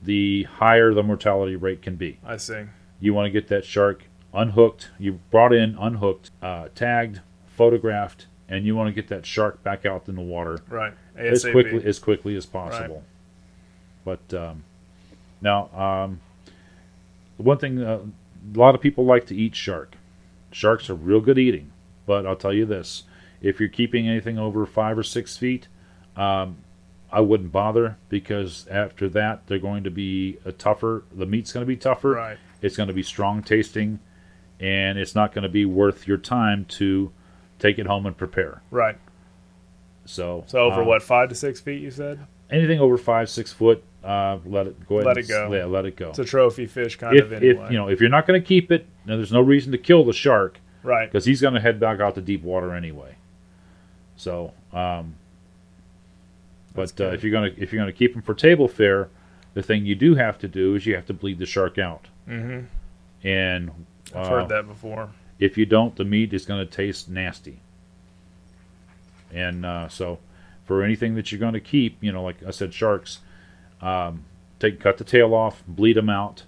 the 0.01 0.43
higher 0.43 0.93
the 0.93 1.03
mortality 1.03 1.55
rate 1.55 1.81
can 1.81 1.95
be. 1.95 2.19
I 2.25 2.37
see. 2.37 2.63
You 2.99 3.13
want 3.13 3.25
to 3.25 3.31
get 3.31 3.47
that 3.49 3.65
shark 3.65 4.03
unhooked. 4.33 4.89
You 4.99 5.19
brought 5.31 5.53
in 5.53 5.75
unhooked, 5.79 6.31
uh, 6.41 6.69
tagged, 6.75 7.21
photographed, 7.47 8.27
and 8.49 8.65
you 8.65 8.75
want 8.75 8.87
to 8.87 8.93
get 8.93 9.07
that 9.09 9.25
shark 9.25 9.63
back 9.63 9.85
out 9.85 10.07
in 10.07 10.15
the 10.15 10.21
water 10.21 10.59
Right. 10.69 10.93
as 11.15 11.43
ASAP. 11.43 11.51
quickly 11.51 11.85
as 11.85 11.99
quickly 11.99 12.35
as 12.35 12.45
possible. 12.45 13.03
But 14.05 14.33
um, 14.33 14.63
now, 15.41 15.69
um, 15.73 16.19
one 17.37 17.57
thing 17.57 17.81
uh, 17.81 17.99
a 18.53 18.57
lot 18.57 18.75
of 18.75 18.81
people 18.81 19.05
like 19.05 19.25
to 19.27 19.35
eat 19.35 19.55
shark. 19.55 19.95
Sharks 20.51 20.89
are 20.89 20.95
real 20.95 21.21
good 21.21 21.37
eating, 21.39 21.71
but 22.05 22.25
I'll 22.27 22.35
tell 22.35 22.53
you 22.53 22.65
this: 22.65 23.03
if 23.41 23.59
you're 23.59 23.69
keeping 23.69 24.07
anything 24.07 24.37
over 24.37 24.65
five 24.65 24.97
or 24.97 25.03
six 25.03 25.35
feet, 25.37 25.67
um, 26.15 26.57
I 27.11 27.21
wouldn't 27.21 27.51
bother 27.51 27.97
because 28.09 28.67
after 28.67 29.07
that 29.09 29.47
they're 29.47 29.59
going 29.59 29.83
to 29.83 29.91
be 29.91 30.37
a 30.45 30.51
tougher. 30.51 31.03
The 31.11 31.25
meat's 31.25 31.51
going 31.51 31.63
to 31.63 31.67
be 31.67 31.77
tougher. 31.77 32.11
Right. 32.11 32.37
It's 32.61 32.77
going 32.77 32.87
to 32.87 32.93
be 32.93 33.03
strong 33.03 33.43
tasting, 33.43 33.99
and 34.59 34.97
it's 34.97 35.15
not 35.15 35.33
going 35.33 35.43
to 35.43 35.49
be 35.49 35.65
worth 35.65 36.07
your 36.07 36.17
time 36.17 36.65
to 36.65 37.11
take 37.59 37.77
it 37.77 37.85
home 37.85 38.05
and 38.05 38.17
prepare. 38.17 38.61
Right. 38.71 38.97
So, 40.05 40.43
So 40.47 40.59
over 40.59 40.81
um, 40.81 40.87
what 40.87 41.01
five 41.03 41.29
to 41.29 41.35
six 41.35 41.59
feet? 41.59 41.81
You 41.81 41.91
said 41.91 42.25
anything 42.49 42.79
over 42.79 42.97
five 42.97 43.29
six 43.29 43.51
foot, 43.51 43.83
uh, 44.03 44.37
let 44.45 44.67
it 44.67 44.87
go 44.87 44.95
ahead. 44.95 45.07
Let 45.07 45.17
it 45.17 45.27
go. 45.27 45.53
Yeah, 45.53 45.65
let 45.65 45.85
it 45.85 45.95
go. 45.95 46.09
it's 46.09 46.19
a 46.19 46.25
trophy 46.25 46.65
fish 46.67 46.95
kind 46.97 47.17
if, 47.17 47.25
of 47.25 47.33
anyway. 47.33 47.65
if 47.65 47.71
you 47.71 47.77
know 47.77 47.89
if 47.89 47.99
you're 47.99 48.09
not 48.09 48.27
going 48.27 48.41
to 48.41 48.45
keep 48.45 48.71
it, 48.71 48.85
now 49.05 49.15
there's 49.15 49.31
no 49.31 49.41
reason 49.41 49.71
to 49.71 49.77
kill 49.77 50.03
the 50.03 50.13
shark 50.13 50.59
right. 50.83 51.11
because 51.11 51.25
he's 51.25 51.41
going 51.41 51.53
to 51.53 51.59
head 51.59 51.79
back 51.79 51.99
out 51.99 52.15
to 52.15 52.21
deep 52.21 52.43
water 52.43 52.73
anyway. 52.73 53.15
So, 54.15 54.53
um, 54.71 55.15
but 56.73 56.99
uh, 56.99 57.05
if 57.11 57.23
you're 57.23 57.31
going 57.31 57.53
to 57.53 57.61
if 57.61 57.71
you're 57.73 57.85
to 57.85 57.91
keep 57.93 58.13
them 58.13 58.21
for 58.21 58.33
table 58.33 58.67
fare, 58.67 59.09
the 59.53 59.61
thing 59.63 59.85
you 59.85 59.95
do 59.95 60.15
have 60.15 60.37
to 60.39 60.47
do 60.47 60.75
is 60.75 60.85
you 60.85 60.95
have 60.95 61.05
to 61.07 61.13
bleed 61.13 61.39
the 61.39 61.45
shark 61.45 61.77
out, 61.77 62.07
hmm 62.27 62.61
and 63.23 63.71
I've 64.13 64.25
uh, 64.27 64.29
heard 64.29 64.49
that 64.49 64.67
before. 64.67 65.11
If 65.39 65.57
you 65.57 65.65
don't, 65.65 65.95
the 65.95 66.05
meat 66.05 66.33
is 66.33 66.45
going 66.45 66.65
to 66.65 66.71
taste 66.71 67.09
nasty. 67.09 67.59
And 69.33 69.65
uh, 69.65 69.87
so, 69.89 70.19
for 70.65 70.83
anything 70.83 71.15
that 71.15 71.31
you're 71.31 71.39
going 71.39 71.53
to 71.53 71.59
keep, 71.59 71.97
you 72.03 72.11
know, 72.11 72.23
like 72.23 72.43
I 72.45 72.51
said, 72.51 72.73
sharks, 72.73 73.19
um, 73.81 74.25
take 74.59 74.79
cut 74.79 74.97
the 74.97 75.03
tail 75.03 75.33
off, 75.33 75.63
bleed 75.67 75.95
them 75.97 76.09
out, 76.09 76.43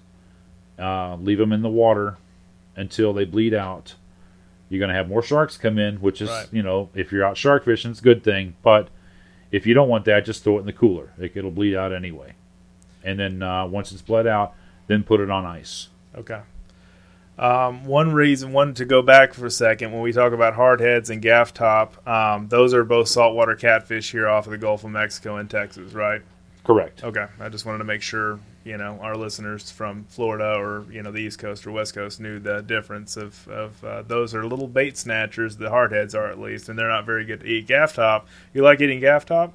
uh, 0.78 1.16
leave 1.16 1.38
them 1.38 1.52
in 1.52 1.62
the 1.62 1.68
water 1.68 2.16
until 2.76 3.12
they 3.12 3.24
bleed 3.24 3.54
out. 3.54 3.94
You're 4.68 4.78
going 4.80 4.90
to 4.90 4.94
have 4.94 5.08
more 5.08 5.22
sharks 5.22 5.56
come 5.56 5.78
in, 5.78 5.96
which 5.96 6.20
is, 6.20 6.28
Right. 6.28 6.46
you 6.52 6.62
know, 6.62 6.90
if 6.94 7.12
you're 7.12 7.24
out 7.24 7.36
shark 7.36 7.64
fishing, 7.64 7.90
it's 7.90 8.00
a 8.00 8.04
good 8.04 8.22
thing. 8.22 8.54
But 8.62 8.88
if 9.50 9.66
you 9.66 9.74
don't 9.74 9.88
want 9.88 10.04
that, 10.06 10.24
just 10.24 10.44
throw 10.44 10.56
it 10.56 10.60
in 10.60 10.66
the 10.66 10.72
cooler. 10.72 11.12
It, 11.18 11.36
it'll 11.36 11.50
bleed 11.50 11.76
out 11.76 11.92
anyway. 11.92 12.34
And 13.04 13.18
then 13.18 13.42
uh, 13.42 13.66
once 13.66 13.92
it's 13.92 14.02
bled 14.02 14.26
out, 14.26 14.54
then 14.86 15.02
put 15.02 15.20
it 15.20 15.30
on 15.30 15.44
ice. 15.44 15.88
Okay. 16.16 16.40
Um, 17.38 17.84
one 17.84 18.12
reason, 18.12 18.52
one 18.52 18.72
to 18.74 18.84
go 18.84 19.02
back 19.02 19.34
for 19.34 19.46
a 19.46 19.50
second, 19.50 19.92
when 19.92 20.00
we 20.00 20.12
talk 20.12 20.32
about 20.32 20.54
hardheads 20.54 21.10
and 21.10 21.20
gaff 21.20 21.52
top, 21.52 22.06
um, 22.08 22.48
those 22.48 22.72
are 22.72 22.82
both 22.82 23.08
saltwater 23.08 23.54
catfish 23.54 24.10
here 24.10 24.26
off 24.26 24.46
of 24.46 24.52
the 24.52 24.58
Gulf 24.58 24.84
of 24.84 24.90
Mexico 24.90 25.36
and 25.36 25.50
Texas, 25.50 25.92
right? 25.92 26.22
Correct. 26.64 27.04
Okay. 27.04 27.26
I 27.38 27.48
just 27.48 27.66
wanted 27.66 27.78
to 27.78 27.84
make 27.84 28.02
sure 28.02 28.40
you 28.66 28.76
know 28.76 28.98
our 29.00 29.16
listeners 29.16 29.70
from 29.70 30.04
Florida 30.08 30.54
or 30.58 30.84
you 30.90 31.02
know 31.02 31.10
the 31.12 31.20
East 31.20 31.38
Coast 31.38 31.66
or 31.66 31.70
West 31.72 31.94
Coast 31.94 32.20
knew 32.20 32.38
the 32.38 32.60
difference 32.62 33.16
of 33.16 33.46
of 33.48 33.82
uh, 33.84 34.02
those 34.02 34.34
are 34.34 34.44
little 34.44 34.66
bait 34.68 34.98
snatchers. 34.98 35.56
The 35.56 35.70
hardheads 35.70 36.14
are 36.14 36.26
at 36.26 36.38
least, 36.38 36.68
and 36.68 36.78
they're 36.78 36.88
not 36.88 37.06
very 37.06 37.24
good 37.24 37.40
to 37.40 37.46
eat. 37.46 37.66
Gaff 37.66 37.94
top. 37.94 38.26
You 38.52 38.62
like 38.62 38.80
eating 38.80 39.00
gaff 39.00 39.24
top? 39.24 39.52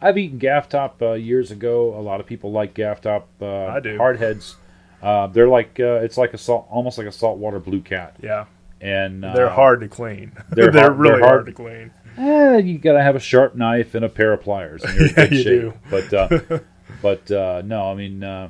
I've 0.00 0.18
eaten 0.18 0.38
gaff 0.38 0.68
top 0.68 1.00
uh, 1.00 1.12
years 1.12 1.50
ago. 1.50 1.98
A 1.98 2.02
lot 2.02 2.20
of 2.20 2.26
people 2.26 2.52
like 2.52 2.74
gaff 2.74 3.00
top. 3.00 3.26
Uh, 3.40 3.66
I 3.66 3.80
do. 3.80 3.98
Hardheads. 3.98 4.56
Uh, 5.02 5.26
they're 5.28 5.48
like 5.48 5.80
uh, 5.80 6.00
it's 6.02 6.18
like 6.18 6.34
a 6.34 6.38
salt, 6.38 6.66
almost 6.70 6.98
like 6.98 7.06
a 7.06 7.12
saltwater 7.12 7.58
blue 7.58 7.80
cat, 7.80 8.16
Yeah. 8.22 8.44
and 8.80 9.24
uh, 9.24 9.34
They're 9.34 9.48
hard 9.50 9.80
to 9.80 9.88
clean. 9.88 10.32
they're 10.50 10.70
They're, 10.70 10.72
hard- 10.72 10.74
they're 10.74 10.92
really 10.92 11.20
hard. 11.20 11.22
hard. 11.22 11.46
to 11.46 11.52
clean. 11.52 11.90
Eh, 12.18 12.56
you 12.58 12.78
gotta 12.78 13.02
have 13.02 13.14
a 13.16 13.20
sharp 13.20 13.54
knife 13.54 13.94
and 13.94 14.04
a 14.04 14.08
pair 14.08 14.32
of 14.32 14.40
pliers, 14.40 14.82
and 14.82 14.94
you're 14.94 15.06
in 15.08 15.14
Yeah, 15.16 15.26
good 15.26 15.32
you 15.32 15.42
shape. 15.42 15.60
do. 15.60 15.74
But 15.90 16.14
uh, 16.14 16.58
but 17.02 17.30
uh, 17.30 17.62
no, 17.64 17.90
I 17.90 17.94
mean, 17.94 18.22
uh, 18.22 18.48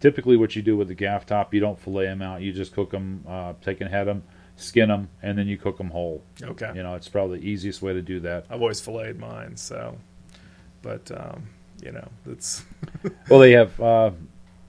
typically 0.00 0.36
what 0.36 0.56
you 0.56 0.62
do 0.62 0.76
with 0.76 0.88
the 0.88 0.94
gaff 0.94 1.24
top, 1.26 1.54
you 1.54 1.60
don't 1.60 1.78
fillet 1.78 2.06
them 2.06 2.22
out. 2.22 2.42
You 2.42 2.52
just 2.52 2.72
cook 2.74 2.90
them, 2.90 3.24
uh, 3.26 3.54
take 3.62 3.80
and 3.80 3.90
head 3.90 4.06
them, 4.06 4.24
skin 4.56 4.88
them, 4.88 5.08
and 5.22 5.38
then 5.38 5.46
you 5.46 5.56
cook 5.56 5.78
them 5.78 5.90
whole. 5.90 6.22
Okay. 6.42 6.72
You 6.74 6.82
know, 6.82 6.94
it's 6.94 7.08
probably 7.08 7.38
the 7.38 7.48
easiest 7.48 7.82
way 7.82 7.92
to 7.92 8.02
do 8.02 8.20
that. 8.20 8.46
I've 8.50 8.60
always 8.60 8.80
filleted 8.80 9.18
mine, 9.18 9.56
so. 9.56 9.96
But 10.82 11.10
um, 11.12 11.48
you 11.82 11.92
know, 11.92 12.08
it's 12.26 12.64
Well, 13.28 13.40
they 13.40 13.52
have 13.52 13.80
uh, 13.80 14.10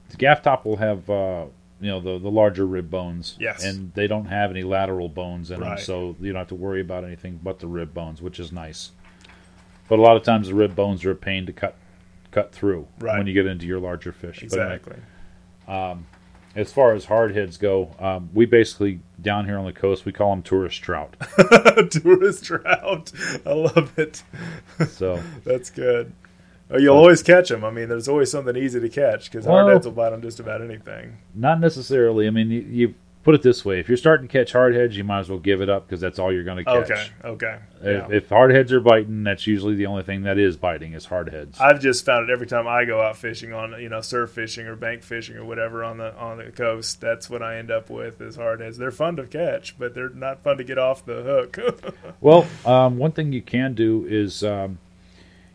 the 0.09 0.17
gaff 0.17 0.43
top 0.43 0.65
will 0.65 0.77
have 0.77 1.09
uh, 1.09 1.45
you 1.81 1.89
know 1.89 1.99
the 1.99 2.19
the 2.19 2.29
larger 2.29 2.65
rib 2.65 2.89
bones. 2.89 3.35
Yes. 3.39 3.63
And 3.63 3.91
they 3.93 4.07
don't 4.07 4.25
have 4.25 4.51
any 4.51 4.63
lateral 4.63 5.09
bones 5.09 5.51
in 5.51 5.59
them, 5.59 5.77
so 5.79 6.15
you 6.19 6.31
don't 6.31 6.39
have 6.39 6.47
to 6.49 6.55
worry 6.55 6.81
about 6.81 7.03
anything 7.03 7.39
but 7.41 7.59
the 7.59 7.67
rib 7.67 7.93
bones, 7.93 8.21
which 8.21 8.39
is 8.39 8.51
nice. 8.51 8.91
But 9.89 9.99
a 9.99 10.01
lot 10.01 10.15
of 10.15 10.23
times 10.23 10.47
the 10.47 10.55
rib 10.55 10.75
bones 10.75 11.03
are 11.03 11.11
a 11.11 11.15
pain 11.15 11.45
to 11.47 11.53
cut 11.53 11.75
cut 12.33 12.51
through 12.51 12.87
Right. 12.99 13.17
when 13.17 13.27
you 13.27 13.33
get 13.33 13.45
into 13.45 13.65
your 13.65 13.79
larger 13.79 14.11
fish. 14.11 14.43
But 14.49 14.59
anyway, 14.59 14.75
exactly. 14.75 16.05
as 16.55 16.71
far 16.71 16.93
as 16.93 17.05
hardheads 17.07 17.59
go, 17.59 17.95
um, 17.99 18.29
we 18.33 18.45
basically 18.45 18.99
down 19.21 19.45
here 19.45 19.57
on 19.57 19.65
the 19.65 19.73
coast 19.73 20.05
we 20.05 20.11
call 20.11 20.29
them 20.31 20.43
tourist 20.43 20.81
trout. 20.81 21.15
Tourist 21.91 22.45
trout. 22.45 23.11
I 23.45 23.53
love 23.53 23.91
it. 23.97 24.23
So 24.87 25.21
That's 25.45 25.69
good. 25.69 26.13
Oh, 26.69 26.77
you'll 26.77 26.95
always 26.97 27.21
catch 27.21 27.49
them. 27.49 27.63
I 27.63 27.71
mean, 27.71 27.89
there's 27.89 28.07
always 28.07 28.31
something 28.31 28.55
easy 28.55 28.79
to 28.79 28.89
catch 28.89 29.29
because 29.31 29.45
Well- 29.45 29.65
hardheads 29.67 29.85
will 29.85 29.91
bite 29.91 30.13
on 30.13 30.21
just 30.21 30.39
about 30.39 30.61
anything. 30.61 31.17
not 31.35 31.59
necessarily. 31.59 32.27
I 32.27 32.29
mean, 32.31 32.49
you, 32.49 32.61
you 32.61 32.93
put 33.23 33.35
it 33.35 33.41
this 33.41 33.63
way: 33.63 33.79
if 33.79 33.87
you're 33.87 33.97
starting 33.97 34.27
to 34.27 34.31
catch 34.31 34.53
hardheads, 34.53 34.93
you 34.93 35.03
might 35.03 35.21
as 35.21 35.29
well 35.29 35.39
give 35.39 35.61
it 35.61 35.69
up 35.69 35.87
because 35.87 36.01
that's 36.01 36.19
all 36.19 36.31
you're 36.31 36.43
going 36.43 36.57
to 36.57 36.63
catch. 36.63 36.91
Okay. 36.91 37.07
Okay. 37.23 37.57
If, 37.81 37.85
Yeah. 38.09 38.15
if 38.15 38.29
hardheads 38.29 38.71
are 38.71 38.79
biting, 38.79 39.23
that's 39.23 39.47
usually 39.47 39.75
the 39.75 39.85
only 39.85 40.03
thing 40.03 40.23
that 40.23 40.37
is 40.37 40.57
biting 40.57 40.93
is 40.93 41.07
hardheads. 41.07 41.59
I've 41.59 41.79
just 41.79 42.05
found 42.05 42.29
it 42.29 42.33
every 42.33 42.47
time 42.47 42.67
I 42.67 42.85
go 42.85 43.01
out 43.01 43.17
fishing 43.17 43.53
on 43.53 43.81
you 43.81 43.89
know 43.89 44.01
surf 44.01 44.31
fishing 44.31 44.67
or 44.67 44.75
bank 44.75 45.03
fishing 45.03 45.35
or 45.37 45.45
whatever 45.45 45.83
on 45.83 45.97
the 45.97 46.15
on 46.15 46.37
the 46.37 46.51
coast. 46.51 47.01
That's 47.01 47.29
what 47.29 47.41
I 47.41 47.57
end 47.57 47.71
up 47.71 47.89
with 47.89 48.21
is 48.21 48.37
hardheads. 48.37 48.77
They're 48.77 48.91
fun 48.91 49.15
to 49.17 49.25
catch, 49.25 49.77
but 49.79 49.93
they're 49.93 50.09
not 50.09 50.43
fun 50.43 50.57
to 50.57 50.63
get 50.63 50.77
off 50.77 51.05
the 51.05 51.23
hook. 51.23 51.57
well, 52.21 52.47
um, 52.65 52.97
one 52.97 53.11
thing 53.11 53.33
you 53.33 53.41
can 53.41 53.73
do 53.73 54.05
is 54.07 54.43
um, 54.43 54.77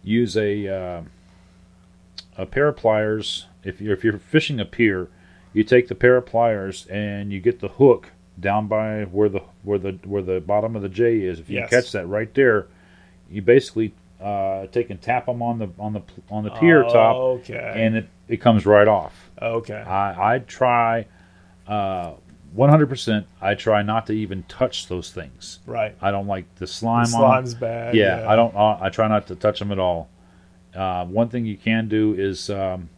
use 0.03 0.37
a 0.37 0.69
uh, 0.69 1.03
a 2.37 2.47
pair 2.47 2.69
of 2.69 2.77
pliers. 2.77 3.47
If 3.64 3.81
you're 3.81 3.93
if 3.95 4.05
you're 4.05 4.19
fishing 4.19 4.61
a 4.61 4.64
pier, 4.64 5.09
you 5.53 5.64
take 5.64 5.88
the 5.88 5.94
pair 5.94 6.16
of 6.16 6.26
pliers 6.26 6.86
and 6.88 7.32
you 7.32 7.40
get 7.40 7.61
the 7.61 7.68
hook 7.68 8.11
down 8.38 8.68
by 8.68 9.03
where 9.05 9.28
the 9.28 9.40
where 9.62 9.78
the 9.78 9.92
where 10.05 10.22
the 10.22 10.40
bottom 10.40 10.76
of 10.76 10.82
the 10.82 10.88
J 10.88 11.20
is. 11.20 11.40
If 11.40 11.51
you 11.51 11.59
Yes. 11.59 11.70
catch 11.70 11.92
that 11.92 12.07
right 12.07 12.32
there, 12.34 12.66
you 13.30 13.42
basically 13.42 13.94
uh, 14.22 14.66
take 14.68 14.90
and 14.90 15.01
tap 15.01 15.26
them 15.26 15.42
on 15.42 15.59
the 15.59 15.68
on 15.78 15.92
the 15.92 16.03
on 16.30 16.44
the 16.44 16.51
pier 16.51 16.82
top, 16.84 17.16
Okay. 17.16 17.72
and 17.76 17.96
it, 17.96 18.09
it 18.28 18.36
comes 18.38 18.66
right 18.66 18.88
off. 18.88 19.30
okay. 19.40 19.74
I, 19.80 20.34
I 20.34 20.38
try 20.40 21.07
uh, 21.66 22.12
100%. 22.57 23.24
I 23.40 23.55
try 23.55 23.82
not 23.82 24.07
to 24.07 24.12
even 24.12 24.42
touch 24.44 24.88
those 24.88 25.11
things. 25.12 25.59
right. 25.66 25.94
I 26.01 26.11
don't 26.11 26.26
like 26.26 26.53
the 26.57 26.61
The 26.61 26.66
slime 26.66 27.03
on. 27.05 27.09
slime's 27.09 27.55
bad. 27.55 27.94
Yeah, 27.94 28.24
I 28.28 28.36
don't. 28.36 28.55
Uh, 28.57 28.78
I 28.80 28.88
try 28.90 29.07
not 29.09 29.26
to 29.28 29.34
touch 29.36 29.59
them 29.59 29.70
at 29.72 29.78
all. 29.78 30.09
Uh, 30.74 31.05
one 31.07 31.28
thing 31.28 31.44
you 31.46 31.57
can 31.57 31.88
do 31.88 32.14
is 32.14 32.51
um, 32.51 32.88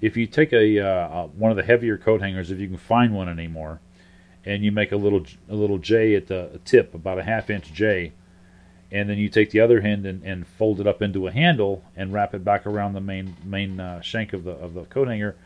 if 0.00 0.16
you 0.16 0.26
take 0.26 0.52
a 0.52 0.80
uh, 0.80 0.84
uh, 0.86 1.26
one 1.28 1.50
of 1.50 1.56
the 1.56 1.62
heavier 1.62 1.96
coat 1.98 2.20
hangers, 2.20 2.50
if 2.50 2.58
you 2.58 2.68
can 2.68 2.76
find 2.78 3.14
one 3.14 3.28
anymore, 3.28 3.80
and 4.44 4.64
you 4.64 4.72
make 4.72 4.92
a 4.92 4.96
little 4.96 5.24
a 5.48 5.54
little 5.54 5.78
J 5.78 6.14
at 6.14 6.26
the 6.28 6.60
tip, 6.64 6.94
about 6.94 7.18
a 7.18 7.22
half 7.22 7.50
inch 7.50 7.72
J, 7.72 8.12
and 8.90 9.08
then 9.08 9.18
you 9.18 9.28
take 9.28 9.50
the 9.50 9.60
other 9.60 9.78
end 9.80 10.06
and, 10.06 10.22
and 10.24 10.46
fold 10.46 10.80
it 10.80 10.86
up 10.86 11.02
into 11.02 11.26
a 11.26 11.32
handle 11.32 11.84
and 11.96 12.12
wrap 12.12 12.34
it 12.34 12.44
back 12.44 12.66
around 12.66 12.94
the 12.94 13.00
main 13.00 13.36
main 13.44 13.78
uh, 13.80 14.00
shank 14.00 14.32
of 14.32 14.44
the 14.44 14.52
of 14.52 14.74
the 14.74 14.84
coat 14.84 15.08
hanger. 15.08 15.36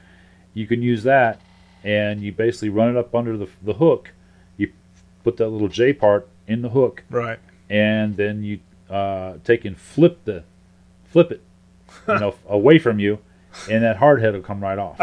You 0.54 0.66
can 0.68 0.82
use 0.82 1.02
that, 1.02 1.40
and 1.82 2.20
you 2.22 2.30
basically 2.32 2.68
run 2.68 2.90
it 2.90 2.96
up 2.96 3.14
under 3.14 3.36
the 3.36 3.48
the 3.62 3.74
hook. 3.74 4.12
You 4.56 4.72
put 5.24 5.36
that 5.38 5.48
little 5.48 5.68
J 5.68 5.92
part 5.92 6.28
in 6.46 6.62
the 6.62 6.68
hook, 6.68 7.02
Right. 7.10 7.38
and 7.70 8.16
then 8.16 8.44
you 8.44 8.60
uh, 8.88 9.38
take 9.42 9.64
and 9.64 9.76
flip 9.76 10.24
the 10.24 10.44
flip 11.06 11.32
it, 11.32 11.42
you 12.06 12.18
know, 12.20 12.34
away 12.48 12.78
from 12.78 12.98
you, 13.00 13.18
and 13.70 13.82
that 13.82 13.96
hard 13.96 14.20
head 14.20 14.34
will 14.34 14.42
come 14.42 14.60
right 14.60 14.78
off. 14.78 14.98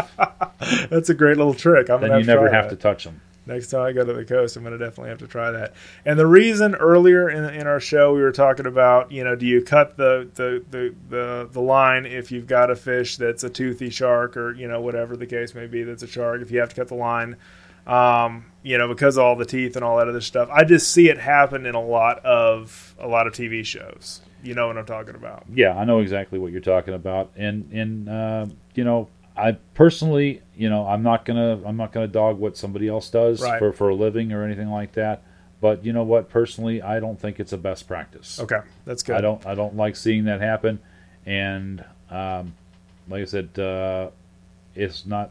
That's 0.90 1.10
a 1.10 1.14
great 1.14 1.36
little 1.36 1.54
trick. 1.54 1.90
I'm 1.90 2.00
then 2.00 2.18
you 2.18 2.24
never 2.24 2.50
have 2.50 2.64
that. 2.64 2.70
to 2.70 2.76
touch 2.76 3.04
them. 3.04 3.20
Next 3.44 3.70
time 3.70 3.82
I 3.82 3.92
go 3.92 4.04
to 4.04 4.12
the 4.12 4.24
coast, 4.24 4.56
I'm 4.56 4.62
going 4.62 4.78
to 4.78 4.84
definitely 4.84 5.10
have 5.10 5.18
to 5.18 5.26
try 5.26 5.50
that. 5.50 5.74
And 6.04 6.18
the 6.18 6.26
reason 6.26 6.76
earlier 6.76 7.28
in, 7.28 7.44
in 7.54 7.66
our 7.66 7.80
show 7.80 8.14
we 8.14 8.22
were 8.22 8.32
talking 8.32 8.66
about, 8.66 9.10
you 9.10 9.24
know, 9.24 9.34
do 9.34 9.46
you 9.46 9.62
cut 9.62 9.96
the, 9.96 10.30
the, 10.34 10.64
the, 10.70 10.94
the, 11.08 11.48
the 11.50 11.60
line 11.60 12.06
if 12.06 12.30
you've 12.30 12.46
got 12.46 12.70
a 12.70 12.76
fish 12.76 13.16
that's 13.16 13.42
a 13.42 13.50
toothy 13.50 13.90
shark 13.90 14.36
or, 14.36 14.54
you 14.54 14.68
know, 14.68 14.80
whatever 14.80 15.16
the 15.16 15.26
case 15.26 15.54
may 15.54 15.66
be 15.66 15.82
that's 15.82 16.04
a 16.04 16.06
shark, 16.06 16.40
if 16.40 16.52
you 16.52 16.60
have 16.60 16.68
to 16.68 16.76
cut 16.76 16.88
the 16.88 16.94
line, 16.94 17.36
um, 17.86 18.46
you 18.62 18.78
know, 18.78 18.88
because 18.88 19.16
of 19.16 19.24
all 19.24 19.36
the 19.36 19.44
teeth 19.44 19.74
and 19.76 19.84
all 19.84 19.98
that 19.98 20.08
other 20.08 20.20
stuff. 20.20 20.48
I 20.52 20.64
just 20.64 20.92
see 20.92 21.08
it 21.08 21.18
happen 21.18 21.66
in 21.66 21.74
a 21.74 21.82
lot 21.82 22.24
of 22.24 22.94
a 22.98 23.08
lot 23.08 23.26
of 23.26 23.32
TV 23.32 23.64
shows. 23.64 24.20
You 24.44 24.54
know 24.54 24.66
what 24.66 24.78
I'm 24.78 24.86
talking 24.86 25.14
about. 25.14 25.44
Yeah, 25.52 25.74
I 25.74 25.84
know 25.84 26.00
exactly 26.00 26.38
what 26.38 26.52
you're 26.52 26.60
talking 26.60 26.94
about, 26.94 27.32
and 27.36 27.72
and 27.72 28.08
uh, 28.08 28.46
you 28.74 28.84
know, 28.84 29.08
I 29.36 29.52
personally, 29.74 30.42
you 30.54 30.68
know, 30.68 30.86
I'm 30.86 31.02
not 31.02 31.24
gonna 31.24 31.60
I'm 31.64 31.76
not 31.76 31.92
gonna 31.92 32.08
dog 32.08 32.38
what 32.38 32.56
somebody 32.56 32.88
else 32.88 33.08
does 33.10 33.40
Right. 33.42 33.58
for 33.58 33.72
for 33.72 33.88
a 33.88 33.94
living 33.94 34.32
or 34.32 34.44
anything 34.44 34.68
like 34.70 34.92
that. 34.92 35.22
But 35.60 35.84
you 35.84 35.92
know 35.92 36.02
what? 36.02 36.28
Personally, 36.28 36.82
I 36.82 36.98
don't 37.00 37.18
think 37.20 37.38
it's 37.40 37.52
a 37.52 37.56
best 37.58 37.86
practice. 37.86 38.40
Okay, 38.40 38.60
that's 38.84 39.02
good. 39.02 39.16
I 39.16 39.20
don't 39.20 39.46
I 39.46 39.54
don't 39.54 39.76
like 39.76 39.94
seeing 39.96 40.24
that 40.24 40.40
happen, 40.40 40.80
and 41.24 41.84
um, 42.10 42.54
like 43.08 43.22
I 43.22 43.24
said, 43.26 43.58
uh, 43.58 44.10
it's 44.74 45.06
not. 45.06 45.30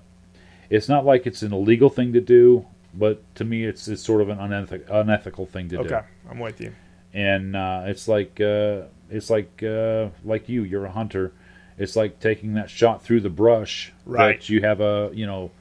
it's 0.69 0.87
not 0.87 1.05
like 1.05 1.27
it's 1.27 1.41
an 1.41 1.51
illegal 1.53 1.89
thing 1.89 2.13
to 2.13 2.21
do, 2.21 2.65
but 2.93 3.21
to 3.35 3.43
me, 3.43 3.65
it's 3.65 3.87
it's 3.89 4.01
sort 4.01 4.21
of 4.21 4.29
an 4.29 4.39
unethic, 4.39 4.85
unethical 4.89 5.45
thing 5.45 5.67
to 5.69 5.77
do. 5.77 5.83
Okay, 5.83 6.01
I'm 6.29 6.39
with 6.39 6.61
you. 6.61 6.73
and 7.13 7.55
uh, 7.55 7.83
it's 7.87 8.07
like 8.07 8.39
uh, 8.39 8.83
it's 9.09 9.29
like 9.29 9.61
uh, 9.63 10.07
like 10.23 10.47
you 10.47 10.63
you're 10.63 10.85
a 10.85 10.91
hunter 10.91 11.33
it's 11.81 11.95
like 11.95 12.19
taking 12.19 12.53
that 12.53 12.69
shot 12.69 13.03
through 13.03 13.21
the 13.21 13.29
brush 13.29 13.91
Right. 14.05 14.39
that 14.39 14.49
you 14.49 14.61
have 14.61 14.79
a 14.81 15.09
you 15.13 15.25
know 15.25 15.51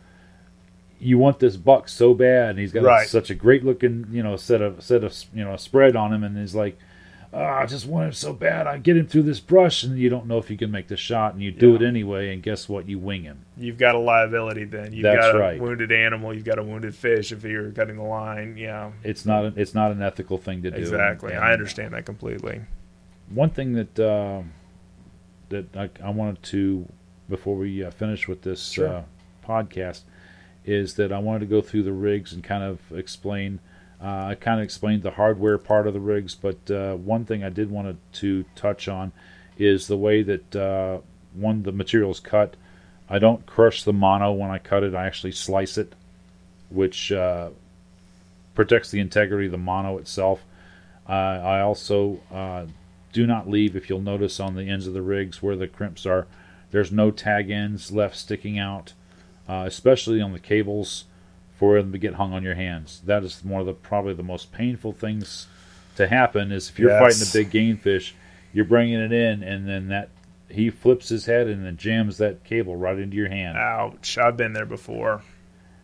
you 0.98 1.16
want 1.18 1.38
this 1.38 1.56
buck 1.56 1.88
so 1.88 2.12
bad 2.14 2.50
and 2.50 2.58
he's 2.58 2.72
got 2.72 2.82
Right. 2.84 3.08
such 3.08 3.30
a 3.30 3.34
great 3.34 3.64
looking 3.64 4.06
you 4.12 4.22
know 4.22 4.36
set 4.36 4.60
of 4.60 4.82
set 4.82 5.02
of 5.02 5.14
you 5.34 5.44
know 5.44 5.56
spread 5.56 5.96
on 5.96 6.12
him 6.12 6.22
and 6.24 6.36
he's 6.36 6.54
like 6.54 6.78
oh, 7.32 7.38
I 7.42 7.64
just 7.64 7.86
want 7.86 8.06
him 8.08 8.12
so 8.12 8.32
bad 8.32 8.66
I 8.66 8.76
get 8.78 8.96
him 8.96 9.06
through 9.06 9.22
this 9.22 9.40
brush 9.40 9.82
and 9.84 9.96
you 9.96 10.10
don't 10.10 10.26
know 10.26 10.38
if 10.38 10.50
you 10.50 10.58
can 10.58 10.70
make 10.70 10.88
the 10.88 10.96
shot 10.96 11.32
and 11.32 11.42
you 11.42 11.52
do 11.52 11.70
Yeah. 11.70 11.76
it 11.76 11.82
anyway 11.82 12.34
and 12.34 12.42
guess 12.42 12.68
what 12.68 12.86
you 12.88 12.98
wing 12.98 13.22
him 13.22 13.46
You've 13.56 13.78
got 13.78 13.94
a 13.94 13.98
liability 13.98 14.64
then. 14.64 14.92
You've 14.92 15.04
That's 15.04 15.18
got 15.26 15.36
a 15.36 15.38
right. 15.38 15.60
wounded 15.60 15.92
animal. 15.92 16.34
You've 16.34 16.44
got 16.44 16.58
a 16.58 16.62
wounded 16.62 16.94
fish 16.94 17.30
if 17.30 17.44
you're 17.44 17.70
cutting 17.72 17.96
the 17.96 18.02
line. 18.02 18.56
Yeah, 18.56 18.90
it's 19.04 19.24
not 19.26 19.44
an, 19.44 19.54
it's 19.56 19.74
not 19.74 19.92
an 19.92 20.00
ethical 20.02 20.38
thing 20.38 20.62
to 20.62 20.70
do 20.70 20.76
exactly. 20.78 21.32
And- 21.34 21.44
I 21.44 21.52
understand 21.52 21.92
that 21.94 22.04
completely. 22.06 22.62
one 23.28 23.50
thing 23.50 23.74
that 23.74 23.98
uh, 24.00 24.42
that 25.51 25.76
I, 25.76 25.90
I 26.03 26.11
wanted 26.11 26.42
to 26.44 26.86
before 27.28 27.57
we 27.57 27.84
uh, 27.84 27.90
finish 27.90 28.26
with 28.26 28.42
this 28.42 28.70
Sure. 28.70 28.88
uh, 28.88 29.03
podcast 29.46 30.03
is 30.64 30.94
that 30.94 31.12
I 31.12 31.18
wanted 31.18 31.40
to 31.40 31.46
go 31.46 31.61
through 31.61 31.84
the 31.84 31.92
rigs 31.92 32.32
and 32.32 32.42
kind 32.42 32.62
of 32.64 32.80
explain. 32.92 33.61
Uh, 34.03 34.28
I 34.30 34.34
kind 34.34 34.61
of 34.61 34.64
explained 34.64 35.03
the 35.03 35.11
hardware 35.12 35.59
part 35.59 35.86
of 35.86 35.92
the 35.94 36.01
rigs, 36.01 36.34
but 36.34 36.70
uh, 36.70 36.94
one 36.96 37.24
thing 37.24 37.44
I 37.44 37.51
did 37.51 37.70
want 37.70 37.98
to 38.14 38.44
touch 38.55 38.88
on 38.88 39.12
is 39.59 39.86
the 39.86 39.96
way 39.96 40.22
that 40.22 40.57
uh, 40.57 40.98
one 41.34 41.62
the 41.62 41.72
material's 41.72 42.20
cut. 42.20 42.57
I 43.09 43.18
don't 43.18 43.44
crush 43.44 43.82
the 43.82 43.92
mono 43.92 44.32
when 44.32 44.51
I 44.51 44.59
cut 44.59 44.84
it. 44.84 44.94
I 44.94 45.07
actually 45.07 45.32
slice 45.32 45.76
it, 45.76 45.94
which 46.70 47.12
uh, 47.12 47.51
protects 48.55 48.90
the 48.90 49.01
integrity 49.01 49.46
of 49.46 49.53
the 49.53 49.59
mono 49.59 49.98
itself. 49.98 50.44
Uh, 51.09 51.12
I 51.12 51.61
also 51.61 52.20
uh, 52.32 52.66
do 53.12 53.26
not 53.26 53.48
leave, 53.48 53.74
if 53.76 53.88
you'll 53.90 54.00
notice 54.00 54.38
on 54.40 54.54
the 54.54 54.68
ends 54.68 54.86
of 54.86 54.94
the 54.94 55.02
rigs 55.02 55.42
where 55.42 55.56
the 55.56 55.66
crimps 55.68 56.06
are, 56.06 56.26
there's 56.70 56.92
no 56.92 57.11
tag 57.11 57.50
ends 57.50 57.90
left 57.90 58.16
sticking 58.16 58.58
out, 58.58 58.92
uh, 59.48 59.64
especially 59.66 60.20
on 60.20 60.32
the 60.32 60.38
cables 60.38 61.04
for 61.58 61.80
them 61.80 61.92
to 61.92 61.98
get 61.98 62.14
hung 62.14 62.32
on 62.32 62.42
your 62.42 62.54
hands. 62.54 63.02
That 63.04 63.24
is 63.24 63.44
one 63.44 63.61
of 63.61 63.66
the 63.66 63.72
probably 63.74 64.14
the 64.14 64.22
most 64.22 64.52
painful 64.52 64.92
things 64.92 65.46
to 65.96 66.06
happen 66.06 66.52
is 66.52 66.70
if 66.70 66.78
you're 66.78 66.90
Yes. 66.90 67.00
fighting 67.00 67.28
a 67.28 67.44
big 67.44 67.50
game 67.52 67.76
fish, 67.76 68.14
you're 68.52 68.64
bringing 68.64 69.00
it 69.00 69.12
in, 69.12 69.42
and 69.42 69.68
then 69.68 69.88
that 69.88 70.08
he 70.48 70.70
flips 70.70 71.08
his 71.08 71.26
head 71.26 71.46
and 71.48 71.64
then 71.64 71.76
jams 71.76 72.18
that 72.18 72.42
cable 72.44 72.74
right 72.76 72.98
into 72.98 73.16
your 73.16 73.28
hand, 73.28 73.56
Ouch! 73.58 74.16
I've 74.18 74.36
been 74.36 74.52
there 74.52 74.66
before. 74.66 75.22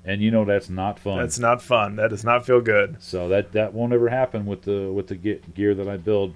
and 0.05 0.22
you 0.22 0.31
know 0.31 0.45
that's 0.45 0.70
not 0.70 0.99
fun. 1.01 1.18
That's 1.18 1.39
not 1.39 1.61
fun. 1.61 1.97
That 1.97 2.11
does 2.11 2.24
not 2.24 2.47
feel 2.47 2.61
good. 2.61 2.97
So 3.01 3.29
that 3.29 3.53
that 3.53 3.74
won't 3.74 3.93
ever 3.93 4.09
happen 4.09 4.47
with 4.47 4.62
the 4.62 4.91
with 4.93 5.09
the 5.09 5.16
gear 5.16 5.74
that 5.74 5.89
I 5.89 5.97
build, 5.97 6.35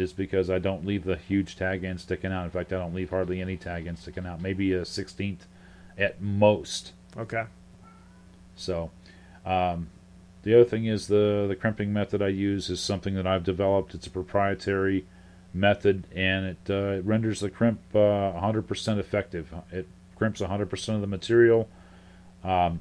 is 0.00 0.12
because 0.12 0.50
I 0.50 0.58
don't 0.58 0.86
leave 0.86 1.04
the 1.04 1.16
huge 1.16 1.56
tag 1.56 1.84
end 1.84 2.00
sticking 2.00 2.32
out. 2.32 2.44
In 2.44 2.50
fact, 2.50 2.72
I 2.72 2.76
don't 2.76 2.94
leave 2.94 3.10
hardly 3.10 3.40
any 3.40 3.56
tag 3.56 3.86
end 3.86 3.98
sticking 3.98 4.26
out. 4.26 4.40
Maybe 4.40 4.72
a 4.72 4.84
sixteenth 4.84 5.46
at 5.98 6.20
most. 6.20 6.92
Okay. 7.16 7.44
So, 8.56 8.90
um, 9.44 9.88
the 10.42 10.54
other 10.54 10.64
thing 10.64 10.86
is 10.86 11.06
the 11.06 11.46
the 11.48 11.56
crimping 11.56 11.92
method 11.92 12.22
I 12.22 12.28
use 12.28 12.70
is 12.70 12.80
something 12.80 13.14
that 13.14 13.26
I've 13.26 13.44
developed. 13.44 13.94
It's 13.94 14.06
a 14.06 14.10
proprietary 14.10 15.06
method, 15.52 16.04
and 16.14 16.46
it, 16.46 16.70
uh, 16.70 16.98
it 16.98 17.04
renders 17.04 17.40
the 17.40 17.50
crimp 17.50 17.80
uh, 17.94 17.98
100% 17.98 18.98
effective. 18.98 19.52
It 19.72 19.88
crimps 20.16 20.40
100% 20.40 20.94
of 20.94 21.00
the 21.00 21.06
material, 21.06 21.68
um, 22.44 22.80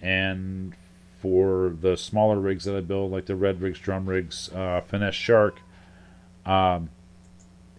and 0.00 0.74
for 1.20 1.74
the 1.80 1.96
smaller 1.96 2.38
rigs 2.38 2.64
that 2.64 2.76
I 2.76 2.80
build, 2.80 3.12
like 3.12 3.26
the 3.26 3.36
red 3.36 3.60
rigs, 3.60 3.78
drum 3.78 4.06
rigs, 4.06 4.50
uh, 4.54 4.80
finesse 4.82 5.14
shark, 5.14 5.60
um, 6.46 6.90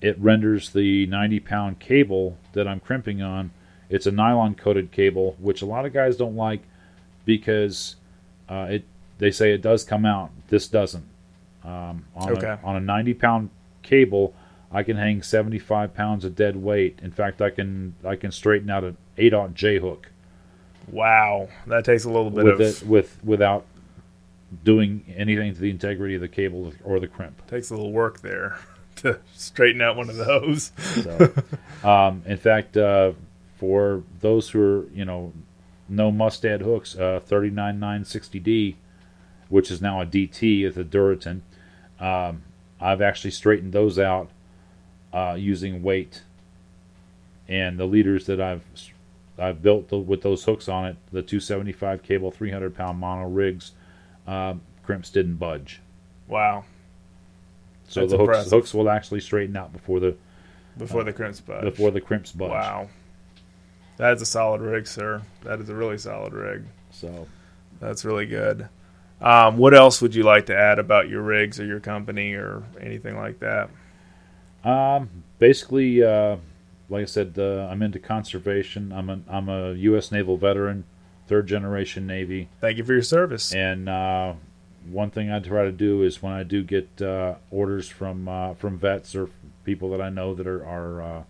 it 0.01 0.18
renders 0.20 0.72
the 0.72 1.05
90 1.07 1.39
pound 1.41 1.80
cable 1.80 2.38
that 2.53 2.68
I'm 2.68 2.80
crimping 2.80 3.22
on. 3.22 3.51
It's 3.89 4.05
a 4.07 4.12
nylon 4.12 4.55
coated 4.55 4.91
cable, 4.91 5.36
which 5.39 5.62
a 5.62 5.66
lot 5.66 5.86
of 5.86 5.93
guys 5.93 6.16
don't 6.18 6.36
like 6.36 6.62
because 7.26 7.95
uh, 8.49 8.68
it 8.70 8.86
they 9.20 9.32
say 9.32 9.53
it 9.53 9.62
does 9.62 9.84
come 9.84 10.05
out. 10.05 10.32
This 10.49 10.68
doesn't. 10.68 11.05
Um, 11.64 12.05
on, 12.16 12.32
Okay. 12.38 12.47
a, 12.47 12.59
on 12.64 12.76
a 12.76 12.80
90 12.80 13.14
pound 13.14 13.49
cable, 13.84 14.34
I 14.72 14.82
can 14.84 14.97
hang 14.97 15.22
75 15.22 15.93
pounds 15.93 16.26
of 16.26 16.36
dead 16.36 16.55
weight. 16.55 16.99
In 17.03 17.12
fact, 17.12 17.41
I 17.41 17.49
can 17.49 17.95
I 18.03 18.16
can 18.16 18.32
straighten 18.32 18.70
out 18.70 18.84
an 18.84 18.97
8 19.18 19.34
aught 19.34 19.53
J 19.53 19.80
hook 19.80 20.07
Wow, 20.88 21.47
that 21.68 21.86
takes 21.86 22.05
a 22.05 22.09
little 22.09 22.32
bit 22.32 22.43
with 22.45 22.53
of 22.55 22.62
it 22.62 22.84
with 22.88 23.20
without 23.24 23.66
doing 24.63 25.03
anything 25.15 25.53
to 25.53 25.59
the 25.59 25.69
integrity 25.69 26.15
of 26.15 26.21
the 26.21 26.27
cable 26.27 26.73
or 26.83 26.99
the 26.99 27.07
crimp. 27.07 27.45
takes 27.47 27.69
a 27.69 27.75
little 27.75 27.91
work 27.91 28.21
there 28.21 28.59
to 28.97 29.19
straighten 29.33 29.81
out 29.81 29.95
one 29.95 30.09
of 30.09 30.17
those. 30.17 30.71
So, 30.77 31.33
um, 31.83 32.23
in 32.25 32.37
fact, 32.37 32.77
uh, 32.77 33.13
for 33.57 34.03
those 34.19 34.49
who 34.49 34.61
are 34.61 34.85
you 34.93 35.05
know 35.05 35.33
no 35.87 36.11
Mustad 36.11 36.61
hooks, 36.61 36.95
uh, 36.95 37.19
39960D, 37.27 38.75
which 39.49 39.71
is 39.71 39.81
now 39.81 40.01
a 40.01 40.05
DT 40.05 40.67
at 40.67 40.75
the 40.75 40.83
Duratin, 40.83 41.41
um, 41.99 42.43
I've 42.79 43.01
actually 43.01 43.31
straightened 43.31 43.73
those 43.73 43.99
out 43.99 44.29
uh, 45.13 45.35
using 45.37 45.83
weight. 45.83 46.23
And 47.47 47.77
the 47.77 47.85
leaders 47.85 48.25
that 48.27 48.39
I've 48.39 48.63
I've 49.37 49.61
built 49.61 49.89
the, 49.89 49.97
with 49.97 50.21
those 50.21 50.43
hooks 50.43 50.69
on 50.69 50.85
it, 50.85 50.97
the 51.11 51.21
275 51.21 52.03
cable, 52.03 52.31
300 52.31 52.75
pound 52.75 52.99
mono 52.99 53.27
rigs, 53.27 53.71
um, 54.28 54.61
crimps 54.84 55.09
didn't 55.09 55.36
budge. 55.36 55.82
Wow, 56.28 56.63
So 57.88 58.01
That's 58.01 58.11
the 58.11 58.17
hooks, 58.17 58.28
impressive. 58.30 58.51
hooks 58.51 58.74
will 58.74 58.89
actually 58.89 59.19
straighten 59.19 59.55
out 59.57 59.74
before 59.74 59.99
the 59.99 60.15
before 60.78 61.03
the 61.03 61.11
crimps 61.13 61.41
budge. 61.41 61.63
before 61.63 61.91
the 61.91 61.99
crimps 62.01 62.32
budge. 62.32 62.51
Wow, 62.51 62.89
that's 63.97 64.22
a 64.22 64.26
solid 64.26 64.61
rig, 64.61 64.88
sir. 64.88 65.22
That 65.43 65.59
is 65.59 65.69
a 65.69 65.76
really 65.76 65.97
solid 65.97 66.34
rig. 66.34 66.63
So 66.91 67.28
That's 67.80 68.05
really 68.05 68.26
good. 68.26 68.67
Um, 69.19 69.57
what 69.57 69.74
else 69.74 70.01
would 70.01 70.15
you 70.15 70.24
like 70.24 70.45
to 70.47 70.57
add 70.57 70.80
about 70.80 71.09
your 71.09 71.22
rigs 71.22 71.59
or 71.59 71.65
your 71.65 71.80
company 71.80 72.34
or 72.34 72.63
anything 72.80 73.17
like 73.17 73.39
that? 73.39 73.69
Um, 74.63 75.24
basically, 75.39 76.03
uh, 76.03 76.38
like 76.89 77.01
I 77.03 77.05
said, 77.05 77.36
uh, 77.38 77.67
I'm 77.69 77.82
into 77.82 77.99
conservation. 77.99 78.91
I'm 78.91 79.09
a 79.09 79.19
I'm 79.28 79.49
a 79.49 79.74
U.S. 79.74 80.11
naval 80.11 80.38
veteran, 80.38 80.86
third 81.32 81.47
generation 81.47 82.05
Navy, 82.05 82.49
Thank 82.59 82.77
you 82.77 82.84
for 82.84 82.91
your 82.91 83.01
service. 83.01 83.53
and 83.53 83.88
uh, 83.88 84.34
one 84.89 85.11
thing 85.11 85.32
I 85.32 85.39
try 85.39 85.63
to 85.63 85.71
do 85.71 86.03
is 86.03 86.21
when 86.21 86.34
I 86.34 86.43
do 86.43 86.61
get 86.61 87.01
uh, 87.01 87.36
orders 87.49 87.88
from 87.88 88.27
uh, 88.27 88.53
from 88.55 88.77
vets 88.77 89.15
or 89.15 89.29
people 89.63 89.91
that 89.91 90.01
I 90.01 90.09
know 90.09 90.34
that 90.36 90.45
are 90.45 90.65
are 90.65 91.01
uh, 91.01 91.23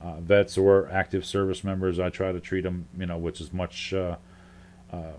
uh, 0.00 0.20
vets 0.20 0.56
or 0.56 0.88
active 0.90 1.26
service 1.26 1.64
members, 1.64 1.98
I 1.98 2.08
try 2.08 2.32
to 2.32 2.40
treat 2.40 2.62
them, 2.62 2.86
you 2.96 3.04
know, 3.04 3.18
with 3.18 3.40
as 3.42 3.52
much 3.52 3.92
uh, 3.92 4.16
uh, 4.90 5.18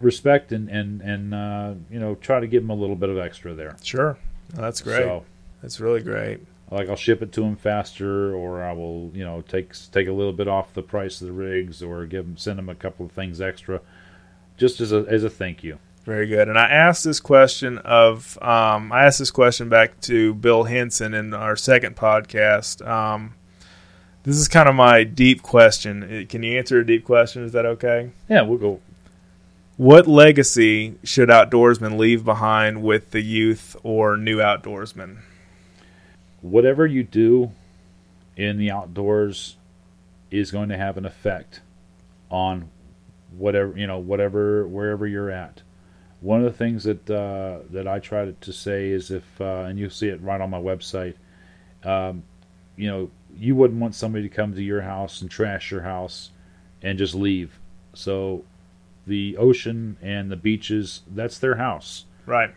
respect 0.00 0.52
and 0.52 0.68
and 0.68 1.00
and 1.00 1.34
uh, 1.34 1.74
you 1.90 1.98
know 1.98 2.16
try 2.16 2.38
to 2.38 2.46
give 2.46 2.62
them 2.62 2.70
a 2.70 2.74
little 2.74 2.96
bit 2.96 3.08
of 3.08 3.16
extra 3.16 3.54
there. 3.54 3.76
Sure, 3.82 4.18
that's 4.52 4.82
great. 4.82 5.04
So, 5.04 5.24
That's 5.62 5.80
really 5.80 6.02
great. 6.02 6.40
Like 6.74 6.88
I'll 6.88 6.96
ship 6.96 7.22
it 7.22 7.32
to 7.32 7.40
them 7.40 7.56
faster, 7.56 8.34
or 8.34 8.62
I 8.62 8.72
will, 8.72 9.10
you 9.14 9.24
know, 9.24 9.42
take 9.42 9.72
take 9.92 10.08
a 10.08 10.12
little 10.12 10.32
bit 10.32 10.48
off 10.48 10.74
the 10.74 10.82
price 10.82 11.20
of 11.20 11.28
the 11.28 11.32
rigs, 11.32 11.82
or 11.82 12.04
give 12.04 12.26
them 12.26 12.36
send 12.36 12.58
them 12.58 12.68
a 12.68 12.74
couple 12.74 13.06
of 13.06 13.12
things 13.12 13.40
extra, 13.40 13.80
just 14.56 14.80
as 14.80 14.92
a 14.92 15.06
as 15.08 15.24
a 15.24 15.30
thank 15.30 15.62
you. 15.62 15.78
Very 16.04 16.26
good. 16.26 16.48
And 16.48 16.58
I 16.58 16.68
asked 16.68 17.04
this 17.04 17.20
question 17.20 17.78
of 17.78 18.36
um, 18.42 18.92
I 18.92 19.04
asked 19.04 19.20
this 19.20 19.30
question 19.30 19.68
back 19.68 20.00
to 20.02 20.34
Bill 20.34 20.64
Henson 20.64 21.14
in 21.14 21.32
our 21.32 21.56
second 21.56 21.96
podcast. 21.96 22.86
Um, 22.86 23.34
this 24.24 24.36
is 24.36 24.48
kind 24.48 24.68
of 24.68 24.74
my 24.74 25.04
deep 25.04 25.42
question. 25.42 26.26
Can 26.28 26.42
you 26.42 26.58
answer 26.58 26.80
a 26.80 26.86
deep 26.86 27.04
question? 27.04 27.44
Is 27.44 27.52
that 27.52 27.66
okay? 27.66 28.10
Yeah, 28.28 28.42
we'll 28.42 28.58
go. 28.58 28.80
What 29.76 30.06
legacy 30.06 30.94
should 31.02 31.30
outdoorsmen 31.30 31.98
leave 31.98 32.24
behind 32.24 32.82
with 32.82 33.10
the 33.10 33.20
youth 33.20 33.76
or 33.82 34.16
new 34.16 34.38
outdoorsmen? 34.38 35.18
Whatever 36.44 36.86
you 36.86 37.02
do 37.02 37.52
in 38.36 38.58
the 38.58 38.70
outdoors 38.70 39.56
is 40.30 40.50
going 40.50 40.68
to 40.68 40.76
have 40.76 40.98
an 40.98 41.06
effect 41.06 41.62
on 42.30 42.68
whatever 43.34 43.72
you 43.78 43.86
know, 43.86 43.98
whatever 43.98 44.66
wherever 44.66 45.06
you're 45.06 45.30
at. 45.30 45.62
One 46.20 46.44
of 46.44 46.52
the 46.52 46.58
things 46.58 46.84
that 46.84 47.08
uh, 47.08 47.60
that 47.70 47.88
I 47.88 47.98
try 47.98 48.26
to, 48.26 48.32
to 48.32 48.52
say 48.52 48.90
is 48.90 49.10
if, 49.10 49.24
uh, 49.40 49.64
and 49.68 49.78
you'll 49.78 49.88
see 49.88 50.08
it 50.08 50.20
right 50.20 50.38
on 50.38 50.50
my 50.50 50.60
website, 50.60 51.14
um, 51.82 52.22
you 52.76 52.90
know, 52.90 53.10
you 53.34 53.56
wouldn't 53.56 53.80
want 53.80 53.94
somebody 53.94 54.28
to 54.28 54.34
come 54.34 54.54
to 54.54 54.62
your 54.62 54.82
house 54.82 55.22
and 55.22 55.30
trash 55.30 55.70
your 55.70 55.80
house 55.80 56.30
and 56.82 56.98
just 56.98 57.14
leave. 57.14 57.58
So 57.94 58.44
the 59.06 59.38
ocean 59.38 59.96
and 60.02 60.30
the 60.30 60.36
beaches, 60.36 61.00
that's 61.10 61.38
their 61.38 61.54
house. 61.54 62.04
Right. 62.26 62.50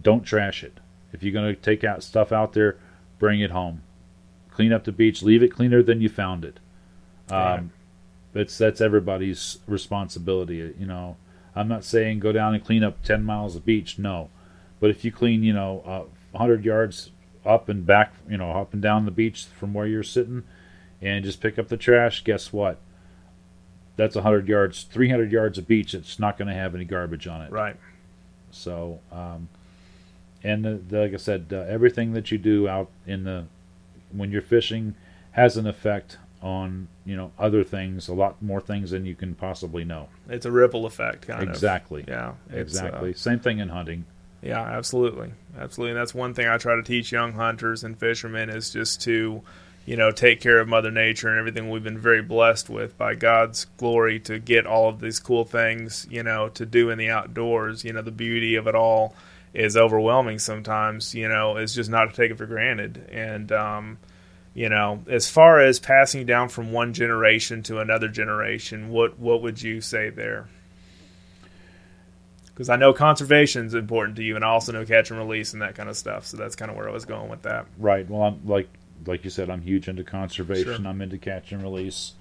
Don't 0.00 0.22
trash 0.22 0.62
it. 0.62 0.78
If 1.12 1.24
you're 1.24 1.32
going 1.32 1.52
to 1.52 1.60
take 1.60 1.82
out 1.82 2.04
stuff 2.04 2.30
out 2.30 2.52
there, 2.52 2.78
bring 3.22 3.40
it 3.40 3.52
home. 3.52 3.80
Clean 4.50 4.72
up 4.72 4.82
the 4.82 4.90
beach, 4.90 5.22
leave 5.22 5.44
it 5.44 5.52
cleaner 5.52 5.80
than 5.80 6.00
you 6.00 6.08
found 6.08 6.44
it. 6.44 6.58
Um, 7.30 7.36
Right. 7.38 7.62
it's 8.42 8.58
that's 8.58 8.80
everybody's 8.80 9.58
responsibility. 9.68 10.74
You 10.76 10.86
know, 10.86 11.16
I'm 11.54 11.68
not 11.68 11.84
saying 11.84 12.18
go 12.18 12.32
down 12.32 12.52
and 12.52 12.64
clean 12.64 12.82
up 12.82 13.00
10 13.04 13.22
miles 13.22 13.54
of 13.54 13.64
beach. 13.64 13.96
No, 13.96 14.28
but 14.80 14.90
if 14.90 15.04
you 15.04 15.12
clean, 15.12 15.44
you 15.44 15.52
know, 15.52 15.82
uh, 15.86 16.02
100 16.32 16.64
yards 16.64 17.12
up 17.46 17.68
and 17.68 17.86
back, 17.86 18.12
you 18.28 18.36
know, 18.36 18.50
up 18.50 18.72
and 18.72 18.82
down 18.82 19.04
the 19.04 19.12
beach 19.12 19.44
from 19.44 19.72
where 19.72 19.86
you're 19.86 20.02
sitting, 20.02 20.42
and 21.00 21.24
just 21.24 21.40
pick 21.40 21.60
up 21.60 21.68
the 21.68 21.76
trash, 21.76 22.24
guess 22.24 22.52
what? 22.52 22.80
That's 23.94 24.16
100 24.16 24.48
yards, 24.48 24.82
300 24.82 25.30
yards 25.30 25.58
of 25.58 25.68
beach. 25.68 25.94
It's 25.94 26.18
not 26.18 26.36
going 26.36 26.48
to 26.48 26.54
have 26.54 26.74
any 26.74 26.84
garbage 26.84 27.28
on 27.28 27.42
it. 27.42 27.52
Right. 27.52 27.76
So, 28.50 28.98
um, 29.12 29.48
and 30.44 30.64
the, 30.64 30.74
the, 30.74 31.00
like 31.00 31.14
I 31.14 31.16
said, 31.16 31.46
uh, 31.52 31.56
everything 31.68 32.12
that 32.14 32.30
you 32.30 32.38
do 32.38 32.68
out 32.68 32.90
in 33.06 33.24
the 33.24 33.46
when 34.10 34.30
you're 34.30 34.42
fishing 34.42 34.94
has 35.32 35.56
an 35.56 35.66
effect 35.66 36.18
on 36.42 36.88
you 37.04 37.16
know 37.16 37.32
other 37.38 37.64
things, 37.64 38.08
a 38.08 38.14
lot 38.14 38.42
more 38.42 38.60
things 38.60 38.90
than 38.90 39.06
you 39.06 39.14
can 39.14 39.34
possibly 39.34 39.84
know. 39.84 40.08
It's 40.28 40.46
a 40.46 40.50
ripple 40.50 40.86
effect, 40.86 41.28
kind 41.28 41.48
exactly. 41.48 42.02
of. 42.02 42.08
Exactly. 42.08 42.52
Yeah. 42.52 42.60
Exactly. 42.60 43.10
Uh, 43.10 43.16
Same 43.16 43.38
thing 43.38 43.58
in 43.58 43.68
hunting. 43.68 44.04
yeah, 44.42 44.60
absolutely, 44.60 45.32
absolutely. 45.58 45.92
And 45.92 46.00
that's 46.00 46.14
one 46.14 46.34
thing 46.34 46.48
I 46.48 46.58
try 46.58 46.74
to 46.74 46.82
teach 46.82 47.12
young 47.12 47.32
hunters 47.32 47.84
and 47.84 47.96
fishermen 47.98 48.50
is 48.50 48.70
just 48.70 49.00
to, 49.02 49.42
you 49.86 49.96
know, 49.96 50.10
take 50.10 50.40
care 50.40 50.58
of 50.58 50.66
Mother 50.68 50.90
Nature 50.90 51.28
and 51.28 51.38
everything 51.38 51.70
we've 51.70 51.84
been 51.84 51.98
very 51.98 52.22
blessed 52.22 52.68
with 52.68 52.98
by 52.98 53.14
God's 53.14 53.66
glory 53.76 54.18
to 54.20 54.40
get 54.40 54.66
all 54.66 54.88
of 54.88 55.00
these 55.00 55.20
cool 55.20 55.44
things, 55.44 56.08
you 56.10 56.24
know, 56.24 56.48
to 56.50 56.66
do 56.66 56.90
in 56.90 56.98
the 56.98 57.08
outdoors. 57.08 57.84
You 57.84 57.92
know, 57.92 58.02
the 58.02 58.10
beauty 58.10 58.56
of 58.56 58.66
it 58.66 58.74
all 58.74 59.14
is 59.54 59.76
overwhelming 59.76 60.38
sometimes. 60.38 61.14
You 61.14 61.28
know, 61.28 61.56
it's 61.56 61.74
just 61.74 61.90
not 61.90 62.06
to 62.06 62.14
take 62.14 62.30
it 62.30 62.38
for 62.38 62.46
granted. 62.46 63.08
And 63.10 63.52
um, 63.52 63.98
you 64.54 64.68
know, 64.68 65.02
as 65.08 65.30
far 65.30 65.60
as 65.60 65.78
passing 65.78 66.26
down 66.26 66.48
from 66.48 66.72
one 66.72 66.92
generation 66.92 67.62
to 67.64 67.78
another 67.78 68.08
generation, 68.08 68.90
what 68.90 69.18
what 69.18 69.42
would 69.42 69.62
you 69.62 69.80
say 69.80 70.10
there? 70.10 70.48
Because 72.46 72.68
I 72.68 72.76
know 72.76 72.92
conservation 72.92 73.66
is 73.66 73.74
important 73.74 74.16
to 74.16 74.22
you, 74.22 74.36
and 74.36 74.44
I 74.44 74.48
also 74.48 74.72
know 74.72 74.84
catch 74.84 75.10
and 75.10 75.18
release 75.18 75.54
and 75.54 75.62
that 75.62 75.74
kind 75.74 75.88
of 75.88 75.96
stuff. 75.96 76.26
So 76.26 76.36
that's 76.36 76.54
kind 76.54 76.70
of 76.70 76.76
where 76.76 76.88
I 76.88 76.92
was 76.92 77.06
going 77.06 77.30
with 77.30 77.42
that. 77.42 77.66
Right. 77.78 78.08
Well, 78.08 78.22
I'm 78.22 78.46
like 78.46 78.68
like 79.06 79.24
you 79.24 79.30
said, 79.30 79.50
I'm 79.50 79.62
huge 79.62 79.88
into 79.88 80.04
conservation. 80.04 80.76
Sure. 80.76 80.86
I'm 80.86 81.00
into 81.00 81.18
catch 81.18 81.52
and 81.52 81.62
release. 81.62 82.12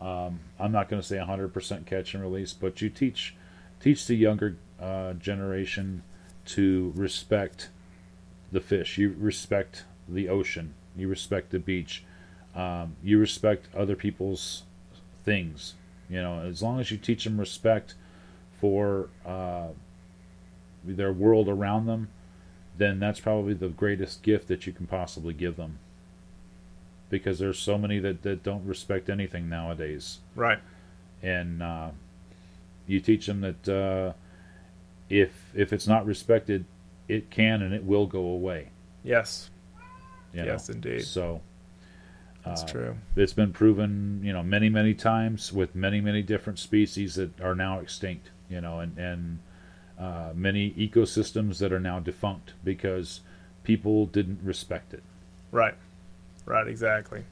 Um, 0.00 0.40
I'm 0.58 0.70
not 0.70 0.88
going 0.88 1.02
to 1.02 1.06
say 1.06 1.16
100% 1.16 1.86
catch 1.86 2.14
and 2.14 2.22
release, 2.22 2.52
but 2.52 2.80
you 2.80 2.88
teach 2.88 3.34
teach 3.80 4.06
the 4.06 4.14
younger 4.14 4.56
uh, 4.80 5.14
generation 5.14 6.02
to 6.48 6.92
respect 6.96 7.68
the 8.50 8.60
fish. 8.60 8.98
You 8.98 9.14
respect 9.18 9.84
the 10.08 10.28
ocean. 10.28 10.74
You 10.96 11.08
respect 11.08 11.50
the 11.50 11.58
beach. 11.58 12.04
Um, 12.54 12.96
you 13.02 13.18
respect 13.18 13.68
other 13.76 13.94
people's 13.94 14.62
things. 15.24 15.74
You 16.08 16.22
know, 16.22 16.40
as 16.40 16.62
long 16.62 16.80
as 16.80 16.90
you 16.90 16.96
teach 16.96 17.24
them 17.24 17.38
respect 17.38 17.94
for 18.60 19.10
uh, 19.26 19.68
their 20.82 21.12
world 21.12 21.48
around 21.48 21.86
them, 21.86 22.08
then 22.76 22.98
that's 22.98 23.20
probably 23.20 23.54
the 23.54 23.68
greatest 23.68 24.22
gift 24.22 24.48
that 24.48 24.66
you 24.66 24.72
can 24.72 24.86
possibly 24.86 25.34
give 25.34 25.56
them. 25.56 25.78
Because 27.10 27.38
there's 27.38 27.58
so 27.58 27.76
many 27.76 27.98
that, 27.98 28.22
that 28.22 28.42
don't 28.42 28.64
respect 28.64 29.10
anything 29.10 29.48
nowadays. 29.48 30.20
Right. 30.34 30.58
And 31.22 31.62
uh, 31.62 31.90
you 32.86 33.00
teach 33.00 33.26
them 33.26 33.40
that 33.42 33.68
uh, 33.68 34.12
if 35.08 35.32
if 35.54 35.72
it's 35.72 35.86
not 35.86 36.06
respected, 36.06 36.64
it 37.08 37.30
can 37.30 37.62
and 37.62 37.74
it 37.74 37.84
will 37.84 38.06
go 38.06 38.20
away. 38.20 38.70
Yes. 39.02 39.50
you 40.32 40.40
know? 40.42 40.46
Yes, 40.46 40.68
indeed. 40.68 41.04
So 41.04 41.40
That's 42.44 42.62
uh, 42.62 42.66
true. 42.66 42.96
it's 43.16 43.32
been 43.32 43.52
proven, 43.52 44.20
you 44.22 44.32
know, 44.32 44.42
many 44.42 44.68
many 44.68 44.94
times 44.94 45.52
with 45.52 45.74
many 45.74 46.00
many 46.00 46.22
different 46.22 46.58
species 46.58 47.14
that 47.14 47.40
are 47.40 47.54
now 47.54 47.80
extinct. 47.80 48.30
You 48.50 48.60
know, 48.60 48.80
and 48.80 48.96
and 48.98 49.38
uh, 49.98 50.30
many 50.34 50.72
ecosystems 50.72 51.58
that 51.58 51.72
are 51.72 51.80
now 51.80 52.00
defunct 52.00 52.54
because 52.64 53.20
people 53.64 54.06
didn't 54.06 54.40
respect 54.42 54.94
it. 54.94 55.02
Right. 55.50 55.74
Right, 56.46 56.66
exactly. 56.66 57.24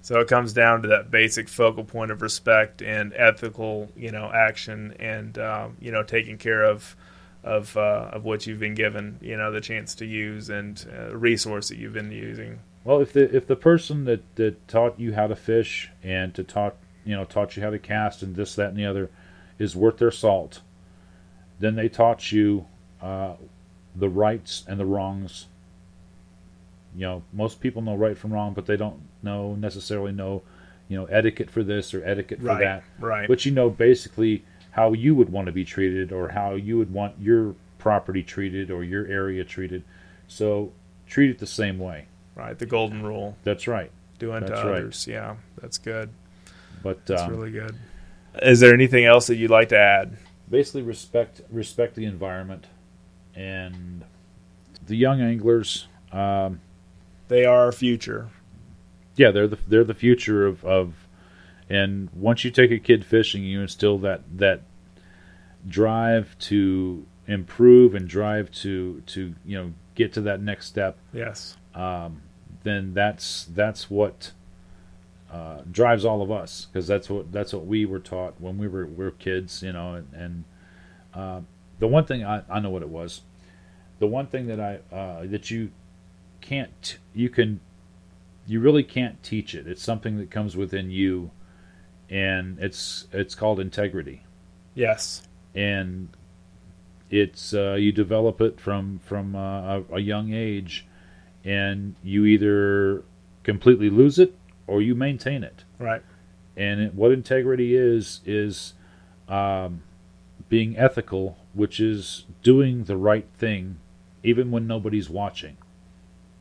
So 0.00 0.20
it 0.20 0.28
comes 0.28 0.52
down 0.52 0.82
to 0.82 0.88
that 0.88 1.10
basic 1.10 1.48
focal 1.48 1.82
point 1.84 2.10
of 2.10 2.20
respect 2.20 2.82
and 2.82 3.12
ethical, 3.16 3.90
you 3.96 4.10
know, 4.10 4.30
action 4.32 4.94
and 5.00 5.38
um, 5.38 5.76
you 5.80 5.90
know 5.92 6.02
taking 6.02 6.38
care 6.38 6.62
of 6.62 6.94
of 7.44 7.76
uh, 7.76 8.10
of 8.12 8.24
what 8.24 8.46
you've 8.46 8.58
been 8.58 8.74
given, 8.74 9.18
you 9.20 9.36
know, 9.36 9.52
the 9.52 9.60
chance 9.60 9.94
to 9.96 10.06
use 10.06 10.48
and 10.50 10.84
uh, 10.98 11.14
resource 11.16 11.68
that 11.68 11.78
you've 11.78 11.92
been 11.92 12.10
using. 12.10 12.58
Well, 12.84 13.00
if 13.00 13.12
the 13.12 13.34
if 13.34 13.46
the 13.46 13.56
person 13.56 14.04
that, 14.06 14.22
that 14.36 14.66
taught 14.68 14.98
you 14.98 15.14
how 15.14 15.26
to 15.26 15.36
fish 15.36 15.90
and 16.02 16.34
to 16.34 16.42
taught 16.44 16.76
you 17.04 17.14
know 17.14 17.24
taught 17.24 17.56
you 17.56 17.62
how 17.62 17.70
to 17.70 17.78
cast 17.78 18.22
and 18.22 18.34
this 18.34 18.54
that 18.56 18.68
and 18.70 18.76
the 18.78 18.86
other 18.86 19.10
is 19.58 19.76
worth 19.76 19.98
their 19.98 20.10
salt, 20.10 20.60
then 21.60 21.76
they 21.76 21.88
taught 21.88 22.32
you 22.32 22.66
uh, 23.00 23.34
the 23.94 24.08
rights 24.08 24.64
and 24.66 24.80
the 24.80 24.86
wrongs. 24.86 25.46
You 26.96 27.02
know, 27.02 27.22
most 27.32 27.60
people 27.60 27.82
know 27.82 27.94
right 27.96 28.16
from 28.16 28.32
wrong, 28.32 28.54
but 28.54 28.66
they 28.66 28.76
don't 28.76 29.00
know 29.22 29.54
necessarily 29.54 30.12
know, 30.12 30.42
you 30.88 30.96
know, 30.96 31.06
etiquette 31.06 31.50
for 31.50 31.62
this 31.64 31.92
or 31.92 32.04
etiquette 32.04 32.38
for 32.40 32.46
Right. 32.46 32.60
that. 32.60 32.84
Right. 33.00 33.28
But 33.28 33.44
you 33.44 33.52
know 33.52 33.68
basically 33.68 34.44
how 34.74 34.92
you 34.92 35.14
would 35.14 35.30
want 35.30 35.46
to 35.46 35.52
be 35.52 35.64
treated 35.64 36.12
or 36.12 36.28
how 36.28 36.54
you 36.54 36.76
would 36.78 36.92
want 36.92 37.14
your 37.20 37.54
property 37.78 38.22
treated 38.22 38.70
or 38.70 38.82
your 38.84 39.06
area 39.06 39.44
treated. 39.44 39.84
So 40.28 40.72
treat 41.06 41.30
it 41.30 41.38
the 41.38 41.46
same 41.46 41.78
way. 41.78 42.06
right. 42.34 42.58
The 42.58 42.66
golden 42.66 43.02
rule. 43.02 43.36
That's 43.44 43.66
right. 43.68 43.90
Do 44.18 44.32
unto 44.32 44.48
That's 44.48 44.64
right. 44.64 44.74
others. 44.78 45.06
Yeah. 45.06 45.36
That's 45.60 45.78
good. 45.78 46.10
But 46.82 47.06
That's 47.06 47.22
um, 47.22 47.30
really 47.30 47.50
good. 47.50 47.76
Is 48.42 48.58
there 48.60 48.74
anything 48.74 49.04
else 49.04 49.28
that 49.28 49.36
you'd 49.36 49.50
like 49.50 49.68
to 49.70 49.78
add? 49.78 50.16
basically 50.50 50.82
respect 50.82 51.40
respect 51.50 51.94
the 51.94 52.04
environment 52.04 52.66
and 53.34 54.04
the 54.86 54.96
young 54.96 55.20
anglers. 55.22 55.86
Um, 56.12 56.60
They 57.28 57.44
are 57.46 57.64
our 57.64 57.72
future. 57.72 58.28
yeah, 59.16 59.30
they're 59.30 59.48
the 59.48 59.58
they're 59.68 59.84
the 59.84 59.94
future 59.94 60.46
of, 60.46 60.64
of 60.64 61.03
and 61.68 62.08
once 62.14 62.44
you 62.44 62.50
take 62.50 62.70
a 62.70 62.78
kid 62.78 63.04
fishing, 63.04 63.42
you 63.42 63.60
instill 63.60 63.98
that 63.98 64.22
that 64.36 64.62
drive 65.66 66.36
to 66.38 67.06
improve 67.26 67.94
and 67.94 68.08
drive 68.08 68.50
to 68.50 69.02
to 69.06 69.34
you 69.44 69.56
know 69.56 69.72
get 69.94 70.12
to 70.12 70.20
that 70.22 70.40
next 70.40 70.66
step. 70.66 70.98
Yes. 71.12 71.56
um, 71.74 72.22
then 72.64 72.94
that's 72.94 73.44
that's 73.44 73.90
what 73.90 74.32
uh, 75.30 75.62
drives 75.70 76.04
all 76.04 76.22
of 76.22 76.30
us 76.30 76.66
because 76.66 76.86
that's 76.86 77.08
what 77.08 77.30
that's 77.30 77.52
what 77.52 77.66
we 77.66 77.84
were 77.84 77.98
taught 77.98 78.34
when 78.38 78.58
we 78.58 78.66
were 78.66 78.86
we 78.86 79.04
were 79.04 79.10
kids, 79.10 79.62
you 79.62 79.72
know. 79.72 79.94
And, 79.94 80.08
and 80.14 80.44
uh, 81.14 81.40
the 81.78 81.86
one 81.86 82.04
thing 82.04 82.24
I, 82.24 82.42
I 82.48 82.60
know 82.60 82.70
what 82.70 82.82
it 82.82 82.88
was, 82.88 83.22
the 83.98 84.06
one 84.06 84.26
thing 84.26 84.46
that 84.46 84.60
I 84.60 84.94
uh, 84.94 85.26
that 85.26 85.50
you 85.50 85.70
can't 86.40 86.98
you 87.14 87.28
can 87.28 87.60
you 88.46 88.60
really 88.60 88.82
can't 88.82 89.22
teach 89.22 89.54
it. 89.54 89.66
It's 89.66 89.82
something 89.82 90.18
that 90.18 90.30
comes 90.30 90.56
within 90.56 90.90
you, 90.90 91.30
and 92.14 92.58
it's 92.60 93.06
it's 93.12 93.34
called 93.34 93.58
integrity 93.58 94.22
Yes. 94.74 95.22
and 95.54 96.08
it's 97.10 97.52
uh, 97.54 97.74
you 97.74 97.92
develop 97.92 98.40
it 98.40 98.58
from 98.60 98.98
from 99.00 99.36
uh, 99.36 99.78
a, 99.78 99.84
a 99.94 100.00
young 100.00 100.32
age, 100.32 100.86
and 101.44 101.94
you 102.02 102.24
either 102.24 103.02
completely 103.44 103.88
lose 103.90 104.18
it 104.18 104.34
or 104.66 104.80
you 104.82 104.94
maintain 104.94 105.44
it. 105.44 105.64
Right. 105.78 106.02
And 106.56 106.80
it, 106.80 106.94
what 106.94 107.12
integrity 107.12 107.76
is 107.76 108.20
is 108.24 108.72
um, 109.28 109.82
being 110.48 110.76
ethical, 110.76 111.36
which 111.52 111.78
is 111.78 112.24
doing 112.42 112.84
the 112.84 112.96
right 112.96 113.26
thing, 113.36 113.76
even 114.24 114.50
when 114.50 114.66
nobody's 114.66 115.08
watching. 115.10 115.56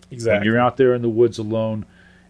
When 0.10 0.16
Exactly. 0.18 0.48
you're 0.48 0.60
out 0.60 0.78
there 0.78 0.96
in 0.96 1.02
the 1.04 1.10
woods 1.10 1.38
alone, 1.38 1.86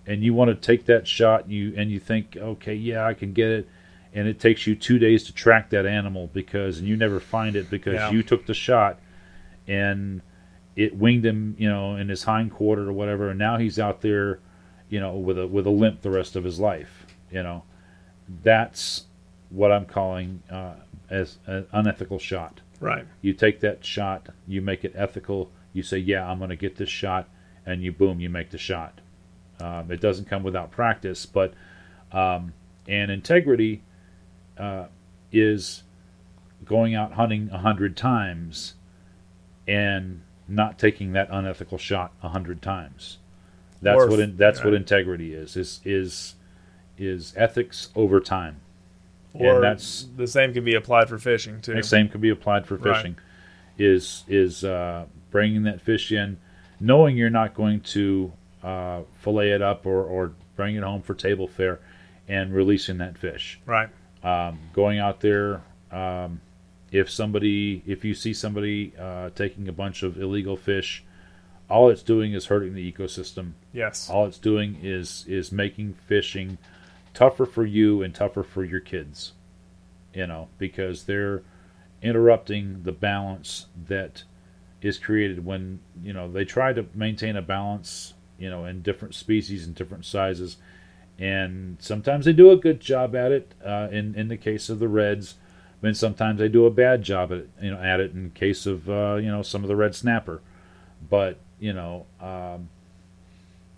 and 0.05 0.23
you 0.23 0.33
want 0.33 0.49
to 0.49 0.55
take 0.55 0.85
that 0.85 1.07
shot, 1.07 1.49
you 1.49 1.73
and 1.77 1.89
you 1.91 1.99
think, 1.99 2.35
okay, 2.37 2.73
yeah, 2.75 3.05
I 3.05 3.13
can 3.13 3.33
get 3.33 3.49
it, 3.49 3.69
and 4.13 4.27
it 4.27 4.39
takes 4.39 4.67
you 4.67 4.75
two 4.75 4.99
days 4.99 5.23
to 5.25 5.33
track 5.33 5.69
that 5.71 5.85
animal 5.85 6.29
because 6.33 6.79
and 6.79 6.87
you 6.87 6.95
never 6.97 7.19
find 7.19 7.55
it 7.55 7.69
because 7.69 7.93
Yeah. 7.95 8.11
you 8.11 8.23
took 8.23 8.45
the 8.45 8.53
shot, 8.53 8.99
and 9.67 10.21
it 10.75 10.95
winged 10.95 11.25
him, 11.25 11.55
you 11.57 11.69
know, 11.69 11.95
in 11.95 12.09
his 12.09 12.23
hind 12.23 12.51
quarter 12.51 12.89
or 12.89 12.93
whatever, 12.93 13.29
and 13.29 13.39
now 13.39 13.57
he's 13.57 13.77
out 13.79 14.01
there, 14.01 14.39
you 14.89 14.99
know, 14.99 15.15
with 15.15 15.37
a 15.37 15.47
with 15.47 15.65
a 15.67 15.69
limp 15.71 16.01
the 16.01 16.09
rest 16.11 16.35
of 16.35 16.43
his 16.43 16.59
life. 16.59 17.05
You 17.31 17.43
know, 17.43 17.63
that's 18.43 19.05
what 19.49 19.71
I'm 19.71 19.85
calling 19.85 20.41
uh, 20.49 20.73
as 21.09 21.37
an 21.45 21.67
unethical 21.71 22.19
shot. 22.19 22.61
Right. 22.79 23.05
You 23.21 23.33
take 23.33 23.59
that 23.61 23.85
shot, 23.85 24.27
you 24.47 24.61
make 24.61 24.83
it 24.83 24.93
ethical. 24.95 25.51
You 25.73 25.83
say, 25.83 25.97
"Yeah, 25.97 26.29
I'm 26.29 26.37
going 26.39 26.49
to 26.49 26.55
get 26.55 26.75
this 26.75 26.89
shot," 26.89 27.29
and 27.65 27.81
you 27.81 27.91
boom, 27.91 28.19
you 28.19 28.29
make 28.29 28.49
the 28.49 28.57
shot. 28.57 28.99
Um, 29.59 29.91
it 29.91 30.01
doesn't 30.01 30.29
come 30.29 30.43
without 30.43 30.71
practice, 30.71 31.25
but 31.25 31.53
um, 32.11 32.53
and 32.87 33.11
integrity 33.11 33.81
uh, 34.57 34.85
is 35.31 35.83
going 36.65 36.95
out 36.95 37.13
hunting 37.13 37.49
a 37.51 37.57
hundred 37.59 37.95
times 37.97 38.73
and 39.67 40.21
not 40.47 40.77
taking 40.77 41.13
that 41.13 41.27
unethical 41.31 41.77
shot 41.77 42.11
a 42.21 42.29
hundred 42.29 42.61
times. 42.61 43.17
That's 43.81 44.01
Or 44.01 44.07
what 44.07 44.19
in, 44.19 44.37
that's 44.37 44.63
what 44.63 44.73
integrity 44.73 45.33
is. 45.33 45.55
Is 45.55 45.81
is 45.83 46.35
is 46.97 47.33
ethics 47.35 47.89
over 47.95 48.19
time. 48.19 48.61
Or 49.33 49.55
and 49.55 49.63
that's 49.63 50.07
the 50.15 50.27
same 50.27 50.53
can 50.53 50.63
be 50.63 50.75
applied 50.75 51.09
for 51.09 51.17
fishing 51.17 51.59
too. 51.61 51.73
the 51.73 51.83
same 51.83 52.07
can 52.07 52.21
be 52.21 52.29
applied 52.29 52.65
for 52.67 52.75
Right. 52.75 52.95
fishing. 52.95 53.15
Is 53.77 54.23
is 54.27 54.63
uh, 54.63 55.05
bringing 55.31 55.63
that 55.63 55.81
fish 55.81 56.11
in, 56.11 56.37
knowing 56.79 57.17
you're 57.17 57.29
not 57.31 57.53
going 57.55 57.81
to 57.81 58.31
uh, 58.63 59.01
fillet 59.21 59.51
it 59.51 59.61
up 59.61 59.85
or, 59.85 60.03
or 60.03 60.33
bring 60.55 60.75
it 60.75 60.83
home 60.83 61.01
for 61.01 61.13
table 61.13 61.47
fare, 61.47 61.79
and 62.27 62.53
releasing 62.53 62.97
that 62.99 63.17
fish. 63.17 63.59
Right. 63.65 63.89
um, 64.23 64.59
going 64.73 64.99
out 64.99 65.19
there 65.21 65.61
um, 65.91 66.39
if 66.91 67.09
somebody 67.09 67.83
if 67.85 68.05
you 68.05 68.13
see 68.13 68.33
somebody 68.33 68.93
uh, 68.99 69.29
taking 69.35 69.67
a 69.67 69.73
bunch 69.73 70.01
of 70.03 70.17
illegal 70.21 70.55
fish 70.55 71.03
all 71.69 71.89
it's 71.89 72.03
doing 72.03 72.33
is 72.33 72.45
hurting 72.47 72.73
the 72.75 72.91
ecosystem 72.91 73.53
Yes. 73.73 74.09
all 74.09 74.25
it's 74.25 74.37
doing 74.37 74.77
is 74.81 75.25
is 75.27 75.51
making 75.51 75.93
fishing 76.07 76.57
tougher 77.13 77.45
for 77.45 77.65
you 77.65 78.01
and 78.03 78.13
tougher 78.15 78.43
for 78.43 78.63
your 78.63 78.79
kids 78.79 79.33
you 80.13 80.25
know 80.27 80.47
because 80.57 81.03
they're 81.05 81.41
interrupting 82.01 82.83
the 82.83 82.91
balance 82.91 83.67
that 83.87 84.23
is 84.81 84.97
created 84.97 85.45
when 85.45 85.79
you 86.03 86.13
know 86.13 86.31
they 86.31 86.45
try 86.45 86.73
to 86.73 86.85
maintain 86.93 87.35
a 87.35 87.41
balance 87.41 88.13
you 88.43 88.49
know 88.49 88.65
in 88.65 88.81
different 88.81 89.15
species 89.15 89.65
and 89.65 89.73
different 89.73 90.05
sizes. 90.05 90.57
And 91.19 91.77
sometimes 91.79 92.25
they 92.25 92.33
do 92.33 92.51
a 92.51 92.57
good 92.57 92.79
job 92.81 93.15
at 93.15 93.31
it 93.31 93.53
uh, 93.65 93.87
in 93.91 94.15
in 94.15 94.27
the 94.27 94.37
case 94.37 94.69
of 94.69 94.79
the 94.79 94.87
reds. 94.87 95.35
And 95.81 95.97
sometimes 95.97 96.39
they 96.39 96.47
do 96.47 96.65
a 96.65 96.71
bad 96.71 97.03
job 97.03 97.31
at 97.31 97.37
it 97.39 97.49
you 97.61 97.71
know 97.71 97.81
at 97.81 97.99
it 97.99 98.13
in 98.13 98.31
case 98.31 98.65
of 98.65 98.89
uh, 98.89 99.15
you 99.15 99.31
know 99.31 99.41
some 99.41 99.63
of 99.63 99.69
the 99.69 99.75
red 99.75 99.95
snapper. 99.95 100.41
But 101.09 101.39
you 101.59 101.73
know 101.73 102.05
um, 102.19 102.69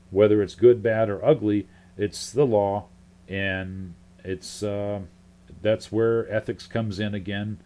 whether 0.09 0.41
it's 0.41 0.55
good 0.55 0.81
bad 0.81 1.09
or 1.09 1.23
ugly 1.23 1.67
it's 1.97 2.31
the 2.31 2.45
law. 2.45 2.85
And 3.27 3.93
it's 4.23 4.63
uh, 4.63 5.01
that's 5.61 5.91
where 5.91 6.29
ethics 6.31 6.67
comes 6.67 6.99
in 6.99 7.13
again 7.13 7.59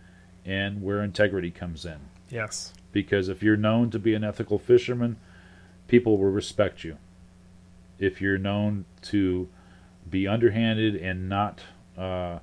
and 0.46 0.82
where 0.84 1.04
integrity 1.04 1.52
comes 1.52 1.86
in. 1.86 2.00
Yes. 2.30 2.74
because 2.92 3.30
if 3.30 3.44
you're 3.44 3.58
known 3.58 3.90
to 3.92 4.00
be 4.00 4.14
an 4.14 4.24
ethical 4.24 4.60
fisherman, 4.60 5.18
people 5.90 6.18
will 6.18 6.32
respect 6.32 6.84
you. 6.84 6.98
If 7.98 8.22
you're 8.22 8.38
known 8.38 8.86
to 9.04 9.50
be 10.10 10.28
underhanded 10.28 10.96
and 10.96 11.28
not 11.28 11.60
uh, 11.98 12.40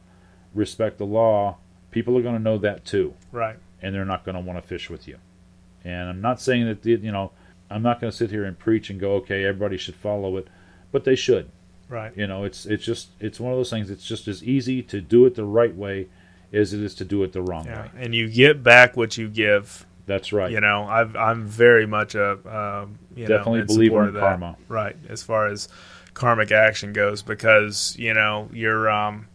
respect 0.55 0.99
the 0.99 1.07
law, 1.07 1.57
people 1.91 2.17
are 2.19 2.23
going 2.23 2.37
to 2.37 2.43
know 2.43 2.59
that 2.59 2.85
too, 2.85 3.15
Right. 3.33 3.57
and 3.81 3.95
they're 3.95 4.05
not 4.05 4.25
going 4.25 4.35
to 4.35 4.41
want 4.41 4.61
to 4.61 4.67
fish 4.69 4.91
with 4.91 5.09
you. 5.09 5.17
And 5.85 6.09
I'm 6.11 6.21
not 6.21 6.41
saying 6.41 6.67
that 6.67 6.83
the- 6.83 6.93
you 7.01 7.13
know 7.13 7.33
I'm 7.71 7.83
not 7.83 8.01
going 8.01 8.11
to 8.11 8.17
sit 8.17 8.31
here 8.31 8.45
and 8.45 8.57
preach 8.57 8.91
and 8.91 9.01
go, 9.01 9.15
okay, 9.15 9.45
everybody 9.45 9.77
should 9.77 9.97
follow 9.97 10.37
it, 10.37 10.47
but 10.93 11.03
they 11.05 11.17
should. 11.17 11.49
Right. 11.89 12.13
You 12.17 12.27
know, 12.27 12.45
it's 12.45 12.67
it's 12.67 12.85
just 12.85 13.09
it's 13.21 13.41
one 13.41 13.53
of 13.53 13.59
those 13.59 13.71
things. 13.71 13.91
It's 13.91 14.07
just 14.07 14.29
as 14.29 14.45
easy 14.45 14.83
to 14.83 15.01
do 15.01 15.25
it 15.27 15.35
the 15.37 15.45
right 15.45 15.75
way 15.75 16.09
as 16.53 16.73
it 16.75 16.81
is 16.81 16.95
to 16.97 17.05
do 17.05 17.23
it 17.25 17.33
the 17.33 17.43
wrong 17.43 17.65
Yeah. 17.67 17.83
way. 17.83 17.91
And 17.99 18.15
you 18.15 18.29
get 18.29 18.63
back 18.63 18.97
what 18.97 19.17
you 19.17 19.29
give. 19.29 19.87
That's 20.07 20.33
right. 20.33 20.51
You 20.51 20.61
know, 20.61 20.85
I've, 20.85 21.17
I'm 21.17 21.45
very 21.45 21.87
much 21.87 22.15
a 22.15 22.33
um, 22.33 22.99
you 23.15 23.27
Definitely 23.27 23.59
know, 23.59 23.63
in 23.63 23.67
believer 23.67 24.09
in 24.09 24.15
karma. 24.15 24.57
Right. 24.69 24.97
As 25.09 25.23
far 25.23 25.49
as 25.49 25.69
karmic 26.15 26.53
action 26.53 26.93
goes, 26.93 27.23
because 27.23 27.97
you 27.99 28.15
know 28.15 28.49
your 28.53 28.89
um, 28.89 29.27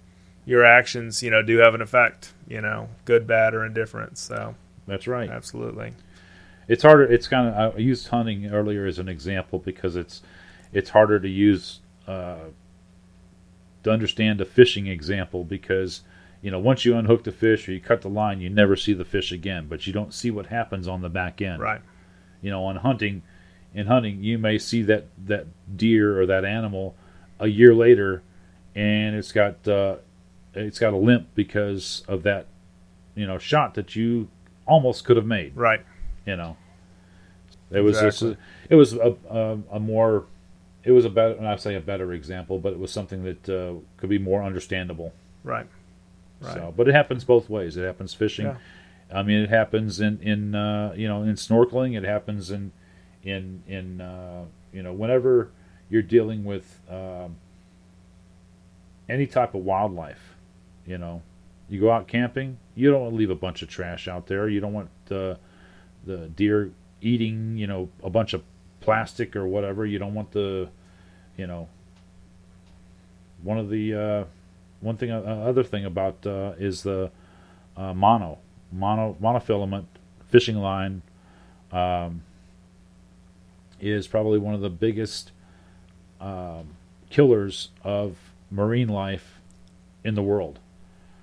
your 0.46 0.66
actions, 0.66 1.22
you 1.22 1.30
know, 1.30 1.42
do 1.42 1.58
have 1.58 1.76
an 1.76 1.82
effect. 1.82 2.34
You 2.48 2.62
know, 2.62 2.90
good, 3.06 3.28
bad, 3.28 3.54
or 3.54 3.66
indifferent. 3.66 4.18
So 4.18 4.56
That's 4.88 5.08
right. 5.08 5.30
absolutely. 5.30 5.94
It's 6.68 6.84
harder. 6.84 7.04
It's 7.04 7.28
kind 7.28 7.54
of 7.54 7.76
I 7.76 7.78
used 7.78 8.08
hunting 8.08 8.48
earlier 8.48 8.86
as 8.86 8.98
an 8.98 9.10
example 9.10 9.60
because 9.60 9.98
it's 9.98 10.22
it's 10.72 10.90
harder 10.90 11.20
to 11.20 11.28
use 11.30 11.82
uh, 12.08 12.46
to 13.84 13.92
understand 13.92 14.40
a 14.40 14.46
fishing 14.46 14.88
example 14.88 15.44
because 15.44 16.02
you 16.42 16.52
know 16.52 16.60
once 16.60 16.86
you 16.86 16.96
unhook 16.96 17.24
the 17.24 17.32
fish 17.32 17.68
or 17.70 17.74
you 17.74 17.80
cut 17.80 18.02
the 18.02 18.10
line, 18.10 18.42
you 18.42 18.50
never 18.50 18.76
see 18.76 18.94
the 18.94 19.06
fish 19.06 19.32
again, 19.32 19.68
but 19.68 19.86
you 19.88 19.94
don't 19.94 20.14
see 20.14 20.32
what 20.32 20.48
happens 20.48 20.88
on 20.88 21.02
the 21.02 21.10
back 21.10 21.42
end. 21.42 21.62
Right. 21.62 21.82
You 22.42 22.50
know, 22.50 22.64
on 22.66 22.78
hunting, 22.78 23.22
in 23.74 23.88
hunting, 23.88 24.24
you 24.24 24.38
may 24.38 24.58
see 24.58 24.82
that 24.84 25.08
that 25.26 25.46
deer 25.78 26.20
or 26.20 26.26
that 26.26 26.44
animal 26.46 26.96
a 27.40 27.48
year 27.48 27.74
later, 27.76 28.24
and 28.76 29.16
it's 29.16 29.32
got 29.32 29.68
uh, 29.68 29.98
it's 30.54 30.80
got 30.80 30.94
a 30.94 30.98
limp 30.98 31.28
because 31.36 32.04
of 32.08 32.24
that 32.24 32.48
you 33.16 33.28
know 33.28 33.38
shot 33.38 33.74
that 33.76 33.96
you 33.96 34.28
almost 34.66 35.04
could 35.06 35.18
have 35.18 35.26
made 35.26 35.56
Right. 35.56 35.82
you 36.26 36.36
know 36.38 36.56
it 37.72 37.82
was 37.82 38.00
just 38.00 38.22
Exactly. 38.22 38.44
it 38.70 38.76
was 38.76 38.94
a, 38.94 39.16
a, 39.30 39.58
a 39.74 39.80
more 39.80 40.26
it 40.84 40.92
was 40.92 41.04
a 41.04 41.10
better 41.10 41.34
and 41.34 41.46
i 41.48 41.56
say 41.58 41.76
a 41.76 41.82
better 41.82 42.14
example 42.14 42.58
but 42.60 42.72
it 42.72 42.80
was 42.80 42.90
something 42.92 43.24
that 43.24 43.50
uh, 43.50 43.74
could 43.98 44.10
be 44.10 44.18
more 44.20 44.44
understandable 44.44 45.14
Right. 45.44 45.66
Right. 46.42 46.54
so 46.54 46.74
but 46.76 46.88
it 46.88 46.96
happens 46.96 47.24
both 47.24 47.50
ways. 47.50 47.78
It 47.78 47.86
happens 47.86 48.14
fishing. 48.14 48.46
Yeah. 48.46 48.58
i 49.14 49.24
mean 49.24 49.40
it 49.42 49.50
happens 49.50 50.00
in 50.00 50.20
in 50.22 50.56
uh, 50.56 50.94
you 50.96 51.08
know 51.08 51.24
in 51.24 51.36
snorkeling. 51.36 51.98
It 51.98 52.04
happens 52.04 52.52
in 52.52 52.72
in 53.24 53.64
in 53.68 54.02
uh, 54.02 54.46
you 54.74 54.84
know 54.84 54.94
whenever 54.94 55.52
you're 55.90 56.02
dealing 56.02 56.44
with 56.44 56.80
um, 56.90 57.36
any 59.10 59.28
type 59.28 59.54
of 59.54 59.64
wildlife 59.66 60.36
you 60.86 60.98
know 60.98 61.22
you 61.70 61.80
go 61.80 61.92
out 61.92 62.08
camping 62.08 62.58
you 62.76 62.90
don't 62.90 63.02
want 63.02 63.14
to 63.14 63.18
leave 63.18 63.30
a 63.30 63.36
bunch 63.36 63.62
of 63.62 63.70
trash 63.70 64.08
out 64.08 64.28
there. 64.28 64.48
You 64.50 64.60
don't 64.60 64.74
want 64.74 64.90
the 65.06 65.38
the 66.06 66.28
deer 66.30 66.72
eating 67.02 67.58
you 67.58 67.68
know 67.68 67.90
a 68.04 68.10
bunch 68.10 68.34
of 68.34 68.44
plastic 68.80 69.36
or 69.36 69.46
whatever. 69.46 69.86
You 69.86 70.00
don't 70.00 70.14
want 70.14 70.32
the 70.32 70.70
you 71.38 71.48
know 71.48 71.68
one 73.44 73.58
of 73.58 73.70
the 73.70 73.94
uh, 73.94 74.24
one 74.82 74.98
thing 74.98 75.12
uh, 75.12 75.20
other 75.48 75.64
thing 75.64 75.86
about 75.86 76.26
uh, 76.26 76.54
is 76.60 76.84
the 76.84 77.10
uh, 77.78 77.94
mono 77.94 78.38
mono 78.72 79.16
monofilament 79.22 79.86
fishing 80.28 80.58
line 80.58 81.02
um, 81.72 82.24
is 83.80 84.08
probably 84.08 84.38
one 84.38 84.54
of 84.54 84.62
the 84.62 84.70
biggest 84.70 85.32
um, 86.20 86.70
killers 87.10 87.70
of 87.84 88.18
marine 88.50 88.88
life 88.90 89.40
in 90.04 90.16
the 90.16 90.22
world 90.24 90.60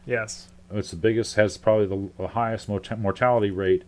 Yes. 0.06 0.48
it's 0.72 0.90
the 0.90 0.96
biggest 0.96 1.34
has 1.36 1.56
probably 1.58 1.86
the, 1.86 2.10
the 2.22 2.28
highest 2.28 2.68
mort- 2.68 2.98
mortality 2.98 3.50
rate 3.50 3.82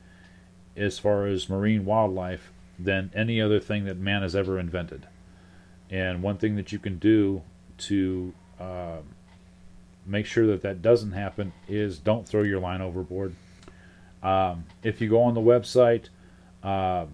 as 0.77 0.99
far 0.99 1.27
as 1.27 1.49
marine 1.49 1.85
wildlife 1.85 2.53
than 2.79 3.11
any 3.14 3.41
other 3.41 3.61
thing 3.61 3.85
that 3.85 3.97
man 3.99 4.23
has 4.23 4.35
ever 4.37 4.59
invented 4.59 5.07
and 5.91 6.23
one 6.23 6.37
thing 6.39 6.57
that 6.57 6.73
you 6.73 6.79
can 6.79 6.99
do 6.99 7.43
to 7.79 8.33
um 8.59 9.14
make 10.07 10.26
sure 10.26 10.46
that 10.46 10.62
that 10.62 10.82
doesn't 10.82 11.12
happen 11.12 11.53
is 11.68 11.98
don't 11.98 12.28
throw 12.28 12.42
your 12.42 12.61
line 12.61 12.80
overboard 12.80 13.34
um, 14.22 14.64
if 14.82 15.01
you 15.01 15.09
go 15.09 15.22
on 15.22 15.34
the 15.34 15.40
website 15.40 16.09
uh, 16.62 17.07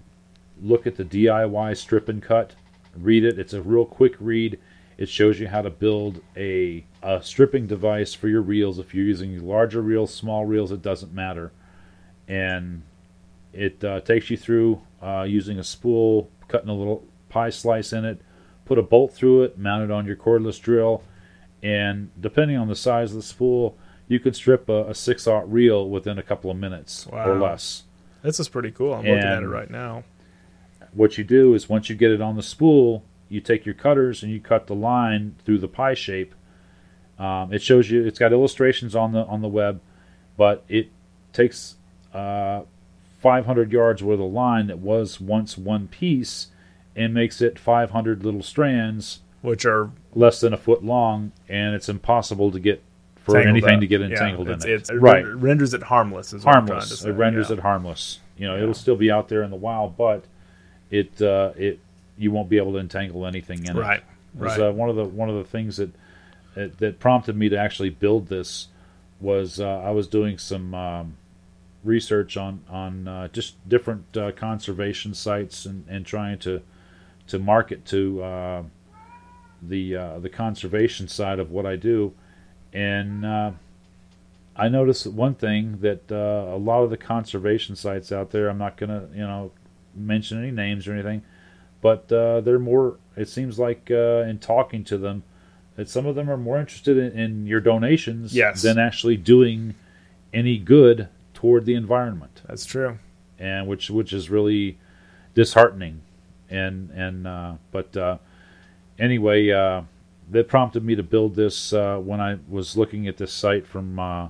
look 0.61 0.87
at 0.87 0.97
the 0.97 1.05
diy 1.05 1.77
strip 1.77 2.09
and 2.09 2.23
cut 2.23 2.55
read 2.97 3.25
it 3.25 3.39
it's 3.39 3.53
a 3.53 3.63
real 3.63 3.85
quick 3.85 4.15
read 4.19 4.59
it 4.99 5.09
shows 5.09 5.39
you 5.39 5.49
how 5.49 5.63
to 5.63 5.71
build 5.71 6.23
a, 6.37 6.85
a 7.03 7.23
stripping 7.23 7.67
device 7.67 8.15
for 8.15 8.29
your 8.29 8.41
reels. 8.41 8.79
If 8.79 8.95
you're 8.95 9.05
using 9.05 9.47
larger 9.47 9.83
reels, 9.83 10.15
small 10.15 10.47
reels, 10.47 10.73
it 10.73 10.81
doesn't 10.81 11.13
matter. 11.13 11.53
And 12.29 12.83
it 13.53 13.83
uh, 13.85 14.01
takes 14.01 14.31
you 14.31 14.37
through 14.37 14.81
uh, 15.03 15.27
using 15.29 15.59
a 15.59 15.65
spool, 15.65 16.31
cutting 16.49 16.71
a 16.71 16.75
little 16.75 17.05
pie 17.29 17.51
slice 17.51 17.93
in 17.93 18.05
it, 18.05 18.23
put 18.65 18.79
a 18.79 18.83
bolt 18.83 19.13
through 19.13 19.43
it, 19.43 19.59
mount 19.59 19.85
it 19.85 19.91
on 19.91 20.07
your 20.07 20.17
cordless 20.17 20.61
drill, 20.61 21.03
and 21.67 22.11
depending 22.21 22.57
on 22.57 22.69
the 22.69 22.77
size 22.77 23.11
of 23.11 23.17
the 23.17 23.23
spool, 23.23 23.77
you 24.09 24.21
can 24.21 24.33
strip 24.33 24.69
a, 24.69 24.91
a 24.91 24.95
six 24.95 25.27
aught 25.27 25.51
reel 25.51 25.89
within 25.91 26.19
a 26.19 26.23
couple 26.23 26.51
of 26.51 26.57
minutes 26.57 27.07
or 27.27 27.39
less. 27.39 27.83
This 28.23 28.39
is 28.39 28.49
pretty 28.49 28.71
cool. 28.71 28.93
I'm 28.95 29.05
looking 29.05 29.19
at 29.25 29.43
it 29.43 29.49
right 29.49 29.71
now. 29.71 30.05
what 30.93 31.19
you 31.19 31.25
do 31.25 31.55
is 31.55 31.69
once 31.69 31.89
you 31.91 31.97
get 31.97 32.11
it 32.13 32.21
on 32.21 32.37
the 32.37 32.43
spool, 32.43 33.05
you 33.29 33.41
take 33.41 33.67
your 33.67 33.75
cutters 33.75 34.23
and 34.23 34.31
you 34.33 34.41
cut 34.41 34.67
the 34.69 34.75
line 34.75 35.35
through 35.45 35.59
the 35.59 35.69
pie 35.69 35.95
shape. 35.95 36.35
Um, 37.19 37.53
it 37.53 37.63
shows 37.63 37.91
you. 37.91 38.05
It's 38.05 38.19
got 38.19 38.33
illustrations 38.33 38.95
on 38.95 39.13
the 39.13 39.25
on 39.25 39.41
the 39.43 39.49
web, 39.49 39.81
but 40.37 40.65
it 40.69 40.91
takes 41.33 41.77
uh, 42.15 42.63
500 43.19 43.73
yards 43.73 44.03
worth 44.03 44.21
of 44.21 44.31
line 44.33 44.67
that 44.69 44.79
was 44.79 45.21
once 45.21 45.57
one 45.59 45.89
piece, 45.89 46.49
and 46.95 47.13
makes 47.15 47.41
it 47.41 47.59
500 47.59 48.23
little 48.25 48.43
strands, 48.43 49.21
Which 49.43 49.65
are 49.65 49.91
less 50.17 50.41
than 50.41 50.53
a 50.53 50.57
foot 50.57 50.83
long, 50.83 51.31
and 51.49 51.75
it's 51.77 51.89
impossible 51.89 52.51
to 52.51 52.59
get 52.59 52.83
for 53.17 53.35
tangled 53.35 53.49
anything 53.53 53.75
up. 53.75 53.81
to 53.81 53.87
get 53.87 54.01
Yeah, 54.01 54.07
entangled 54.09 54.49
it's, 54.49 54.65
in 54.65 54.71
it. 54.71 54.75
it's- 54.75 54.91
it 54.91 54.95
right, 55.01 55.25
ren- 55.25 55.41
renders 55.41 55.75
it 55.75 55.83
harmless. 55.85 56.33
Is 56.33 56.45
what 56.45 56.57
I'm 56.57 56.67
to 56.67 56.73
harmless. 56.73 57.05
It 57.05 57.13
renders 57.13 57.51
yeah. 57.51 57.57
it 57.57 57.61
harmless. 57.61 58.21
You 58.39 58.47
know, 58.49 58.57
Yeah. 58.57 58.63
it'll 58.63 58.75
still 58.75 58.97
be 58.97 59.11
out 59.11 59.29
there 59.29 59.43
in 59.45 59.51
the 59.51 59.57
wild, 59.57 59.97
but 59.97 60.25
it 60.91 61.21
uh, 61.23 61.53
it 61.57 61.79
you 62.19 62.31
won't 62.33 62.49
be 62.49 62.57
able 62.57 62.73
to 62.73 62.79
entangle 62.79 63.27
anything 63.27 63.65
in 63.67 63.77
right. 63.77 63.99
it. 63.99 64.05
It 64.39 64.43
was, 64.43 64.59
Right. 64.59 64.69
uh, 64.69 64.73
one 64.73 64.89
of 64.89 64.97
the 64.97 65.05
one 65.05 65.29
of 65.29 65.37
the 65.37 65.45
things 65.45 65.77
that, 65.77 65.91
that 66.55 66.79
that 66.79 66.99
prompted 66.99 67.37
me 67.37 67.49
to 67.51 67.57
actually 67.59 67.91
build 67.91 68.29
this 68.29 68.69
was 69.21 69.61
uh, 69.61 69.67
I 69.85 69.91
was 69.91 70.07
doing 70.09 70.39
some 70.39 70.75
um, 70.75 71.17
research 71.85 72.37
on 72.37 72.61
on 72.71 73.07
uh, 73.09 73.29
just 73.29 73.57
different 73.69 74.17
uh, 74.17 74.33
conservation 74.33 75.13
sites 75.15 75.67
and, 75.67 75.85
and 75.89 76.07
trying 76.07 76.39
to 76.41 76.63
to 77.29 77.39
market 77.39 77.85
to 77.87 78.23
uh, 78.23 78.63
the 79.63 79.97
uh, 79.97 80.19
the 80.19 80.29
conservation 80.29 81.09
side 81.09 81.39
of 81.39 81.51
what 81.51 81.67
I 81.67 81.77
do, 81.77 82.13
and 82.73 83.25
uh, 83.25 83.51
I 84.55 84.69
noticed 84.69 85.07
one 85.07 85.35
thing 85.35 85.79
that 85.81 86.11
uh, 86.11 86.55
a 86.55 86.59
lot 86.59 86.83
of 86.83 86.91
the 86.91 86.97
conservation 86.97 87.77
sites 87.77 88.11
out 88.13 88.31
there, 88.31 88.49
I'm 88.49 88.59
not 88.59 88.77
going 88.77 88.91
to, 88.91 89.07
you 89.15 89.23
know, 89.23 89.51
mention 89.95 90.39
any 90.39 90.51
names 90.51 90.89
or 90.89 90.93
anything, 90.95 91.23
but 91.83 92.11
uh, 92.11 92.41
they're 92.41 92.59
more, 92.59 92.97
it 93.17 93.29
seems 93.29 93.59
like 93.59 93.91
uh, 93.91 94.25
in 94.29 94.39
talking 94.39 94.83
to 94.85 94.97
them, 94.97 95.23
that 95.77 95.91
some 95.91 96.07
of 96.07 96.15
them 96.15 96.31
are 96.31 96.39
more 96.39 96.59
interested 96.59 96.97
in, 96.97 97.19
in 97.19 97.47
your 97.47 97.61
donations 97.61 98.35
Yes. 98.35 98.63
than 98.63 98.79
actually 98.79 99.19
doing 99.19 99.75
any 100.33 100.57
good 100.59 101.09
toward 101.35 101.67
the 101.67 101.75
environment, 101.75 102.41
That's 102.47 102.65
true. 102.65 102.99
and 103.39 103.67
which 103.67 103.91
which 103.91 104.13
is 104.15 104.31
really 104.31 104.79
disheartening. 105.35 106.01
And 106.49 106.91
and 106.93 107.27
uh, 107.27 107.55
but 107.73 107.95
uh, 107.97 108.19
anyway, 108.99 109.51
uh, 109.51 109.83
that 110.31 110.49
prompted 110.49 110.85
me 110.85 110.95
to 110.95 111.03
build 111.03 111.35
this 111.35 111.73
uh, 111.73 111.99
when 111.99 112.21
I 112.21 112.39
was 112.49 112.77
looking 112.77 113.07
at 113.07 113.17
this 113.17 113.33
site 113.33 113.67
from 113.67 113.99
uh, 113.99 114.29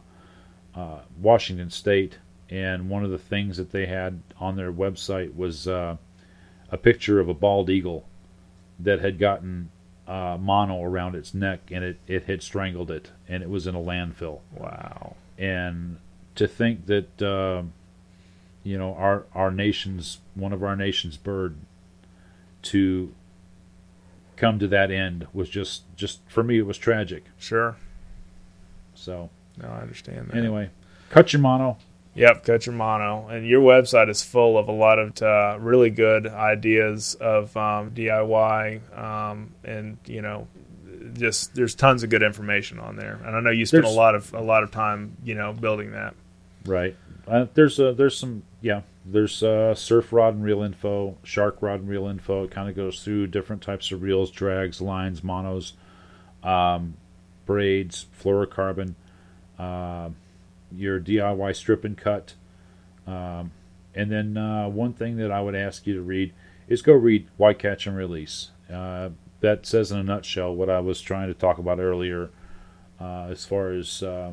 uh, 0.75 1.01
Washington 1.21 1.71
State, 1.71 2.19
and 2.51 2.89
one 2.89 3.05
of 3.05 3.11
the 3.11 3.19
things 3.19 3.57
that 3.57 3.73
they 3.73 3.87
had 3.87 4.23
on 4.39 4.57
their 4.57 4.73
website 4.73 5.35
was 5.35 5.67
uh, 5.67 5.97
a 6.71 6.77
picture 6.77 7.19
of 7.19 7.29
a 7.29 7.35
bald 7.35 7.71
eagle 7.71 8.07
that 8.79 9.01
had 9.01 9.19
gotten 9.19 9.71
uh, 10.07 10.37
mono 10.39 10.83
around 10.83 11.15
its 11.15 11.35
neck, 11.35 11.71
and 11.71 11.83
it, 11.83 11.99
it 12.07 12.25
had 12.25 12.43
strangled 12.43 12.91
it, 12.91 13.11
and 13.29 13.43
it 13.43 13.49
was 13.49 13.67
in 13.67 13.75
a 13.75 13.81
landfill. 13.81 14.41
Wow. 14.53 15.17
And 15.39 15.99
to 16.35 16.47
think 16.47 16.87
that 16.87 17.23
uh, 17.23 17.63
you 18.63 18.79
know 18.79 18.95
our 18.95 19.27
our 19.35 19.51
nation's 19.51 20.19
one 20.35 20.53
of 20.53 20.63
our 20.63 20.77
nation's 20.77 21.17
bird 21.17 21.57
to 22.63 23.13
come 24.37 24.59
to 24.59 24.69
that 24.69 24.91
end 24.91 25.27
was 25.33 25.49
just 25.49 25.83
just 25.97 26.21
for 26.29 26.43
me 26.43 26.59
it 26.59 26.67
was 26.67 26.79
tragic. 26.79 27.25
Sure. 27.39 27.77
So 28.95 29.31
No, 29.61 29.69
I 29.69 29.81
understand 29.81 30.29
that. 30.29 30.37
anyway, 30.37 30.71
cut 31.11 31.33
your 31.33 31.41
mono. 31.41 31.77
Yep, 32.15 32.45
cut 32.45 32.65
your 32.67 32.75
mono. 32.75 33.29
And 33.29 33.47
your 33.47 33.61
website 33.61 34.09
is 34.09 34.25
full 34.25 34.57
of 34.57 34.69
a 34.69 34.73
lot 34.73 34.99
of 34.99 35.21
uh, 35.23 35.59
really 35.61 35.91
good 35.91 36.27
ideas 36.27 37.15
of 37.21 37.55
um, 37.59 37.91
DIY, 37.91 38.99
um, 38.99 39.53
and 39.65 39.99
you 40.07 40.23
know, 40.23 40.49
just 41.13 41.55
there's 41.55 41.75
tons 41.75 42.03
of 42.03 42.09
good 42.11 42.23
information 42.23 42.79
on 42.81 42.97
there. 42.97 43.21
And 43.27 43.37
I 43.37 43.41
know 43.41 43.51
you 43.51 43.67
spent 43.67 43.83
There's- 43.83 43.95
a 43.95 43.99
lot 43.99 44.15
of 44.15 44.33
a 44.33 44.41
lot 44.41 44.63
of 44.63 44.71
time, 44.71 45.17
you 45.25 45.35
know, 45.35 45.53
building 45.53 45.93
that. 45.93 46.15
Right. 46.65 46.97
Uh, 47.29 47.47
there's 47.55 47.79
uh, 47.79 47.93
there's 47.93 48.17
some 48.17 48.43
yeah. 48.63 48.81
There's 49.09 49.43
uh, 49.43 49.75
surf 49.75 50.13
rod 50.13 50.35
and 50.35 50.43
reel 50.43 50.63
info, 50.63 51.17
shark 51.23 51.59
rod 51.61 51.81
and 51.81 51.89
reel 51.89 52.07
info. 52.07 52.45
It 52.45 52.51
kind 52.51 52.69
of 52.69 52.75
goes 52.75 53.05
through 53.05 53.29
different 53.29 53.63
types 53.63 53.93
of 53.93 54.03
reels, 54.03 54.33
drags, 54.33 54.81
lines, 54.81 55.23
monos, 55.23 55.75
um, 56.43 56.97
braids, 57.47 58.07
fluorocarbon, 58.21 58.95
uh, 59.59 60.11
your 60.73 60.99
DIY 60.99 61.55
strip 61.55 61.85
and 61.85 61.97
cut, 61.97 62.35
um, 63.07 63.53
and 63.95 64.11
then 64.11 64.37
uh, 64.37 64.69
one 64.69 64.93
thing 64.93 65.17
that 65.17 65.31
I 65.31 65.41
would 65.41 65.55
ask 65.55 65.87
you 65.87 65.95
to 65.95 66.03
read 66.03 66.35
is 66.69 66.83
go 66.83 66.93
read 66.93 67.29
Why 67.37 67.55
Catch 67.55 67.87
and 67.87 67.97
Release. 67.97 68.51
Uh, 68.73 69.11
that 69.41 69.65
says 69.67 69.93
in 69.93 69.99
a 69.99 70.03
nutshell 70.03 70.55
what 70.55 70.69
I 70.69 70.81
was 70.81 71.01
trying 71.01 71.29
to 71.29 71.35
talk 71.35 71.59
about 71.59 71.79
earlier, 71.79 72.31
uh, 73.01 73.29
as 73.31 73.45
far 73.45 73.71
as 73.71 74.03
uh, 74.03 74.33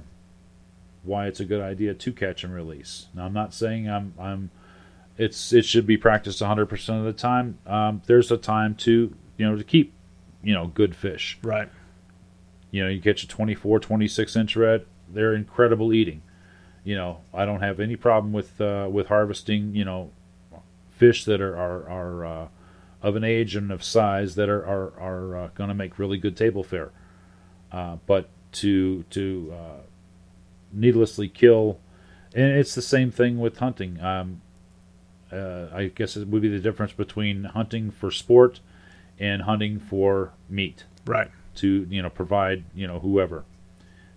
why 1.04 1.28
it's 1.28 1.40
a 1.40 1.46
good 1.46 1.62
idea 1.62 1.94
to 1.94 2.12
catch 2.12 2.44
and 2.44 2.54
release. 2.54 3.08
Now, 3.14 3.26
I'm 3.26 3.34
not 3.34 3.54
saying 3.54 3.90
I'm 3.90 4.14
I'm 4.20 4.50
it's 5.18 5.54
it 5.54 5.66
should 5.66 5.86
be 5.86 5.98
practiced 5.98 6.42
100% 6.42 7.00
of 7.00 7.06
the 7.06 7.14
time. 7.14 7.60
Um, 7.66 8.02
there's 8.06 8.32
a 8.32 8.38
time 8.38 8.76
to 8.76 9.16
you 9.38 9.50
know 9.50 9.56
to 9.56 9.64
keep 9.64 9.94
you 10.44 10.54
know 10.54 10.68
good 10.68 10.96
fish. 10.96 11.38
Right. 11.44 11.70
You 12.72 12.84
know, 12.84 12.90
you 12.90 13.00
catch 13.00 13.24
a 13.24 13.28
24, 13.28 13.80
26 13.82 14.36
inch 14.36 14.56
red, 14.56 14.86
they're 15.08 15.36
incredible 15.36 15.94
eating. 15.94 16.24
You 16.84 16.96
know, 16.96 17.22
I 17.34 17.46
don't 17.46 17.62
have 17.62 17.80
any 17.80 17.96
problem 17.96 18.34
with 18.34 18.60
uh, 18.60 18.90
with 18.92 19.08
harvesting. 19.08 19.76
You 19.76 19.86
know, 19.86 20.12
fish 20.90 21.24
that 21.26 21.40
are 21.40 21.56
are, 21.56 21.90
are 21.90 22.26
uh, 22.26 22.48
of 23.02 23.16
an 23.16 23.24
age 23.24 23.56
and 23.56 23.72
of 23.72 23.84
size 23.84 24.36
that 24.36 24.50
are 24.50 24.66
are, 24.66 25.00
are 25.00 25.38
uh, 25.38 25.48
going 25.56 25.70
to 25.70 25.74
make 25.74 26.00
really 26.00 26.18
good 26.18 26.36
table 26.36 26.64
fare. 26.64 26.92
Uh, 27.72 27.98
but 28.06 28.30
to 28.54 29.04
to 29.12 29.54
uh, 29.56 29.82
needlessly 30.74 31.30
kill, 31.30 31.80
and 32.36 32.52
it's 32.58 32.76
the 32.76 32.82
same 32.82 33.12
thing 33.12 33.40
with 33.40 33.58
hunting. 33.58 34.02
Um, 34.02 34.42
uh, 35.34 35.70
I 35.74 35.88
guess 35.88 36.16
it 36.16 36.28
would 36.28 36.42
be 36.42 36.50
the 36.50 36.60
difference 36.60 36.94
between 36.94 37.44
hunting 37.46 37.92
for 37.92 38.12
sport 38.12 38.60
and 39.20 39.44
hunting 39.44 39.80
for 39.80 40.32
meat 40.50 40.84
Right. 41.06 41.30
to 41.56 41.88
you 41.90 42.02
know 42.02 42.10
provide 42.10 42.64
you 42.74 42.88
know 42.88 43.00
whoever. 43.00 43.44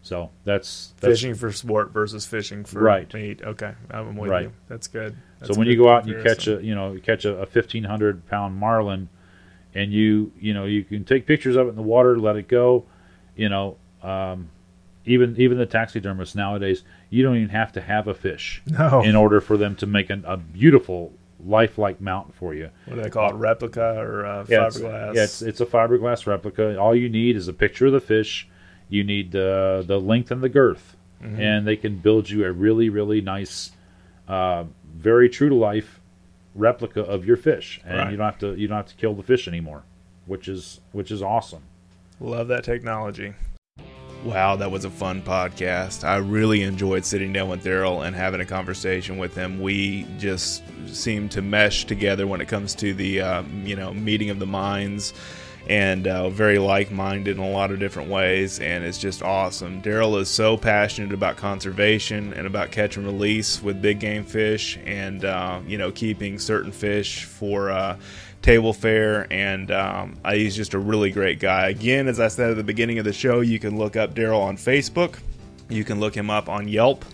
So 0.02 0.30
that's, 0.44 0.94
that's 1.00 1.18
Fishing 1.20 1.34
for 1.34 1.50
sport 1.50 1.90
versus 1.92 2.24
fishing 2.26 2.64
for 2.64 2.80
Right. 2.80 3.12
meat. 3.12 3.42
Okay, 3.42 3.74
I'm 3.90 4.14
with 4.16 4.30
Right. 4.30 4.44
you. 4.44 4.52
That's 4.68 4.86
good. 4.86 5.14
so 5.14 5.18
That's 5.40 5.50
a 5.50 5.58
when 5.58 5.66
you 5.66 5.76
go 5.76 5.88
out 5.88 6.04
and 6.04 6.08
you 6.12 6.22
catch 6.22 6.46
a 6.46 6.62
you 6.62 6.74
know 6.74 6.92
you 6.92 7.00
catch 7.00 7.24
a, 7.24 7.38
a 7.38 7.46
fifteen 7.46 7.82
hundred 7.84 8.26
pound 8.28 8.54
marlin, 8.56 9.08
and 9.74 9.92
you 9.92 10.32
you 10.38 10.54
know 10.54 10.64
you 10.64 10.84
can 10.84 11.04
take 11.04 11.26
pictures 11.26 11.56
of 11.56 11.66
it 11.66 11.70
in 11.70 11.76
the 11.76 11.82
water, 11.82 12.18
let 12.18 12.36
it 12.36 12.46
go, 12.48 12.84
you 13.34 13.48
know. 13.48 13.76
Um, 14.02 14.50
even 15.04 15.34
even 15.38 15.58
the 15.58 15.66
taxidermists 15.66 16.34
nowadays, 16.34 16.82
you 17.10 17.22
don't 17.22 17.36
even 17.36 17.48
have 17.50 17.72
to 17.72 17.80
have 17.80 18.08
a 18.08 18.14
fish 18.14 18.62
no, 18.66 19.02
in 19.02 19.14
order 19.16 19.40
for 19.40 19.56
them 19.56 19.76
to 19.76 19.86
make 19.86 20.10
an, 20.10 20.24
a 20.26 20.36
beautiful 20.36 21.12
lifelike 21.44 22.00
mount 22.00 22.34
for 22.34 22.54
you. 22.54 22.70
what 22.86 22.96
do 22.96 23.02
they 23.02 23.10
call 23.10 23.30
it? 23.30 23.34
Replica 23.34 23.94
or 23.98 24.26
uh, 24.26 24.44
Yeah, 24.48 24.66
it's, 24.66 24.78
fiberglass? 24.78 25.14
yeah, 25.14 25.22
it's, 25.24 25.42
it's 25.42 25.60
a 25.60 25.66
fiberglass 25.66 26.26
replica. 26.26 26.78
All 26.78 26.94
you 26.94 27.08
need 27.08 27.36
is 27.36 27.46
a 27.48 27.52
picture 27.52 27.86
of 27.86 27.92
the 27.92 28.00
fish. 28.00 28.48
You 28.88 29.04
need 29.04 29.32
the 29.32 29.84
the 29.86 30.00
length 30.00 30.30
and 30.30 30.42
the 30.42 30.48
girth, 30.48 30.96
Mhm. 31.22 31.38
and 31.38 31.66
they 31.66 31.76
can 31.76 31.98
build 31.98 32.30
you 32.30 32.44
a 32.44 32.52
really 32.52 32.88
really 32.88 33.20
nice, 33.20 33.70
uh, 34.28 34.64
very 34.96 35.28
true 35.28 35.48
to 35.48 35.54
life 35.54 36.00
replica 36.54 37.02
of 37.02 37.24
your 37.26 37.36
fish, 37.36 37.80
and 37.84 37.98
Right. 37.98 38.10
you 38.10 38.16
don't 38.16 38.26
have 38.26 38.38
to 38.38 38.54
you 38.54 38.66
don't 38.68 38.76
have 38.76 38.86
to 38.86 38.94
kill 38.96 39.14
the 39.14 39.22
fish 39.22 39.46
anymore, 39.48 39.82
which 40.26 40.48
is 40.48 40.80
which 40.92 41.10
is 41.10 41.20
awesome. 41.22 41.62
Love 42.20 42.48
that 42.48 42.64
technology. 42.64 43.34
Wow, 44.24 44.56
that 44.56 44.70
was 44.72 44.84
a 44.84 44.90
fun 44.90 45.22
podcast. 45.22 46.02
I 46.02 46.16
really 46.16 46.62
enjoyed 46.62 47.04
sitting 47.04 47.32
down 47.32 47.48
with 47.48 47.64
Daryl 47.64 48.04
and 48.04 48.16
having 48.16 48.40
a 48.40 48.44
conversation 48.46 49.18
with 49.18 49.36
him. 49.36 49.60
We 49.60 50.04
just 50.18 50.64
seem 50.88 51.28
to 51.30 51.42
mesh 51.42 51.84
together 51.84 52.26
when 52.26 52.40
it 52.40 52.48
comes 52.48 52.74
to 52.76 52.92
the 52.92 53.20
um, 53.20 53.62
you 53.64 53.76
know 53.76 53.94
meeting 53.94 54.30
of 54.30 54.40
the 54.40 54.46
minds, 54.46 55.14
and 55.68 56.08
uh, 56.08 56.28
very 56.30 56.58
like-minded 56.58 57.36
in 57.36 57.42
a 57.42 57.50
lot 57.50 57.70
of 57.70 57.78
different 57.78 58.10
ways. 58.10 58.58
And 58.58 58.84
it's 58.84 58.98
just 58.98 59.22
awesome. 59.22 59.80
Daryl 59.80 60.20
is 60.20 60.28
so 60.28 60.56
passionate 60.56 61.12
about 61.12 61.36
conservation 61.36 62.32
and 62.32 62.48
about 62.48 62.72
catch 62.72 62.96
and 62.96 63.06
release 63.06 63.62
with 63.62 63.80
big 63.80 64.00
game 64.00 64.24
fish, 64.24 64.76
and 64.84 65.24
uh, 65.24 65.60
you 65.68 65.78
know 65.78 65.92
keeping 65.92 66.40
certain 66.40 66.72
fish 66.72 67.24
for. 67.24 67.70
Table 68.46 68.72
fare, 68.72 69.26
and 69.32 69.72
um, 69.72 70.16
he's 70.30 70.54
just 70.54 70.74
a 70.74 70.78
really 70.78 71.10
great 71.10 71.40
guy. 71.40 71.68
Again, 71.68 72.06
as 72.06 72.20
I 72.20 72.28
said 72.28 72.52
at 72.52 72.56
the 72.56 72.62
beginning 72.62 73.00
of 73.00 73.04
the 73.04 73.12
show, 73.12 73.40
you 73.40 73.58
can 73.58 73.76
look 73.76 73.96
up 73.96 74.14
Daryl 74.14 74.40
on 74.40 74.56
Facebook, 74.56 75.18
you 75.68 75.82
can 75.82 75.98
look 75.98 76.14
him 76.14 76.30
up 76.30 76.48
on 76.48 76.68
Yelp, 76.68 77.04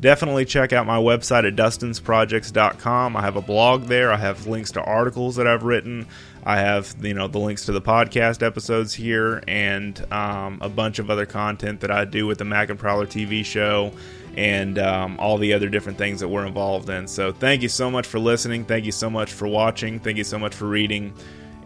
definitely 0.00 0.44
check 0.44 0.72
out 0.72 0.86
my 0.86 0.98
website 0.98 1.46
at 1.46 1.56
dustinsprojects.com. 1.56 3.16
I 3.16 3.20
have 3.20 3.36
a 3.36 3.42
blog 3.42 3.84
there. 3.84 4.12
I 4.12 4.16
have 4.16 4.46
links 4.46 4.72
to 4.72 4.82
articles 4.82 5.36
that 5.36 5.46
I've 5.46 5.62
written. 5.62 6.06
I 6.44 6.58
have 6.58 6.94
you 7.02 7.14
know 7.14 7.28
the 7.28 7.38
links 7.38 7.66
to 7.66 7.72
the 7.72 7.82
podcast 7.82 8.42
episodes 8.42 8.94
here 8.94 9.42
and 9.46 10.00
um, 10.12 10.58
a 10.62 10.68
bunch 10.68 10.98
of 10.98 11.10
other 11.10 11.26
content 11.26 11.80
that 11.80 11.90
I 11.90 12.04
do 12.04 12.26
with 12.26 12.38
the 12.38 12.44
Mac 12.44 12.70
and 12.70 12.78
Prowler 12.78 13.06
TV 13.06 13.44
show 13.44 13.92
and 14.36 14.78
um, 14.78 15.18
all 15.18 15.36
the 15.36 15.52
other 15.52 15.68
different 15.68 15.98
things 15.98 16.20
that 16.20 16.28
we're 16.28 16.46
involved 16.46 16.88
in. 16.88 17.08
So 17.08 17.32
thank 17.32 17.60
you 17.60 17.68
so 17.68 17.90
much 17.90 18.06
for 18.06 18.18
listening. 18.18 18.64
Thank 18.64 18.84
you 18.84 18.92
so 18.92 19.10
much 19.10 19.32
for 19.32 19.48
watching. 19.48 19.98
Thank 19.98 20.16
you 20.16 20.24
so 20.24 20.38
much 20.38 20.54
for 20.54 20.66
reading. 20.66 21.12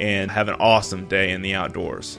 And 0.01 0.30
have 0.30 0.49
an 0.49 0.57
awesome 0.59 1.07
day 1.07 1.30
in 1.30 1.43
the 1.43 1.55
outdoors. 1.55 2.18